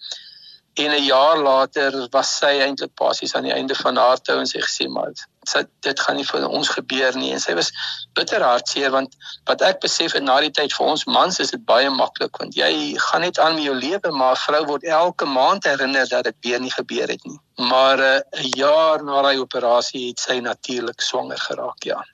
En 0.73 0.91
'n 0.95 1.05
jaar 1.05 1.37
later 1.37 2.07
was 2.11 2.37
sy 2.37 2.53
eintlik 2.65 2.95
basies 2.95 3.35
aan 3.35 3.45
die 3.45 3.53
einde 3.53 3.75
van 3.75 3.97
haar 3.97 4.21
tou 4.21 4.39
en 4.39 4.49
sy 4.49 4.61
gesê 4.63 4.89
maar 4.89 5.13
sy, 5.49 5.63
dit 5.85 5.99
gaan 5.99 6.15
nie 6.19 6.25
vir 6.27 6.45
ons 6.47 6.69
gebeur 6.69 7.17
nie. 7.17 7.31
En 7.35 7.41
sy 7.43 7.55
was 7.57 7.71
bitter 8.17 8.43
hartseer 8.45 8.93
want 8.93 9.15
wat 9.49 9.63
ek 9.65 9.81
besef 9.85 10.15
het 10.17 10.23
na 10.23 10.39
die 10.43 10.53
tyd 10.59 10.73
vir 10.75 10.91
ons 10.93 11.05
mans 11.09 11.39
is 11.43 11.51
dit 11.55 11.65
baie 11.65 11.89
maklik 11.93 12.37
want 12.41 12.55
jy 12.57 12.71
gaan 13.09 13.25
net 13.25 13.39
aan 13.39 13.57
met 13.57 13.65
jou 13.65 13.75
lewe 13.75 14.11
maar 14.11 14.37
'n 14.37 14.43
vrou 14.45 14.63
word 14.71 14.83
elke 14.83 15.25
maand 15.25 15.65
herinner 15.65 16.07
dat 16.07 16.23
dit 16.23 16.35
weer 16.41 16.59
nie 16.59 16.71
gebeur 16.71 17.07
het 17.07 17.25
nie. 17.25 17.39
Maar 17.57 17.99
eh, 17.99 18.15
'n 18.15 18.45
uh, 18.45 18.51
jaar 18.63 19.03
na 19.03 19.21
daai 19.21 19.39
operasie 19.39 20.07
het 20.07 20.19
sy 20.19 20.39
natuurlik 20.39 21.01
swanger 21.01 21.39
geraak 21.39 21.83
ja. 21.83 22.05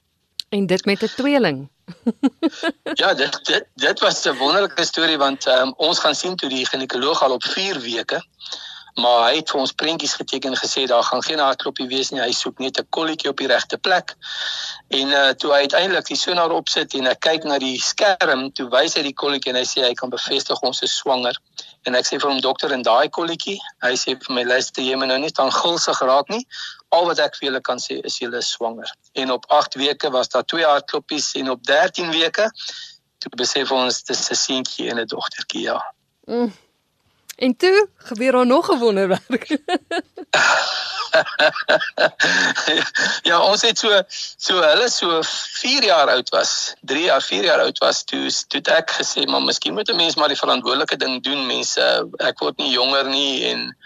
En 0.49 0.65
dit 0.65 0.85
met 0.85 1.03
'n 1.03 1.15
tweeling. 1.15 1.69
Ja, 3.01 3.13
dit 3.13 3.45
dit 3.45 3.65
dit 3.75 3.99
was 3.99 4.25
'n 4.25 4.37
wonderlike 4.37 4.85
storie 4.85 5.17
want 5.17 5.47
um, 5.47 5.73
ons 5.77 5.99
gaan 5.99 6.15
sien 6.15 6.35
toe 6.35 6.49
die 6.49 6.65
ginekoloog 6.65 7.21
al 7.23 7.31
op 7.31 7.43
4 7.43 7.79
weke 7.79 8.23
maar 8.95 9.29
hy 9.29 9.39
het 9.41 9.49
vir 9.51 9.59
ons 9.59 9.73
prentjies 9.75 10.13
geteken 10.15 10.53
en 10.53 10.59
gesê 10.59 10.85
daar 10.87 11.03
gaan 11.03 11.23
geen 11.23 11.39
hartklopie 11.39 11.87
wees 11.91 12.13
nie. 12.13 12.21
Hy 12.21 12.31
soek 12.31 12.59
net 12.63 12.79
'n 12.79 12.87
kolletjie 12.89 13.29
op 13.29 13.37
die 13.37 13.47
regte 13.47 13.77
plek. 13.77 14.15
En 14.87 15.07
uh 15.07 15.29
toe 15.29 15.51
hy 15.51 15.59
uiteindelik 15.67 16.07
die 16.07 16.17
sonar 16.17 16.51
opsit 16.51 16.93
en 16.93 17.05
hy 17.05 17.15
kyk 17.15 17.43
na 17.43 17.59
die 17.59 17.79
skerm, 17.81 18.51
toe 18.53 18.69
wys 18.69 18.95
hy 18.95 19.01
die 19.01 19.13
kolletjie 19.13 19.51
en 19.51 19.59
hy 19.59 19.65
sê 19.67 19.83
hy 19.83 19.93
kan 19.93 20.09
bevestig 20.09 20.61
ons 20.61 20.81
is 20.81 20.95
swanger. 20.95 21.35
En 21.83 21.95
ek 21.95 22.05
sê 22.05 22.19
vir 22.21 22.29
hom 22.29 22.41
dokter 22.41 22.71
en 22.71 22.81
daai 22.81 23.09
kolletjie, 23.09 23.59
hy 23.83 23.93
sê 23.95 24.15
vir 24.15 24.35
my 24.35 24.43
luister 24.43 24.83
jy 24.83 24.95
moet 24.95 25.07
nou 25.07 25.19
nie 25.19 25.31
dan 25.31 25.51
gulsig 25.51 26.01
raak 26.01 26.29
nie. 26.29 26.47
Al 26.91 27.05
wat 27.05 27.19
ek 27.19 27.35
vir 27.35 27.49
julle 27.49 27.61
kan 27.61 27.77
sê 27.77 27.99
is 28.05 28.19
julle 28.19 28.37
is 28.37 28.51
swanger. 28.55 28.91
En 29.13 29.31
op 29.31 29.45
8 29.49 29.75
weke 29.75 30.09
was 30.09 30.29
daar 30.29 30.45
twee 30.45 30.65
hartkloppies 30.65 31.33
en 31.35 31.49
op 31.49 31.63
13 31.63 32.11
weke 32.11 32.49
toe 33.19 33.31
besef 33.35 33.71
ons 33.71 34.03
dis 34.03 34.29
'n 34.31 34.35
seentjie 34.35 34.89
en 34.89 34.99
'n 34.99 35.07
dogtertjie 35.07 35.61
ja. 35.61 35.83
Mm. 36.27 36.53
En 37.35 37.55
toe 37.55 37.89
gebeur 37.95 38.31
daar 38.31 38.45
nog 38.45 38.71
'n 38.71 38.79
wonderwerk. 38.79 39.47
ja, 43.29 43.39
ons 43.41 43.61
het 43.61 43.77
so 43.77 44.01
so 44.37 44.61
hulle 44.61 44.89
so 44.89 45.19
4 45.23 45.83
jaar 45.83 46.09
oud 46.09 46.29
was, 46.29 46.73
3 46.81 47.03
jaar, 47.03 47.21
4 47.21 47.43
jaar 47.43 47.59
oud 47.59 47.77
was 47.77 48.03
toe 48.03 48.31
toe 48.47 48.61
ek 48.61 48.91
gesê, 48.91 49.25
"Maar 49.25 49.43
miskien 49.43 49.73
moet 49.73 49.89
'n 49.89 49.95
mens 49.95 50.15
maar 50.15 50.27
die 50.27 50.37
verantwoordelike 50.37 50.97
ding 50.97 51.23
doen, 51.23 51.45
mense. 51.45 52.07
Ek 52.17 52.39
word 52.39 52.57
nie 52.57 52.71
jonger 52.71 53.05
nie 53.05 53.45
en 53.51 53.77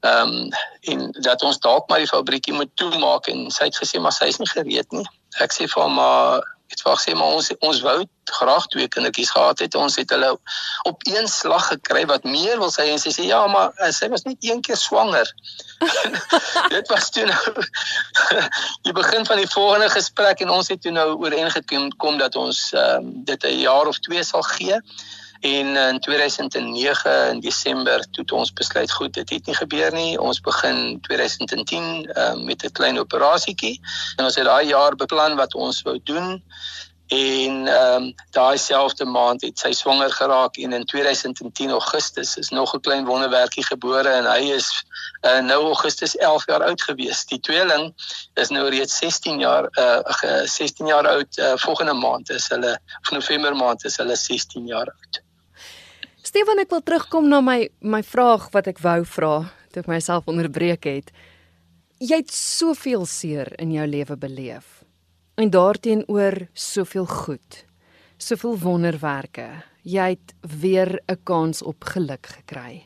ehm 0.00 0.28
um, 0.28 0.48
en 0.80 1.10
dat 1.10 1.42
ons 1.42 1.58
dalk 1.58 1.88
maar 1.88 1.98
die 1.98 2.06
fabriekie 2.06 2.54
moet 2.54 2.70
toemaak 2.74 3.26
en 3.26 3.50
sy 3.50 3.64
het 3.64 3.76
gesê, 3.82 4.00
"Maar 4.00 4.12
sy 4.12 4.24
is 4.24 4.38
nie 4.38 4.48
gereed 4.48 4.92
nie." 4.92 5.06
Ek 5.38 5.52
sê 5.52 5.68
vir 5.68 5.82
haar, 5.82 5.90
"Maar 5.90 6.57
het 6.68 6.82
wag 6.82 7.00
sê 7.00 7.14
maar 7.16 7.36
ons 7.38 7.50
ons 7.58 7.80
wou 7.80 7.98
graag 8.28 8.66
twee 8.66 8.88
kindertjies 8.88 9.30
gehad 9.30 9.58
het. 9.58 9.74
Ons 9.74 9.96
het 9.96 10.10
hulle 10.10 10.30
op 10.82 11.06
een 11.08 11.28
slag 11.28 11.66
gekry 11.72 12.04
wat 12.06 12.24
meer 12.24 12.58
wil 12.60 12.72
sê 12.72 12.88
en 12.92 13.00
sy 13.00 13.12
sê 13.14 13.28
ja, 13.28 13.40
maar 13.48 13.72
uh, 13.80 13.90
sy 13.94 14.10
was 14.12 14.26
net 14.28 14.36
een 14.44 14.60
keer 14.60 14.76
swanger. 14.76 15.32
dit 16.76 16.92
was 16.92 17.10
toe 17.14 17.24
nou 17.28 17.64
die 18.86 18.92
begin 18.92 19.26
van 19.26 19.40
die 19.40 19.50
volgende 19.50 19.88
gesprek 19.92 20.44
en 20.44 20.52
ons 20.58 20.68
het 20.68 20.82
toe 20.82 20.92
nou 20.92 21.08
ooreengekom 21.16 21.88
kom 21.96 22.18
dat 22.20 22.36
ons 22.36 22.68
um, 22.76 23.12
dit 23.24 23.44
'n 23.44 23.62
jaar 23.64 23.86
of 23.86 23.98
twee 24.04 24.24
sal 24.24 24.42
gee. 24.42 24.82
En 25.40 25.76
in 25.76 26.00
2009 26.00 27.28
in 27.30 27.40
Desember 27.40 28.00
toe 28.10 28.22
het 28.22 28.32
ons 28.32 28.52
besluit 28.52 28.92
goed, 28.92 29.14
dit 29.14 29.30
het 29.30 29.46
nie 29.46 29.54
gebeur 29.54 29.92
nie. 29.92 30.18
Ons 30.18 30.40
begin 30.40 30.98
2010 31.00 32.10
uh, 32.10 32.34
met 32.34 32.64
'n 32.64 32.72
klein 32.72 32.98
operasietjie 32.98 33.80
en 34.16 34.24
ons 34.24 34.34
het 34.34 34.44
daai 34.44 34.66
jaar 34.66 34.96
beplan 34.96 35.36
wat 35.36 35.54
ons 35.54 35.82
wou 35.82 36.00
doen. 36.02 36.42
En 37.08 37.66
ehm 37.66 38.02
um, 38.02 38.14
daai 38.30 38.58
selfde 38.58 39.04
maand 39.04 39.42
het 39.42 39.58
sy 39.58 39.70
swanger 39.72 40.10
geraak 40.12 40.56
en 40.56 40.72
in 40.72 40.84
2010 40.84 41.70
Augustus 41.70 42.36
is 42.36 42.48
nog 42.48 42.74
'n 42.74 42.80
klein 42.80 43.04
wonderwerkie 43.04 43.64
gebore 43.64 44.08
en 44.08 44.26
hy 44.26 44.52
is 44.52 44.84
uh, 45.22 45.40
nou 45.40 45.62
Augustus 45.64 46.16
11 46.16 46.46
jaar 46.46 46.62
oud 46.62 46.82
gewees. 46.82 47.24
Die 47.24 47.40
tweeling 47.40 47.94
is 48.34 48.48
nou 48.48 48.68
reeds 48.68 48.98
16 48.98 49.38
jaar 49.38 49.70
uh 49.78 50.44
16 50.44 50.86
jaar 50.86 51.08
oud. 51.08 51.38
Uh, 51.38 51.52
volgende 51.56 51.94
maand 51.94 52.30
is 52.30 52.48
hulle 52.48 52.78
of 53.00 53.10
November 53.10 53.56
maand 53.56 53.84
is 53.84 53.96
hulle 53.96 54.16
16 54.16 54.66
jaar 54.66 54.86
oud. 54.86 55.27
Stefan, 56.28 56.58
ek 56.60 56.72
wil 56.74 56.82
terugkom 56.84 57.28
na 57.30 57.38
my 57.40 57.70
my 57.80 58.02
vraag 58.04 58.50
wat 58.52 58.66
ek 58.68 58.82
wou 58.84 58.98
vra 59.08 59.46
toe 59.72 59.80
ek 59.80 59.86
myself 59.88 60.26
onderbreek 60.28 60.84
het. 60.84 61.08
Jy 62.04 62.18
het 62.20 62.34
soveel 62.34 63.06
seer 63.08 63.48
in 63.62 63.72
jou 63.72 63.86
lewe 63.88 64.16
beleef 64.20 64.82
en 65.40 65.48
daarteenoor 65.54 66.36
soveel 66.52 67.08
goed. 67.08 67.62
Soveel 68.20 68.58
wonderwerke. 68.60 69.46
Jy 69.88 70.18
het 70.18 70.34
weer 70.42 71.00
'n 71.08 71.16
kans 71.24 71.62
op 71.62 71.84
geluk 71.94 72.26
gekry. 72.26 72.84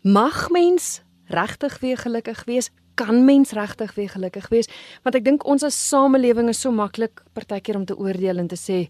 Mag 0.00 0.48
mens 0.48 1.02
regtig 1.28 1.80
weer 1.80 1.98
gelukkig 1.98 2.44
wees? 2.44 2.70
Kan 2.94 3.24
mens 3.24 3.52
regtig 3.52 3.94
weer 3.94 4.08
gelukkig 4.08 4.48
wees? 4.48 4.68
Want 5.02 5.14
ek 5.14 5.24
dink 5.24 5.44
ons 5.44 5.62
as 5.62 5.88
samelewing 5.88 6.48
is 6.48 6.60
so 6.60 6.70
maklik 6.70 7.20
partykeer 7.34 7.76
om 7.76 7.84
te 7.84 7.96
oordeel 7.96 8.38
en 8.38 8.48
te 8.48 8.56
sê 8.56 8.88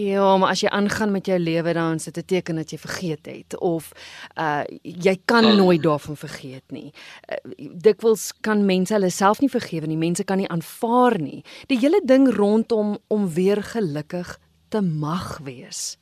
Ja, 0.00 0.36
maar 0.36 0.54
as 0.54 0.62
jy 0.64 0.70
aangaan 0.72 1.10
met 1.12 1.26
jou 1.26 1.38
lewe 1.38 1.72
dan 1.76 1.98
sit 2.00 2.14
dit 2.14 2.26
teken 2.26 2.56
dat 2.60 2.70
jy 2.72 2.78
vergeet 2.78 3.26
het 3.26 3.56
of 3.58 3.90
uh 4.38 4.62
jy 4.82 5.16
kan 5.24 5.44
hmm. 5.44 5.56
nooit 5.56 5.82
daarvan 5.82 6.16
vergeet 6.16 6.64
nie. 6.72 6.92
Uh, 7.28 7.68
dikwels 7.82 8.30
kan 8.40 8.64
mense 8.64 8.94
hulle 8.94 9.10
self 9.10 9.40
nie 9.40 9.50
vergewe 9.50 9.90
nie. 9.90 9.98
Mense 10.00 10.24
kan 10.24 10.40
nie 10.40 10.48
aanvaar 10.48 11.18
nie. 11.20 11.42
Die 11.68 11.78
hele 11.78 12.00
ding 12.04 12.28
rondom 12.36 12.96
om 13.08 13.28
weer 13.34 13.62
gelukkig 13.62 14.38
te 14.68 14.80
mag 14.80 15.38
wees. 15.44 15.98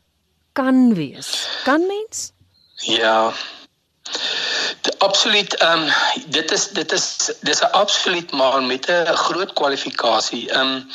Kan 0.52 0.94
wees. 0.94 1.48
Kan 1.64 1.86
mens? 1.86 2.32
Ja. 2.86 3.32
Absoluut. 4.96 5.56
Ehm 5.56 5.82
um, 5.82 5.92
dit 6.26 6.50
is 6.50 6.68
dit 6.68 6.92
is 6.92 7.30
dis 7.40 7.60
'n 7.60 7.72
absoluut 7.72 8.30
maar 8.30 8.62
met 8.62 8.86
'n 8.86 9.06
groot 9.06 9.52
kwalifikasie. 9.52 10.50
Ehm 10.50 10.60
um, 10.60 10.90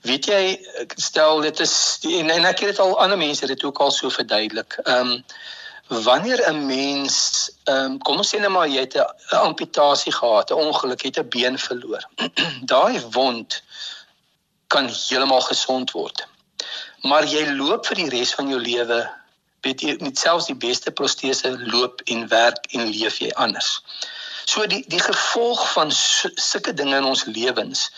weet 0.00 0.24
jy 0.24 0.66
stel 0.96 1.40
dit 1.40 1.60
is 1.60 1.98
en, 2.02 2.30
en 2.30 2.44
ek 2.44 2.58
het 2.58 2.68
dit 2.68 2.78
al 2.78 2.98
ander 2.98 3.18
mense 3.18 3.46
dit 3.46 3.64
ook 3.64 3.78
al 3.78 3.90
so 3.90 4.08
verduidelik. 4.08 4.78
Ehm 4.82 5.10
um, 5.10 5.24
wanneer 6.02 6.50
'n 6.50 6.66
mens 6.66 7.50
ehm 7.64 7.76
um, 7.76 7.98
kom 7.98 8.16
ons 8.16 8.34
sê 8.34 8.40
net 8.40 8.50
maar 8.50 8.68
jy 8.68 8.80
het 8.80 8.96
'n 8.96 9.36
amputasie 9.36 10.12
gehad, 10.12 10.50
'n 10.50 10.54
ongeluk, 10.54 11.02
het 11.02 11.18
'n 11.18 11.28
been 11.28 11.58
verloor. 11.58 12.08
Daai 12.72 13.00
wond 13.10 13.62
kan 14.66 14.86
heeltemal 14.86 15.40
gesond 15.40 15.90
word. 15.90 16.26
Maar 17.02 17.24
jy 17.24 17.50
loop 17.50 17.86
vir 17.86 17.96
die 17.96 18.08
res 18.08 18.34
van 18.34 18.48
jou 18.48 18.60
lewe 18.60 19.10
weet 19.62 19.80
jy 19.80 19.96
met 20.00 20.18
selfs 20.18 20.48
die 20.50 20.58
beste 20.58 20.90
protese 20.90 21.54
loop 21.58 22.02
en 22.10 22.26
werk 22.28 22.66
en 22.76 22.88
leef 22.90 23.18
jy 23.22 23.30
anders. 23.44 23.82
So 24.44 24.66
die 24.66 24.82
die 24.90 25.00
gevolg 25.00 25.62
van 25.72 25.92
sulke 25.94 26.74
dinge 26.74 26.96
in 26.96 27.08
ons 27.08 27.24
lewens 27.24 27.90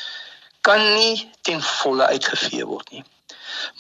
kan 0.60 0.80
nie 0.94 1.30
ten 1.42 1.62
volle 1.62 2.06
uitgevee 2.12 2.66
word 2.68 2.90
nie. 2.90 3.04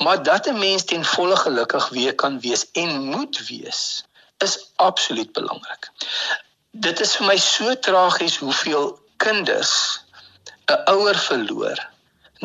Maar 0.04 0.22
dat 0.22 0.46
'n 0.48 0.58
mens 0.58 0.84
ten 0.84 1.04
volle 1.04 1.36
gelukkig 1.36 1.88
weer 1.88 2.14
kan 2.14 2.40
wees 2.40 2.70
en 2.72 3.04
moet 3.04 3.46
wees 3.48 4.04
is 4.38 4.58
absoluut 4.76 5.32
belangrik. 5.32 5.90
Dit 6.70 7.00
is 7.00 7.16
vir 7.16 7.26
my 7.26 7.36
so 7.36 7.74
tragies 7.78 8.36
hoeveel 8.36 8.98
kinders 9.16 10.00
'n 10.66 10.80
ouer 10.96 11.18
verloor 11.18 11.92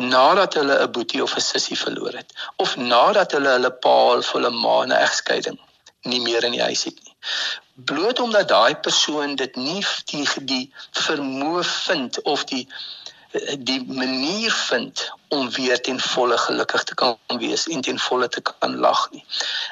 nadat 0.00 0.54
hulle 0.54 0.76
'n 0.82 0.92
boetie 0.92 1.22
of 1.22 1.34
'n 1.36 1.40
sussie 1.40 1.78
verloor 1.78 2.14
het 2.20 2.32
of 2.56 2.76
nadat 2.76 3.32
hulle 3.32 3.50
hulle 3.56 3.72
pa 3.84 3.98
of 4.16 4.32
hulle 4.32 4.50
ma 4.50 4.76
'n 4.84 4.96
egskeiding 5.06 5.58
nie 6.02 6.20
meer 6.20 6.44
in 6.44 6.56
die 6.56 6.62
huis 6.62 6.84
het 6.84 6.98
nie. 7.04 7.16
Bloot 7.74 8.20
omdat 8.20 8.48
daai 8.48 8.74
persoon 8.76 9.36
dit 9.36 9.56
nie 9.56 9.84
die 10.12 10.26
die 10.52 10.72
vermoë 11.06 11.64
vind 11.64 12.22
of 12.22 12.44
die 12.44 12.66
die 13.58 13.84
manier 13.86 14.52
vind 14.52 15.10
om 15.28 15.50
weer 15.50 15.80
ten 15.80 16.00
volle 16.00 16.38
gelukkig 16.38 16.82
te 16.84 16.94
kan 16.94 17.18
wees 17.38 17.66
en 17.66 17.80
ten 17.80 17.98
volle 17.98 18.28
te 18.28 18.40
kan 18.40 18.76
lag 18.76 19.10
nie. 19.10 19.24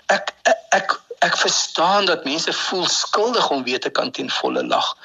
Ek 0.06 0.34
ek 0.70 1.00
ek 1.18 1.36
verstaan 1.36 2.04
dat 2.04 2.24
mense 2.24 2.52
voel 2.52 2.86
skuldig 2.86 3.50
om 3.50 3.64
weer 3.64 3.80
te 3.80 3.90
kan 3.90 4.10
ten 4.10 4.30
volle 4.30 4.66
lag 4.66 4.96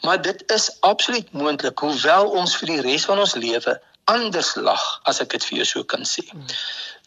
maar 0.00 0.22
dit 0.22 0.42
is 0.52 0.80
absoluut 0.80 1.32
moontlik 1.32 1.78
hoewel 1.78 2.30
ons 2.40 2.56
vir 2.56 2.72
die 2.72 2.80
res 2.80 3.04
van 3.10 3.22
ons 3.22 3.34
lewe 3.34 3.80
anders 4.04 4.54
lag 4.54 4.82
as 5.04 5.20
ek 5.20 5.36
dit 5.36 5.44
vir 5.48 5.58
jou 5.62 5.68
so 5.70 5.84
kan 5.84 6.06
sê. 6.08 6.24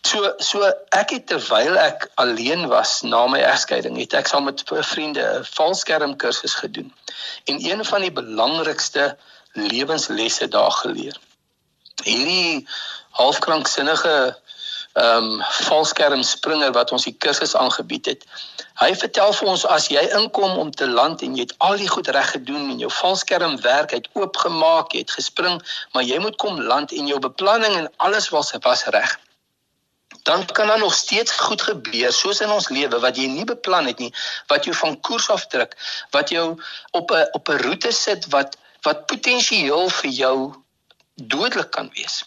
So 0.05 0.31
so 0.39 0.61
ek 0.93 1.15
het 1.15 1.27
terwyl 1.31 1.77
ek 1.81 2.07
alleen 2.21 2.67
was 2.69 3.01
na 3.03 3.25
my 3.27 3.41
egskeiding 3.41 3.97
het 3.97 4.13
ek 4.13 4.29
saam 4.29 4.45
met 4.45 4.63
vriende 4.65 5.23
'n 5.23 5.47
valskerm 5.57 6.15
kursus 6.15 6.53
gedoen. 6.61 6.93
En 7.45 7.59
een 7.65 7.85
van 7.85 8.01
die 8.01 8.11
belangrikste 8.11 9.17
lewenslesse 9.53 10.47
daar 10.47 10.71
geleer. 10.71 11.17
Hierdie 12.03 12.67
halfkranksinnige 13.09 14.37
ehm 14.95 15.25
um, 15.31 15.41
valskermspringer 15.67 16.71
wat 16.71 16.91
ons 16.95 17.03
die 17.03 17.15
kursus 17.23 17.55
aangebied 17.59 18.05
het. 18.05 18.21
Hy 18.79 18.93
vertel 18.95 19.33
vir 19.35 19.49
ons 19.53 19.65
as 19.75 19.87
jy 19.91 20.03
inkom 20.19 20.53
om 20.61 20.69
te 20.71 20.87
land 20.87 21.23
en 21.25 21.33
jy 21.35 21.43
het 21.43 21.55
al 21.67 21.75
die 21.81 21.89
goed 21.91 22.07
reg 22.15 22.29
gedoen 22.31 22.69
en 22.71 22.79
jou 22.79 22.91
valskerm 22.97 23.57
werk, 23.65 23.91
hy 23.91 23.99
het 23.99 24.07
oopgemaak, 24.15 24.95
jy 24.95 25.03
het 25.03 25.11
gespring, 25.17 25.57
maar 25.91 26.07
jy 26.07 26.19
moet 26.23 26.37
kom 26.39 26.61
land 26.71 26.95
en 26.95 27.11
jou 27.11 27.19
beplanning 27.19 27.75
en 27.81 27.89
alles 28.07 28.29
was 28.31 28.53
was 28.63 28.85
reg. 28.95 29.17
Dan 30.23 30.45
kan 30.45 30.71
daar 30.71 30.79
nog 30.79 30.95
steeds 30.95 31.35
goed 31.43 31.61
gebeur 31.61 32.15
soos 32.15 32.39
in 32.45 32.55
ons 32.55 32.69
lewe 32.71 32.99
wat 33.03 33.19
jy 33.19 33.27
nie 33.27 33.45
beplan 33.51 33.91
het 33.91 33.99
nie, 33.99 34.13
wat 34.47 34.63
jou 34.63 34.75
van 34.79 34.95
koers 35.01 35.27
afdruk, 35.29 35.75
wat 36.15 36.31
jou 36.31 36.45
op 36.91 37.11
'n 37.11 37.27
op 37.31 37.49
'n 37.49 37.59
roete 37.67 37.91
sit 37.91 38.31
wat 38.31 38.55
wat 38.87 39.05
potensieel 39.11 39.89
vir 39.89 40.11
jou 40.11 40.37
dodelik 41.15 41.71
kan 41.71 41.91
wees. 41.93 42.23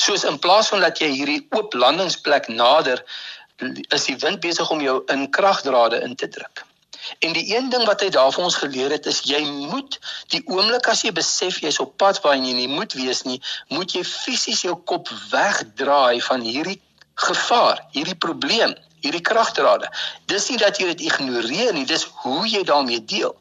Soos 0.00 0.24
in 0.24 0.38
plaas 0.40 0.70
van 0.72 0.80
dat 0.84 1.00
jy 1.02 1.10
hierdie 1.12 1.42
oop 1.56 1.76
landingsplek 1.76 2.48
nader 2.48 3.04
is 3.92 4.08
die 4.08 4.16
wind 4.22 4.40
besig 4.40 4.70
om 4.72 4.80
jou 4.80 5.00
in 5.12 5.26
kragdrade 5.36 6.00
in 6.06 6.16
te 6.16 6.28
druk. 6.28 6.64
En 7.18 7.32
die 7.32 7.56
een 7.56 7.68
ding 7.72 7.84
wat 7.88 8.00
hy 8.04 8.08
daar 8.14 8.32
vir 8.32 8.44
ons 8.44 8.56
geleer 8.62 8.92
het 8.94 9.06
is 9.10 9.22
jy 9.28 9.40
moet 9.44 9.98
die 10.32 10.40
oomblik 10.46 10.88
as 10.92 11.02
jy 11.04 11.12
besef 11.16 11.60
jy's 11.64 11.80
op 11.84 11.96
pad 12.00 12.20
waar 12.24 12.36
jy 12.36 12.54
nie 12.56 12.68
moet 12.68 12.96
wees 12.96 13.24
nie, 13.28 13.40
moet 13.68 13.92
jy 13.96 14.04
fisies 14.04 14.62
jou 14.66 14.76
kop 14.92 15.08
wegdraai 15.32 16.20
van 16.28 16.44
hierdie 16.44 16.78
gevaar, 17.20 17.82
hierdie 17.92 18.16
probleem, 18.16 18.74
hierdie 19.04 19.24
kragdrade. 19.24 19.88
Dis 20.32 20.48
nie 20.50 20.60
dat 20.60 20.80
jy 20.80 20.90
dit 20.92 21.06
ignoreer 21.08 21.72
nie, 21.76 21.86
dis 21.88 22.06
hoe 22.24 22.44
jy 22.48 22.62
daarmee 22.68 23.04
deel. 23.04 23.34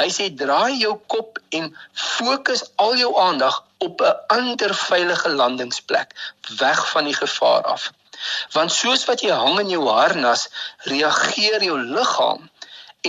Hy 0.00 0.08
sê 0.12 0.28
draai 0.36 0.76
jou 0.80 0.96
kop 1.12 1.40
en 1.56 1.70
fokus 1.92 2.64
al 2.76 2.96
jou 3.00 3.12
aandag 3.20 3.62
op 3.86 4.00
'n 4.00 4.14
ander 4.36 4.74
veilige 4.74 5.30
landingsplek, 5.40 6.14
weg 6.56 6.90
van 6.90 7.04
die 7.04 7.18
gevaar 7.24 7.62
af. 7.62 7.90
Want 8.56 8.72
soos 8.72 9.04
wat 9.04 9.20
jy 9.20 9.30
hang 9.30 9.58
in 9.58 9.68
jou 9.68 9.88
harnas, 9.88 10.48
reageer 10.92 11.62
jou 11.62 11.78
liggaam 11.80 12.50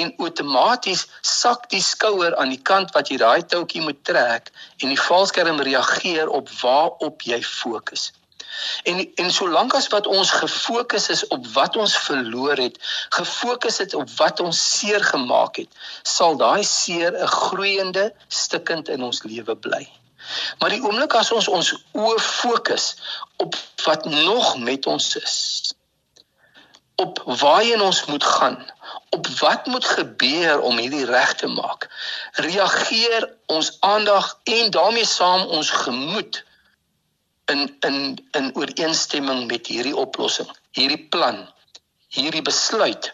en 0.01 0.13
outomaties 0.17 1.05
sak 1.21 1.69
die 1.69 1.81
skouer 1.81 2.35
aan 2.41 2.49
die 2.49 2.61
kant 2.71 2.93
wat 2.97 3.11
jy 3.11 3.19
daai 3.21 3.45
touwtjie 3.45 3.83
moet 3.85 4.01
trek 4.09 4.49
en 4.81 4.89
die 4.89 5.01
valskerm 5.01 5.61
reageer 5.67 6.31
op 6.39 6.49
waarop 6.61 7.21
jy 7.29 7.41
fokus. 7.43 8.09
En 8.89 9.01
en 9.21 9.31
solank 9.33 9.73
as 9.77 9.87
wat 9.93 10.07
ons 10.07 10.31
gefokus 10.41 11.09
is 11.15 11.23
op 11.35 11.47
wat 11.55 11.77
ons 11.85 11.95
verloor 12.07 12.61
het, 12.65 12.77
gefokus 13.17 13.81
het 13.85 13.93
op 13.93 14.09
wat 14.17 14.39
ons 14.39 14.61
seer 14.77 15.03
gemaak 15.13 15.61
het, 15.63 15.81
sal 16.03 16.37
daai 16.37 16.63
seer 16.63 17.11
'n 17.17 17.33
groeiende 17.39 18.13
stikkend 18.27 18.89
in 18.89 19.03
ons 19.03 19.23
lewe 19.23 19.55
bly. 19.55 19.85
Maar 20.59 20.69
die 20.69 20.81
oomblik 20.83 21.13
as 21.19 21.31
ons 21.31 21.47
ons 21.47 21.73
oë 21.91 22.19
fokus 22.19 22.93
op 23.43 23.55
wat 23.85 24.05
nog 24.05 24.57
met 24.57 24.85
ons 24.85 25.15
is, 25.19 25.37
op 26.95 27.21
waarheen 27.25 27.81
ons 27.81 28.05
moet 28.05 28.23
gaan, 28.23 28.57
op 29.09 29.27
wat 29.27 29.65
moet 29.65 29.85
gebeur 29.85 30.61
om 30.61 30.77
hierdie 30.77 31.05
reg 31.05 31.35
te 31.35 31.47
maak, 31.47 31.89
reageer 32.45 33.29
ons 33.45 33.77
aandag 33.79 34.39
en 34.43 34.71
daarmee 34.71 35.05
saam 35.05 35.45
ons 35.45 35.69
gemoed 35.69 36.43
in 37.45 37.75
in 37.79 38.27
in 38.31 38.51
ooreenstemming 38.55 39.47
met 39.47 39.67
hierdie 39.67 39.95
oplossing, 39.95 40.49
hierdie 40.71 41.07
plan, 41.15 41.43
hierdie 42.07 42.41
besluit 42.41 43.13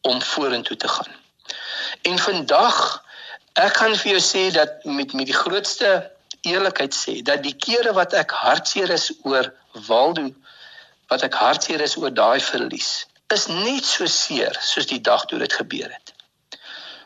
om 0.00 0.22
vorentoe 0.22 0.76
te 0.76 0.88
gaan. 0.88 1.14
En 2.02 2.18
vandag 2.18 3.04
ek 3.52 3.74
kan 3.78 3.96
vir 3.96 4.12
jou 4.12 4.22
sê 4.24 4.50
dat 4.54 4.84
met 4.84 5.12
met 5.12 5.26
die 5.26 5.36
grootste 5.36 6.10
eerlikheid 6.42 6.94
sê 6.94 7.22
dat 7.22 7.42
die 7.42 7.56
kere 7.66 7.92
wat 7.92 8.14
ek 8.14 8.30
hartseer 8.44 8.90
is 8.90 9.10
oor 9.22 9.52
Waldo, 9.88 10.30
wat 11.10 11.22
ek 11.26 11.34
hartseer 11.34 11.80
is 11.80 11.96
oor 11.96 12.14
daai 12.14 12.40
verlies, 12.40 13.06
is 13.34 13.46
net 13.48 13.84
so 13.84 14.06
seer 14.06 14.56
soos 14.60 14.86
die 14.90 15.02
dag 15.10 15.26
toe 15.26 15.38
dit 15.38 15.52
gebeur 15.62 15.90
het 15.90 16.14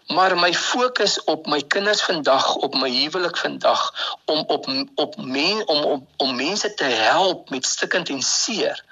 maar 0.06 0.36
my 0.36 0.54
fokus 0.54 1.24
op 1.24 1.46
my 1.46 1.60
kinders 1.60 2.02
vandag, 2.02 2.54
op 2.54 2.74
my 2.74 2.90
huwelik 2.90 3.36
vandag 3.36 3.94
om 4.24 4.44
op 4.46 4.68
op 4.94 5.16
men 5.16 5.68
om 5.68 5.84
om 5.84 6.06
om 6.16 6.36
mense 6.36 6.74
te 6.74 6.84
help 6.84 7.50
met 7.50 7.66
stikkend 7.66 8.08
en 8.08 8.22
seer 8.22 8.84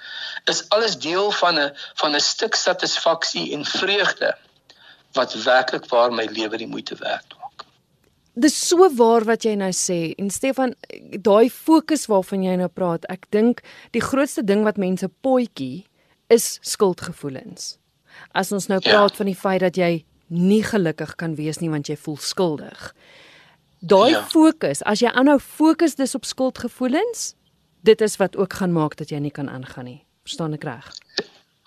is 0.43 0.69
alles 0.69 0.97
deel 0.97 1.31
van 1.31 1.59
'n 1.59 1.77
van 1.93 2.15
'n 2.15 2.19
stuk 2.19 2.55
satisfaksie 2.55 3.53
en 3.53 3.65
vreugde 3.65 4.37
wat 5.11 5.33
werklik 5.33 5.85
waar 5.85 6.13
my 6.13 6.25
lewe 6.25 6.57
die 6.57 6.67
moeite 6.67 6.95
werd 6.95 7.33
maak. 7.37 7.42
Dis 8.33 8.55
so 8.67 8.87
waar 8.97 9.25
wat 9.29 9.45
jy 9.45 9.53
nou 9.55 9.69
sê 9.77 10.15
en 10.17 10.31
Stefan, 10.33 10.73
daai 11.21 11.49
fokus 11.53 12.07
waarvan 12.09 12.43
jy 12.43 12.55
nou 12.57 12.69
praat, 12.69 13.05
ek 13.13 13.27
dink 13.29 13.61
die 13.93 14.01
grootste 14.01 14.41
ding 14.41 14.63
wat 14.65 14.81
mense 14.81 15.07
potjie 15.21 15.85
is 16.33 16.57
skuldgevoelens. 16.65 17.77
As 18.33 18.51
ons 18.51 18.67
nou 18.71 18.79
ja. 18.81 18.89
praat 18.89 19.13
ja. 19.13 19.17
van 19.21 19.29
die 19.29 19.37
feit 19.37 19.61
dat 19.61 19.77
jy 19.77 20.05
nie 20.33 20.63
gelukkig 20.65 21.13
kan 21.21 21.35
wees 21.37 21.61
nie 21.61 21.69
want 21.69 21.89
jy 21.89 21.97
voel 21.99 22.17
skuldig. 22.17 22.89
Daai 23.83 24.15
ja. 24.15 24.23
fokus, 24.31 24.81
as 24.87 25.03
jy 25.03 25.11
aanhou 25.11 25.37
fokus 25.37 25.97
dis 25.99 26.15
op 26.15 26.25
skuldgevoelens, 26.25 27.33
dit 27.85 28.01
is 28.01 28.17
wat 28.17 28.37
ook 28.39 28.57
gaan 28.61 28.73
maak 28.73 28.97
dat 28.97 29.11
jy 29.11 29.19
nie 29.19 29.33
kan 29.33 29.51
aangaan 29.51 29.89
nie. 29.91 30.01
Verstaan 30.23 30.55
ek 30.55 30.65
reg? 30.65 30.89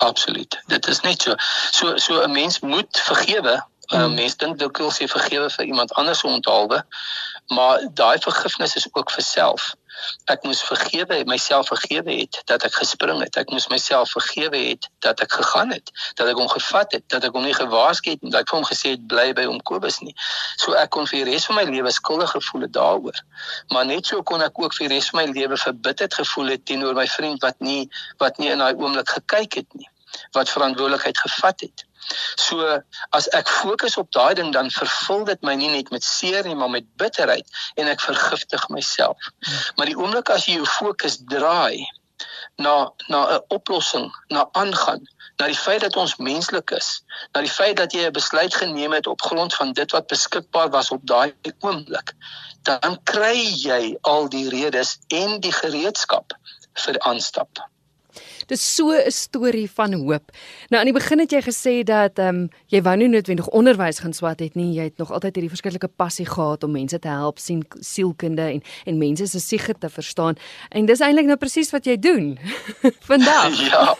Absoluut. 0.03 0.57
Dit 0.67 0.87
is 0.87 1.01
net 1.05 1.21
so. 1.21 1.35
So 1.71 1.97
so 1.97 2.21
'n 2.25 2.31
mens 2.31 2.59
moet 2.59 2.97
vergewe. 3.05 3.61
'n 3.87 3.99
hmm. 3.99 4.15
Mens 4.19 4.35
dink 4.35 4.57
dikwels 4.59 4.97
jy 4.99 5.07
vergewe 5.07 5.49
vir 5.49 5.65
iemand 5.65 5.93
anders 5.93 6.23
onthaalwe, 6.27 6.83
maar 7.55 7.79
daai 7.93 8.17
vergifnis 8.19 8.75
is 8.75 8.87
ook 8.91 9.11
vir 9.11 9.23
self. 9.23 9.75
Ek 10.25 10.43
moes 10.43 10.59
vergewe 10.61 11.21
myself 11.25 11.69
vergewe 11.71 12.17
het 12.19 12.41
dat 12.51 12.65
ek 12.67 12.75
gespring 12.81 13.21
het. 13.23 13.39
Ek 13.39 13.49
moes 13.49 13.69
myself 13.71 14.11
vergewe 14.11 14.59
het 14.65 14.89
dat 15.05 15.23
ek 15.23 15.31
gegaan 15.39 15.71
het 15.71 15.91
dat 16.19 16.27
ek 16.27 16.35
hom 16.35 16.51
gevat 16.51 16.91
het 16.97 17.07
dat 17.15 17.23
ek 17.23 17.39
hom 17.39 17.47
nie 17.47 17.55
gewaarsku 17.55 18.13
het 18.13 18.27
dat 18.27 18.41
ek 18.41 18.51
vir 18.51 18.59
hom 18.59 18.67
gesê 18.67 18.93
het 18.97 19.07
bly 19.07 19.31
by 19.39 19.47
hom 19.47 19.63
Kobus 19.71 20.01
nie. 20.03 20.13
So 20.59 20.75
ek 20.75 20.91
kon 20.91 21.07
vir 21.07 21.23
die 21.23 21.31
res 21.31 21.47
van 21.47 21.61
my 21.61 21.65
lewe 21.71 21.91
skuldig 21.95 22.35
gevoel 22.35 22.67
het 22.67 22.75
daaroor. 22.77 23.23
Maar 23.73 23.89
net 23.95 24.11
so 24.11 24.21
kon 24.21 24.43
ek 24.43 24.59
ook 24.59 24.75
vir 24.75 24.87
die 24.87 24.95
res 24.97 25.09
van 25.09 25.23
my 25.23 25.27
lewe 25.31 25.57
verbitterd 25.63 26.19
gevoel 26.21 26.57
het 26.57 26.67
teenoor 26.67 26.93
my 26.99 27.07
vriend 27.17 27.41
wat 27.47 27.59
nie 27.63 27.87
wat 28.19 28.37
nie 28.37 28.51
in 28.51 28.59
daai 28.59 28.75
oomblik 28.75 29.15
gekyk 29.15 29.61
het 29.63 29.79
nie 29.79 29.89
wat 30.35 30.49
verantwoordelikheid 30.49 31.17
gevat 31.19 31.69
het 31.69 31.86
So 32.35 32.81
as 33.17 33.27
ek 33.35 33.49
fokus 33.49 33.97
op 33.97 34.11
daai 34.11 34.33
ding 34.39 34.53
dan 34.53 34.71
vervul 34.71 35.25
dit 35.25 35.41
my 35.41 35.55
nie 35.59 35.71
net 35.73 35.91
met 35.91 36.03
seer 36.03 36.47
nie, 36.47 36.55
maar 36.55 36.71
met 36.73 36.87
bitterheid 37.01 37.47
en 37.75 37.87
ek 37.91 38.01
vergiftig 38.01 38.67
myself. 38.69 39.31
Maar 39.75 39.91
die 39.91 39.97
oomblik 39.97 40.29
as 40.33 40.47
jy 40.47 40.59
jou 40.59 40.69
fokus 40.77 41.19
draai 41.33 41.83
na 42.57 42.75
na 43.13 43.19
'n 43.35 43.43
oplossing, 43.57 44.07
na 44.35 44.49
aangaan, 44.51 45.01
na 45.37 45.45
die 45.51 45.61
feit 45.65 45.81
dat 45.81 45.95
ons 46.03 46.15
menslik 46.29 46.71
is, 46.71 46.89
na 47.33 47.41
die 47.45 47.55
feit 47.59 47.77
dat 47.77 47.93
jy 47.93 48.05
'n 48.07 48.17
besluit 48.19 48.55
geneem 48.61 48.93
het 48.97 49.07
op 49.07 49.21
grond 49.21 49.53
van 49.53 49.73
dit 49.73 49.91
wat 49.91 50.07
beskikbaar 50.13 50.69
was 50.69 50.91
op 50.91 51.03
daai 51.13 51.33
oomblik, 51.59 52.13
dan 52.63 52.99
kry 53.03 53.37
jy 53.67 53.97
al 54.01 54.29
die 54.29 54.49
redes 54.49 54.97
en 55.07 55.39
die 55.39 55.53
gereedskap 55.61 56.33
vir 56.85 56.99
aanstap. 56.99 57.61
Dis 58.47 58.75
so 58.75 58.91
'n 58.91 59.11
storie 59.11 59.69
van 59.71 59.93
hoop. 59.93 60.31
Nou 60.69 60.79
aan 60.79 60.91
die 60.91 60.93
begin 60.93 61.19
het 61.19 61.31
jy 61.31 61.41
gesê 61.41 61.83
dat 61.83 62.19
ehm 62.19 62.35
um, 62.35 62.49
jy 62.67 62.81
wou 62.81 62.95
nie 62.95 63.07
noodwendig 63.07 63.47
onderwys 63.49 63.99
gaan 63.99 64.13
swat 64.13 64.39
het 64.39 64.55
nie. 64.55 64.73
Jy 64.73 64.83
het 64.83 64.97
nog 64.97 65.11
altyd 65.11 65.35
hierdie 65.35 65.55
verskillike 65.55 65.87
passie 65.87 66.25
gehad 66.25 66.63
om 66.63 66.71
mense 66.71 66.99
te 66.99 67.07
help 67.07 67.39
sien 67.39 67.65
sielkunde 67.79 68.41
en 68.41 68.61
en 68.85 68.97
mense 68.97 69.27
se 69.27 69.39
siege 69.39 69.73
te 69.79 69.89
verstaan. 69.89 70.35
En 70.69 70.85
dis 70.85 70.99
eintlik 70.99 71.25
nou 71.25 71.37
presies 71.37 71.71
wat 71.71 71.85
jy 71.85 71.99
doen 71.99 72.39
vandag. 73.09 73.59
ja 73.69 73.95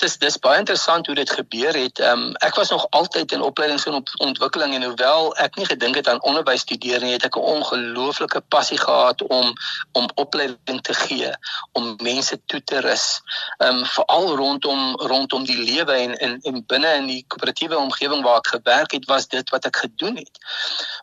dis 0.00 0.16
dis 0.18 0.38
baie 0.38 0.58
interessant 0.58 1.06
hoe 1.06 1.14
dit 1.14 1.30
gebeur 1.30 1.76
het. 1.76 1.98
Ehm 1.98 2.22
um, 2.22 2.34
ek 2.46 2.54
was 2.54 2.70
nog 2.70 2.86
altyd 2.90 3.32
in 3.32 3.42
opleidings 3.42 3.86
en 3.86 3.94
op 3.98 4.08
ontwikkeling 4.16 4.74
en 4.74 4.82
hoewel 4.82 5.34
ek 5.36 5.56
nie 5.56 5.66
gedink 5.66 5.94
het 5.94 6.08
aan 6.08 6.22
onderwys 6.22 6.60
studeer 6.60 7.00
nie, 7.04 7.12
het 7.12 7.24
ek 7.24 7.36
'n 7.36 7.50
ongelooflike 7.54 8.40
passie 8.40 8.78
gehad 8.78 9.22
om 9.22 9.52
om 9.92 10.08
opleiding 10.14 10.80
te 10.82 10.94
gee, 10.94 11.32
om 11.72 11.96
mense 12.02 12.40
toe 12.46 12.62
te 12.64 12.80
rus. 12.80 13.20
Ehm 13.58 13.78
um, 13.78 13.84
veral 13.86 14.36
rondom 14.36 14.96
rondom 14.96 15.44
die 15.44 15.58
lewe 15.58 15.92
en 15.92 16.14
in 16.18 16.38
en 16.42 16.64
binne 16.66 16.94
in 16.94 17.06
die 17.06 17.24
koöperatiewe 17.28 17.76
omgewing 17.76 18.22
waar 18.22 18.38
ek 18.38 18.46
gewerk 18.46 18.92
het, 18.92 19.04
was 19.04 19.28
dit 19.28 19.50
wat 19.50 19.64
ek 19.64 19.76
gedoen 19.76 20.16
het. 20.16 20.38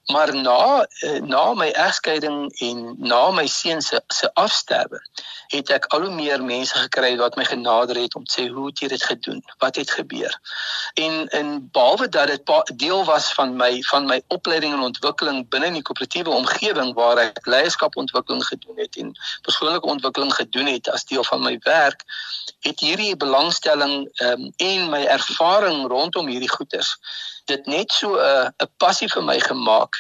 Maar 0.06 0.36
na 0.36 0.86
eh, 1.00 1.22
na 1.22 1.54
my 1.54 1.68
egskeiding 1.68 2.52
en 2.60 2.96
na 2.98 3.32
my 3.32 3.48
seun 3.48 3.82
se 3.82 4.02
se 4.08 4.34
afsterwe, 4.34 5.02
het 5.48 5.70
ek 5.70 5.86
al 5.86 6.02
hoe 6.02 6.14
meer 6.14 6.44
mense 6.44 6.78
gekry 6.78 7.18
wat 7.18 7.36
my 7.36 7.44
genader 7.44 7.96
het 7.96 8.16
om 8.16 8.24
te 8.24 8.38
sê 8.38 8.48
hoe 8.54 8.72
jy 8.88 8.94
dit 8.96 9.04
gedoen? 9.04 9.44
Wat 9.62 9.76
het 9.76 9.92
gebeur? 9.92 10.40
En 10.94 11.28
in 11.28 11.70
behalwe 11.72 12.10
dat 12.10 12.28
dit 12.28 12.80
deel 12.80 13.04
was 13.06 13.34
van 13.34 13.56
my 13.56 13.82
van 13.92 14.06
my 14.06 14.22
opleiding 14.28 14.74
en 14.74 14.88
ontwikkeling 14.88 15.44
binne 15.50 15.72
die 15.76 15.84
koöperatiewe 15.84 16.34
omgewing 16.34 16.94
waar 16.98 17.22
ek 17.28 17.46
leierskapontwikkeling 17.46 18.44
gedoen 18.46 18.80
het 18.80 18.98
en 18.98 19.14
persoonlike 19.42 19.94
ontwikkeling 19.94 20.34
gedoen 20.34 20.72
het 20.72 20.90
as 20.90 21.06
deel 21.06 21.24
van 21.24 21.44
my 21.44 21.58
werk, 21.68 22.04
het 22.66 22.80
hierdie 22.80 23.16
belangstelling 23.16 24.08
um, 24.24 24.52
en 24.56 24.90
my 24.90 25.04
ervaring 25.06 25.88
rondom 25.88 26.28
hierdie 26.28 26.52
goeters 26.52 26.96
dit 27.48 27.66
net 27.66 27.92
so 27.92 28.16
'n 28.16 28.20
uh, 28.20 28.50
'n 28.64 28.72
passie 28.78 29.10
vir 29.10 29.24
my 29.24 29.40
gemaak 29.40 29.96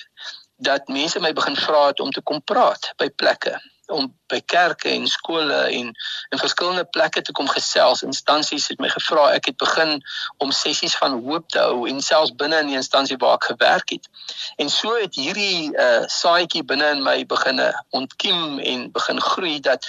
dat 0.57 0.87
mense 0.87 1.19
my 1.19 1.33
begin 1.33 1.55
vra 1.55 1.87
het 1.87 1.99
om 1.99 2.11
te 2.11 2.21
kom 2.21 2.41
praat 2.43 2.93
by 2.97 3.09
plekke 3.09 3.61
om 3.87 4.07
by 4.27 4.39
kerke 4.45 4.89
en 4.89 5.07
skole 5.07 5.55
en 5.71 5.91
in 6.29 6.41
verskillende 6.41 6.85
plekke 6.91 7.21
te 7.21 7.31
kom 7.31 7.47
gesels. 7.47 8.03
Instansies 8.03 8.67
het 8.71 8.81
my 8.83 8.89
gevra. 8.91 9.29
Ek 9.37 9.49
het 9.51 9.57
begin 9.57 9.97
om 10.43 10.51
sessies 10.51 10.97
van 10.99 11.19
hoop 11.23 11.47
te 11.53 11.63
hou 11.63 11.87
en 11.89 12.01
selfs 12.03 12.35
binne 12.35 12.59
in 12.63 12.73
die 12.73 12.79
instansie 12.79 13.17
waar 13.21 13.37
ek 13.39 13.49
gewerk 13.53 13.95
het. 13.95 14.09
En 14.57 14.69
so 14.73 14.95
het 14.99 15.15
hierdie 15.15 15.71
uh 15.71 16.03
saadjie 16.11 16.63
binne 16.67 16.91
in 16.97 17.03
my 17.03 17.17
beginne 17.25 17.71
ontkiem 17.95 18.59
en 18.59 18.91
begin 18.91 19.21
groei 19.21 19.59
dat 19.63 19.87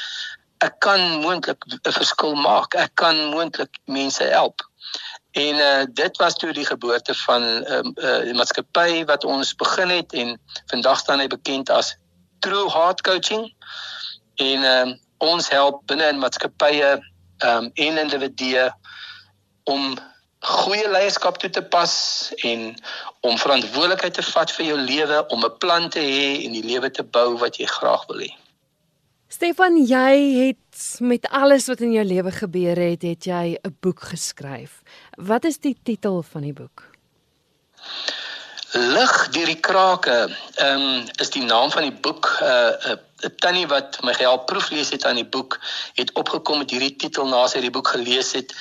ek 0.64 0.78
kan 0.82 1.00
moontlik 1.22 1.62
'n 1.66 1.92
verskil 1.92 2.34
maak. 2.34 2.74
Ek 2.74 2.94
kan 2.94 3.16
moontlik 3.34 3.78
mense 3.84 4.24
help. 4.24 4.62
En 5.32 5.54
uh 5.54 5.84
dit 5.90 6.16
was 6.16 6.34
toe 6.34 6.52
die 6.52 6.66
geboorte 6.66 7.14
van 7.14 7.42
'n 7.42 7.94
uh, 7.98 8.26
uh, 8.26 8.34
maatskappy 8.34 9.04
wat 9.04 9.24
ons 9.24 9.54
begin 9.54 9.88
het 9.88 10.12
en 10.12 10.40
vandag 10.66 10.98
staan 10.98 11.20
hy 11.20 11.26
bekend 11.26 11.70
as 11.70 11.96
True 12.40 12.70
Heart 12.70 13.02
Coaching 13.02 13.54
en 14.34 14.64
um, 14.64 14.98
ons 15.18 15.48
help 15.48 15.82
binne 15.90 16.08
in 16.12 16.18
maatskappye 16.22 16.98
um, 17.44 17.70
en 17.74 17.98
individue 17.98 18.68
om 19.64 19.96
goeie 20.46 20.86
leierskap 20.90 21.38
toe 21.42 21.50
te 21.50 21.62
pas 21.62 21.92
en 22.46 22.74
om 23.26 23.38
verantwoordelikheid 23.38 24.14
te 24.14 24.22
vat 24.22 24.52
vir 24.54 24.66
jou 24.70 24.78
lewe, 24.78 25.24
om 25.34 25.44
'n 25.44 25.58
plan 25.58 25.90
te 25.90 26.00
hê 26.00 26.44
en 26.44 26.52
die 26.52 26.62
lewe 26.62 26.90
te 26.90 27.02
bou 27.02 27.38
wat 27.38 27.58
jy 27.58 27.66
graag 27.66 28.06
wil 28.06 28.22
hê. 28.22 28.30
Stefan, 29.28 29.76
jy 29.76 30.14
het 30.46 31.00
met 31.00 31.26
alles 31.28 31.66
wat 31.66 31.80
in 31.80 31.92
jou 31.92 32.04
lewe 32.04 32.30
gebeur 32.32 32.76
het, 32.76 33.02
het 33.02 33.24
jy 33.26 33.58
'n 33.60 33.76
boek 33.80 34.00
geskryf. 34.00 34.82
Wat 35.16 35.44
is 35.44 35.58
die 35.58 35.76
titel 35.82 36.22
van 36.22 36.42
die 36.42 36.52
boek? 36.52 36.90
Lig 38.72 39.28
deur 39.32 39.46
die 39.46 39.60
krake. 39.60 40.16
Ehm 40.54 40.80
um, 40.80 41.04
is 41.16 41.30
die 41.30 41.42
naam 41.42 41.70
van 41.70 41.82
die 41.82 41.98
boek 42.04 42.28
'n 42.40 42.44
uh, 42.44 42.92
'n 42.92 42.98
uh, 43.24 43.30
tannie 43.40 43.66
wat 43.66 43.98
my 44.02 44.12
gehelp 44.14 44.46
proeflees 44.46 44.90
het 44.90 45.04
aan 45.04 45.14
die 45.14 45.24
boek 45.24 45.60
het 45.94 46.12
opgekom 46.12 46.58
met 46.58 46.70
hierdie 46.70 46.96
titel 46.96 47.26
na 47.28 47.46
sy 47.46 47.60
die 47.60 47.70
boek 47.70 47.88
gelees 47.88 48.32
het. 48.32 48.52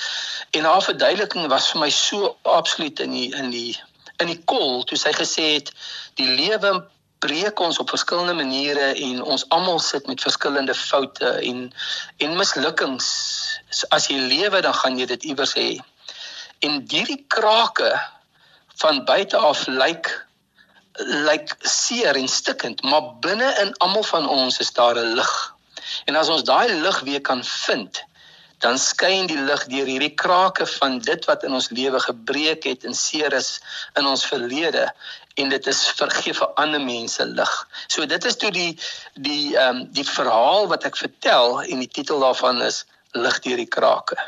En 0.50 0.64
haar 0.64 0.82
verduideliking 0.82 1.46
was 1.46 1.68
vir 1.70 1.80
my 1.80 1.90
so 1.90 2.36
absoluut 2.42 3.00
in 3.00 3.10
die 3.10 3.34
in 3.36 3.50
die 3.50 3.76
in 4.16 4.26
die 4.26 4.40
kol 4.44 4.84
toe 4.84 4.98
sy 4.98 5.12
gesê 5.12 5.54
het 5.54 5.72
die 6.14 6.28
lewe 6.40 6.88
breek 7.18 7.60
ons 7.60 7.78
op 7.78 7.90
verskillende 7.90 8.34
maniere 8.34 8.94
en 8.94 9.22
ons 9.22 9.48
almal 9.48 9.78
sit 9.78 10.06
met 10.06 10.22
verskillende 10.22 10.74
foute 10.74 11.30
en 11.50 11.72
en 12.16 12.36
mislukkings. 12.36 13.08
As 13.90 14.08
jy 14.08 14.16
lewe 14.16 14.60
dan 14.60 14.74
gaan 14.74 14.98
jy 14.98 15.06
dit 15.06 15.24
iewers 15.24 15.54
hê. 15.54 15.78
En 16.58 16.84
hierdie 16.88 17.24
krake 17.28 17.92
van 18.82 19.04
buite 19.04 19.36
af 19.36 19.66
lyk 19.66 20.10
lyk 20.98 21.54
seer 21.62 22.16
en 22.18 22.28
stikkend, 22.28 22.82
maar 22.82 23.14
binne 23.22 23.48
in 23.62 23.76
almal 23.84 24.02
van 24.02 24.28
ons 24.28 24.58
is 24.58 24.72
daar 24.74 24.98
'n 24.98 25.14
lig. 25.14 25.54
En 26.04 26.16
as 26.16 26.28
ons 26.28 26.42
daai 26.42 26.72
lig 26.72 27.00
weer 27.00 27.20
kan 27.20 27.44
vind, 27.44 28.02
dan 28.58 28.78
skyn 28.78 29.26
die 29.26 29.38
lig 29.38 29.66
deur 29.70 29.86
hierdie 29.86 30.14
krake 30.14 30.66
van 30.66 30.98
dit 30.98 31.24
wat 31.24 31.44
in 31.46 31.54
ons 31.54 31.70
lewe 31.70 32.00
gebreek 32.00 32.64
het 32.64 32.84
en 32.84 32.94
seer 32.94 33.32
is 33.32 33.60
in 33.94 34.06
ons 34.06 34.26
verlede 34.26 34.88
en 35.38 35.48
dit 35.48 35.66
is 35.66 35.82
vergeef 36.00 36.40
vir 36.42 36.54
ander 36.62 36.82
mense 36.82 37.24
lig. 37.24 37.52
So 37.86 38.06
dit 38.06 38.24
is 38.24 38.36
toe 38.36 38.50
die 38.50 38.72
die 39.14 39.54
ehm 39.56 39.76
um, 39.76 39.84
die 39.94 40.06
verhaal 40.06 40.66
wat 40.72 40.84
ek 40.84 40.98
vertel 40.98 41.62
en 41.62 41.84
die 41.84 41.92
titel 42.00 42.20
daarvan 42.20 42.62
is 42.62 42.84
lig 43.14 43.38
deur 43.46 43.62
die 43.62 43.70
krake. 43.78 44.18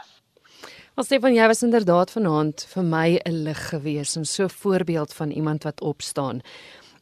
Wel 1.01 1.07
Stefan, 1.07 1.33
jy 1.33 1.47
was 1.49 1.63
inderdaad 1.65 2.11
vanaand 2.13 2.63
vir 2.69 2.85
my 2.85 3.21
'n 3.25 3.39
lig 3.45 3.61
gewees 3.71 4.17
en 4.17 4.25
so 4.25 4.45
'n 4.45 4.53
voorbeeld 4.53 5.15
van 5.15 5.31
iemand 5.31 5.63
wat 5.63 5.81
opstaan. 5.81 6.43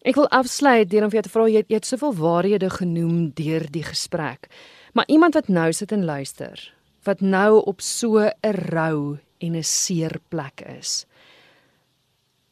Ek 0.04 0.14
wil 0.14 0.28
afsluit 0.28 0.90
deur 0.90 1.02
om 1.02 1.10
vir 1.10 1.18
jou 1.18 1.22
te 1.22 1.28
vra 1.28 1.48
jy 1.48 1.56
het, 1.56 1.68
het 1.68 1.86
soveel 1.86 2.14
waarhede 2.14 2.70
genoem 2.70 3.32
deur 3.34 3.66
die 3.70 3.82
gesprek. 3.82 4.46
Maar 4.92 5.04
iemand 5.08 5.34
wat 5.34 5.48
nou 5.48 5.72
sit 5.72 5.92
en 5.92 6.04
luister, 6.04 6.74
wat 7.02 7.20
nou 7.20 7.62
op 7.64 7.80
so 7.80 8.18
'n 8.18 8.54
rou 8.70 9.18
en 9.38 9.56
'n 9.56 9.64
seer 9.64 10.20
plek 10.28 10.60
is. 10.78 11.04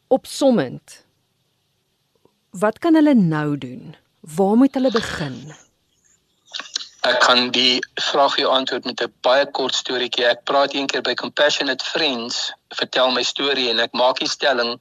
Opsommend. 0.07 1.05
Wat 2.51 2.79
kan 2.79 2.93
hulle 2.93 3.13
nou 3.13 3.57
doen? 3.57 3.95
Waar 4.19 4.55
moet 4.55 4.73
hulle 4.73 4.91
begin? 4.91 5.53
Ek 7.07 7.19
kan 7.23 7.51
die 7.55 7.79
vraag 7.95 8.35
jou 8.35 8.49
antwoord 8.51 8.85
met 8.85 9.01
'n 9.01 9.13
baie 9.23 9.45
kort 9.51 9.75
storieetjie. 9.75 10.25
Ek 10.25 10.43
praat 10.43 10.73
eendag 10.73 11.01
by 11.01 11.13
Compassionate 11.13 11.83
Friends, 11.85 12.51
vertel 12.75 13.11
my 13.11 13.23
storie 13.23 13.69
en 13.69 13.79
ek 13.79 13.93
maak 13.93 14.19
die 14.19 14.27
stelling 14.27 14.79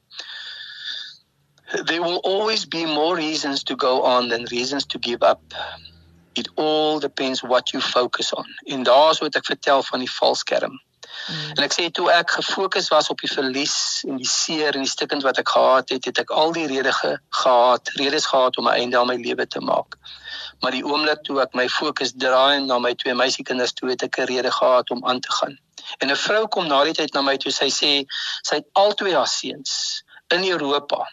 There 1.86 2.02
will 2.02 2.20
always 2.22 2.64
be 2.64 2.86
more 2.86 3.16
reasons 3.16 3.62
to 3.64 3.74
go 3.76 4.02
on 4.02 4.28
than 4.28 4.44
reasons 4.50 4.86
to 4.86 4.98
give 4.98 5.22
up. 5.22 5.42
It 6.36 6.48
all 6.54 7.00
depends 7.00 7.42
what 7.42 7.72
you 7.72 7.80
focus 7.80 8.32
on. 8.32 8.46
En 8.66 8.82
daar's 8.82 9.18
wat 9.18 9.34
ek 9.34 9.44
vertel 9.44 9.82
van 9.82 9.98
die 9.98 10.10
valskerm. 10.10 10.80
Mm. 11.26 11.50
En 11.56 11.62
ek 11.64 11.74
sê 11.74 11.88
toe 11.90 12.06
ek 12.12 12.30
gefokus 12.30 12.88
was 12.88 13.10
op 13.10 13.20
die 13.20 13.30
verlies 13.32 14.04
en 14.06 14.20
die 14.20 14.30
seer 14.30 14.74
en 14.74 14.86
die 14.86 14.90
stikkend 14.90 15.26
wat 15.26 15.38
ek 15.42 15.48
gehad 15.48 15.90
het, 15.90 16.04
het 16.04 16.18
ek 16.22 16.30
al 16.30 16.54
die 16.54 16.66
redes 16.70 17.00
ge 17.02 17.16
gehad, 17.42 17.90
redes 17.98 18.26
gehad 18.30 18.56
om 18.56 18.68
'n 18.68 18.78
einde 18.82 18.98
aan 18.98 19.10
my 19.10 19.18
lewe 19.18 19.46
te 19.46 19.60
maak. 19.60 19.98
Maar 20.60 20.70
die 20.70 20.84
oomblik 20.84 21.22
toe 21.22 21.40
ek 21.42 21.54
my 21.54 21.68
fokus 21.68 22.12
draai 22.16 22.60
na 22.64 22.78
my 22.78 22.94
twee 22.94 23.14
meisiekinders 23.14 23.72
toe, 23.72 23.90
het 23.90 24.02
ek 24.02 24.18
'n 24.18 24.30
rede 24.32 24.50
gehad 24.50 24.90
om 24.90 25.04
aan 25.06 25.20
te 25.20 25.32
gaan. 25.32 25.58
En 25.98 26.10
'n 26.10 26.16
vrou 26.16 26.48
kom 26.48 26.66
na 26.66 26.84
die 26.84 26.94
tyd 26.94 27.14
na 27.14 27.22
my 27.22 27.36
toe, 27.36 27.52
sy 27.52 27.68
sê 27.70 27.92
sy 28.42 28.54
het 28.54 28.66
al 28.72 28.94
twee 28.94 29.14
haar 29.14 29.28
seuns 29.28 30.02
in 30.28 30.44
Europa 30.44 31.06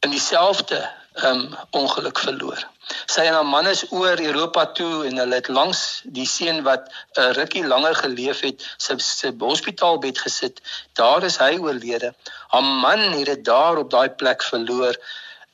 in 0.00 0.10
dieselfde 0.10 0.90
um 1.24 1.54
ongeluk 1.70 2.18
verloor. 2.18 2.60
Sy 3.08 3.24
en 3.24 3.34
haar 3.38 3.48
man 3.48 3.66
is 3.66 3.84
oor 3.90 4.20
Europa 4.20 4.66
toe 4.78 5.06
en 5.08 5.16
hulle 5.22 5.38
het 5.40 5.48
langs 5.48 5.80
die 6.18 6.26
seun 6.28 6.60
wat 6.66 6.90
'n 6.90 7.20
uh, 7.22 7.30
rukkie 7.38 7.64
langer 7.66 7.96
geleef 8.02 8.40
het, 8.44 8.66
sy 8.76 8.98
sy 8.98 9.32
hospitaalbed 9.40 10.18
gesit. 10.18 10.60
Daar 11.00 11.24
is 11.24 11.38
hy 11.40 11.56
oorlede. 11.58 12.12
Haar 12.52 12.62
man 12.62 13.00
het 13.16 13.26
dit 13.32 13.44
daar 13.44 13.78
op 13.78 13.90
daai 13.90 14.10
plek 14.10 14.42
verloor 14.42 14.94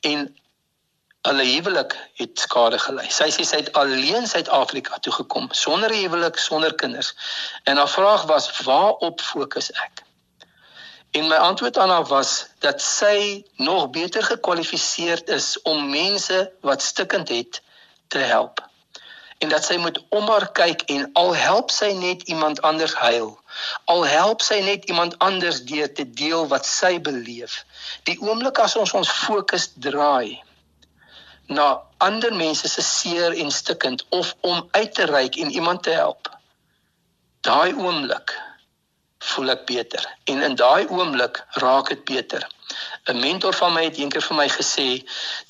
en 0.01 0.27
hulle 1.29 1.45
huwelik 1.47 1.93
het 2.19 2.41
skade 2.45 2.79
gely. 2.83 3.05
Sy 3.15 3.29
sê 3.35 3.45
sy 3.47 3.59
het 3.61 3.69
alleen 3.79 4.25
Suid-Afrika 4.27 4.99
toe 5.07 5.13
gekom 5.21 5.49
sonder 5.55 5.93
'n 5.95 6.01
huwelik, 6.05 6.39
sonder 6.39 6.75
kinders. 6.75 7.15
En 7.65 7.77
haar 7.77 7.89
vraag 7.89 8.23
was: 8.23 8.51
"Waarop 8.67 9.21
fokus 9.21 9.71
ek?" 9.71 10.03
En 11.11 11.29
my 11.29 11.37
antwoord 11.37 11.79
aan 11.79 11.91
haar 11.91 12.05
was 12.05 12.47
dat 12.59 12.83
sy 12.83 13.45
nog 13.57 13.91
beter 13.91 14.23
gekwalifiseerd 14.23 15.29
is 15.29 15.63
om 15.63 15.91
mense 15.91 16.53
wat 16.61 16.83
stikkend 16.83 17.29
het 17.29 17.63
te 18.09 18.19
help. 18.19 18.69
En 19.39 19.49
dat 19.49 19.65
sy 19.65 19.77
moet 19.77 20.05
om 20.09 20.29
haar 20.29 20.53
kyk 20.53 20.83
en 20.83 21.11
al 21.13 21.35
help 21.37 21.71
sy 21.71 21.93
net 21.93 22.23
iemand 22.23 22.63
anders 22.63 22.95
huil, 22.95 23.41
al 23.85 24.07
help 24.07 24.43
sy 24.43 24.61
net 24.61 24.85
iemand 24.85 25.19
anders 25.19 25.63
deur 25.63 25.93
te 25.93 26.11
deel 26.11 26.49
wat 26.49 26.67
sy 26.67 27.01
beleef. 27.01 27.65
Die 28.03 28.21
oomblik 28.21 28.59
as 28.59 28.77
ons 28.77 28.93
ons 28.93 29.11
fokus 29.11 29.71
draai 29.75 30.43
na 31.55 31.81
ander 31.99 32.33
mense 32.35 32.69
se 32.69 32.83
seer 32.83 33.33
en 33.33 33.51
stikkend 33.51 34.05
of 34.09 34.35
om 34.41 34.69
uit 34.71 34.95
te 34.95 35.05
reik 35.05 35.37
en 35.37 35.51
iemand 35.51 35.83
te 35.83 35.91
help. 35.91 36.31
Daai 37.41 37.75
oomblik 37.75 38.35
voel 39.33 39.55
ek 39.55 39.67
beter 39.67 40.07
en 40.31 40.43
in 40.43 40.55
daai 40.59 40.87
oomblik 40.89 41.45
raak 41.65 41.89
dit 41.95 42.05
beter. 42.05 42.47
'n 43.11 43.19
Mentor 43.21 43.55
van 43.55 43.73
my 43.73 43.85
het 43.85 43.99
eendag 43.99 44.25
vir 44.25 44.37
my 44.37 44.49
gesê 44.49 44.89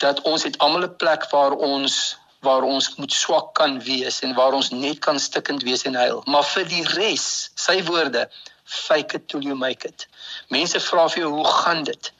dat 0.05 0.21
ons 0.23 0.43
het 0.49 0.59
almal 0.59 0.85
'n 0.89 0.97
plek 0.97 1.31
waar 1.31 1.53
ons 1.53 2.17
waar 2.43 2.63
ons 2.63 2.95
moet 2.99 3.13
swak 3.13 3.53
kan 3.55 3.79
wees 3.87 4.21
en 4.27 4.35
waar 4.35 4.53
ons 4.53 4.71
net 4.71 4.99
kan 4.99 5.19
stikkend 5.21 5.63
wees 5.63 5.85
en 5.87 5.95
huil. 5.95 6.23
Maar 6.27 6.45
vir 6.45 6.65
die 6.65 6.83
res, 6.99 7.51
sy 7.55 7.77
woorde, 7.87 8.27
fake 8.65 9.15
it 9.15 9.29
till 9.29 9.45
you 9.47 9.55
make 9.55 9.87
it. 9.89 10.09
Mense 10.49 10.81
vra 10.81 11.09
vir 11.09 11.23
jou, 11.23 11.33
"Hoe 11.33 11.47
gaan 11.47 11.85
dit?" 11.85 12.13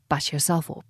Pas 0.07 0.29
jouself 0.31 0.71
op. 0.71 0.87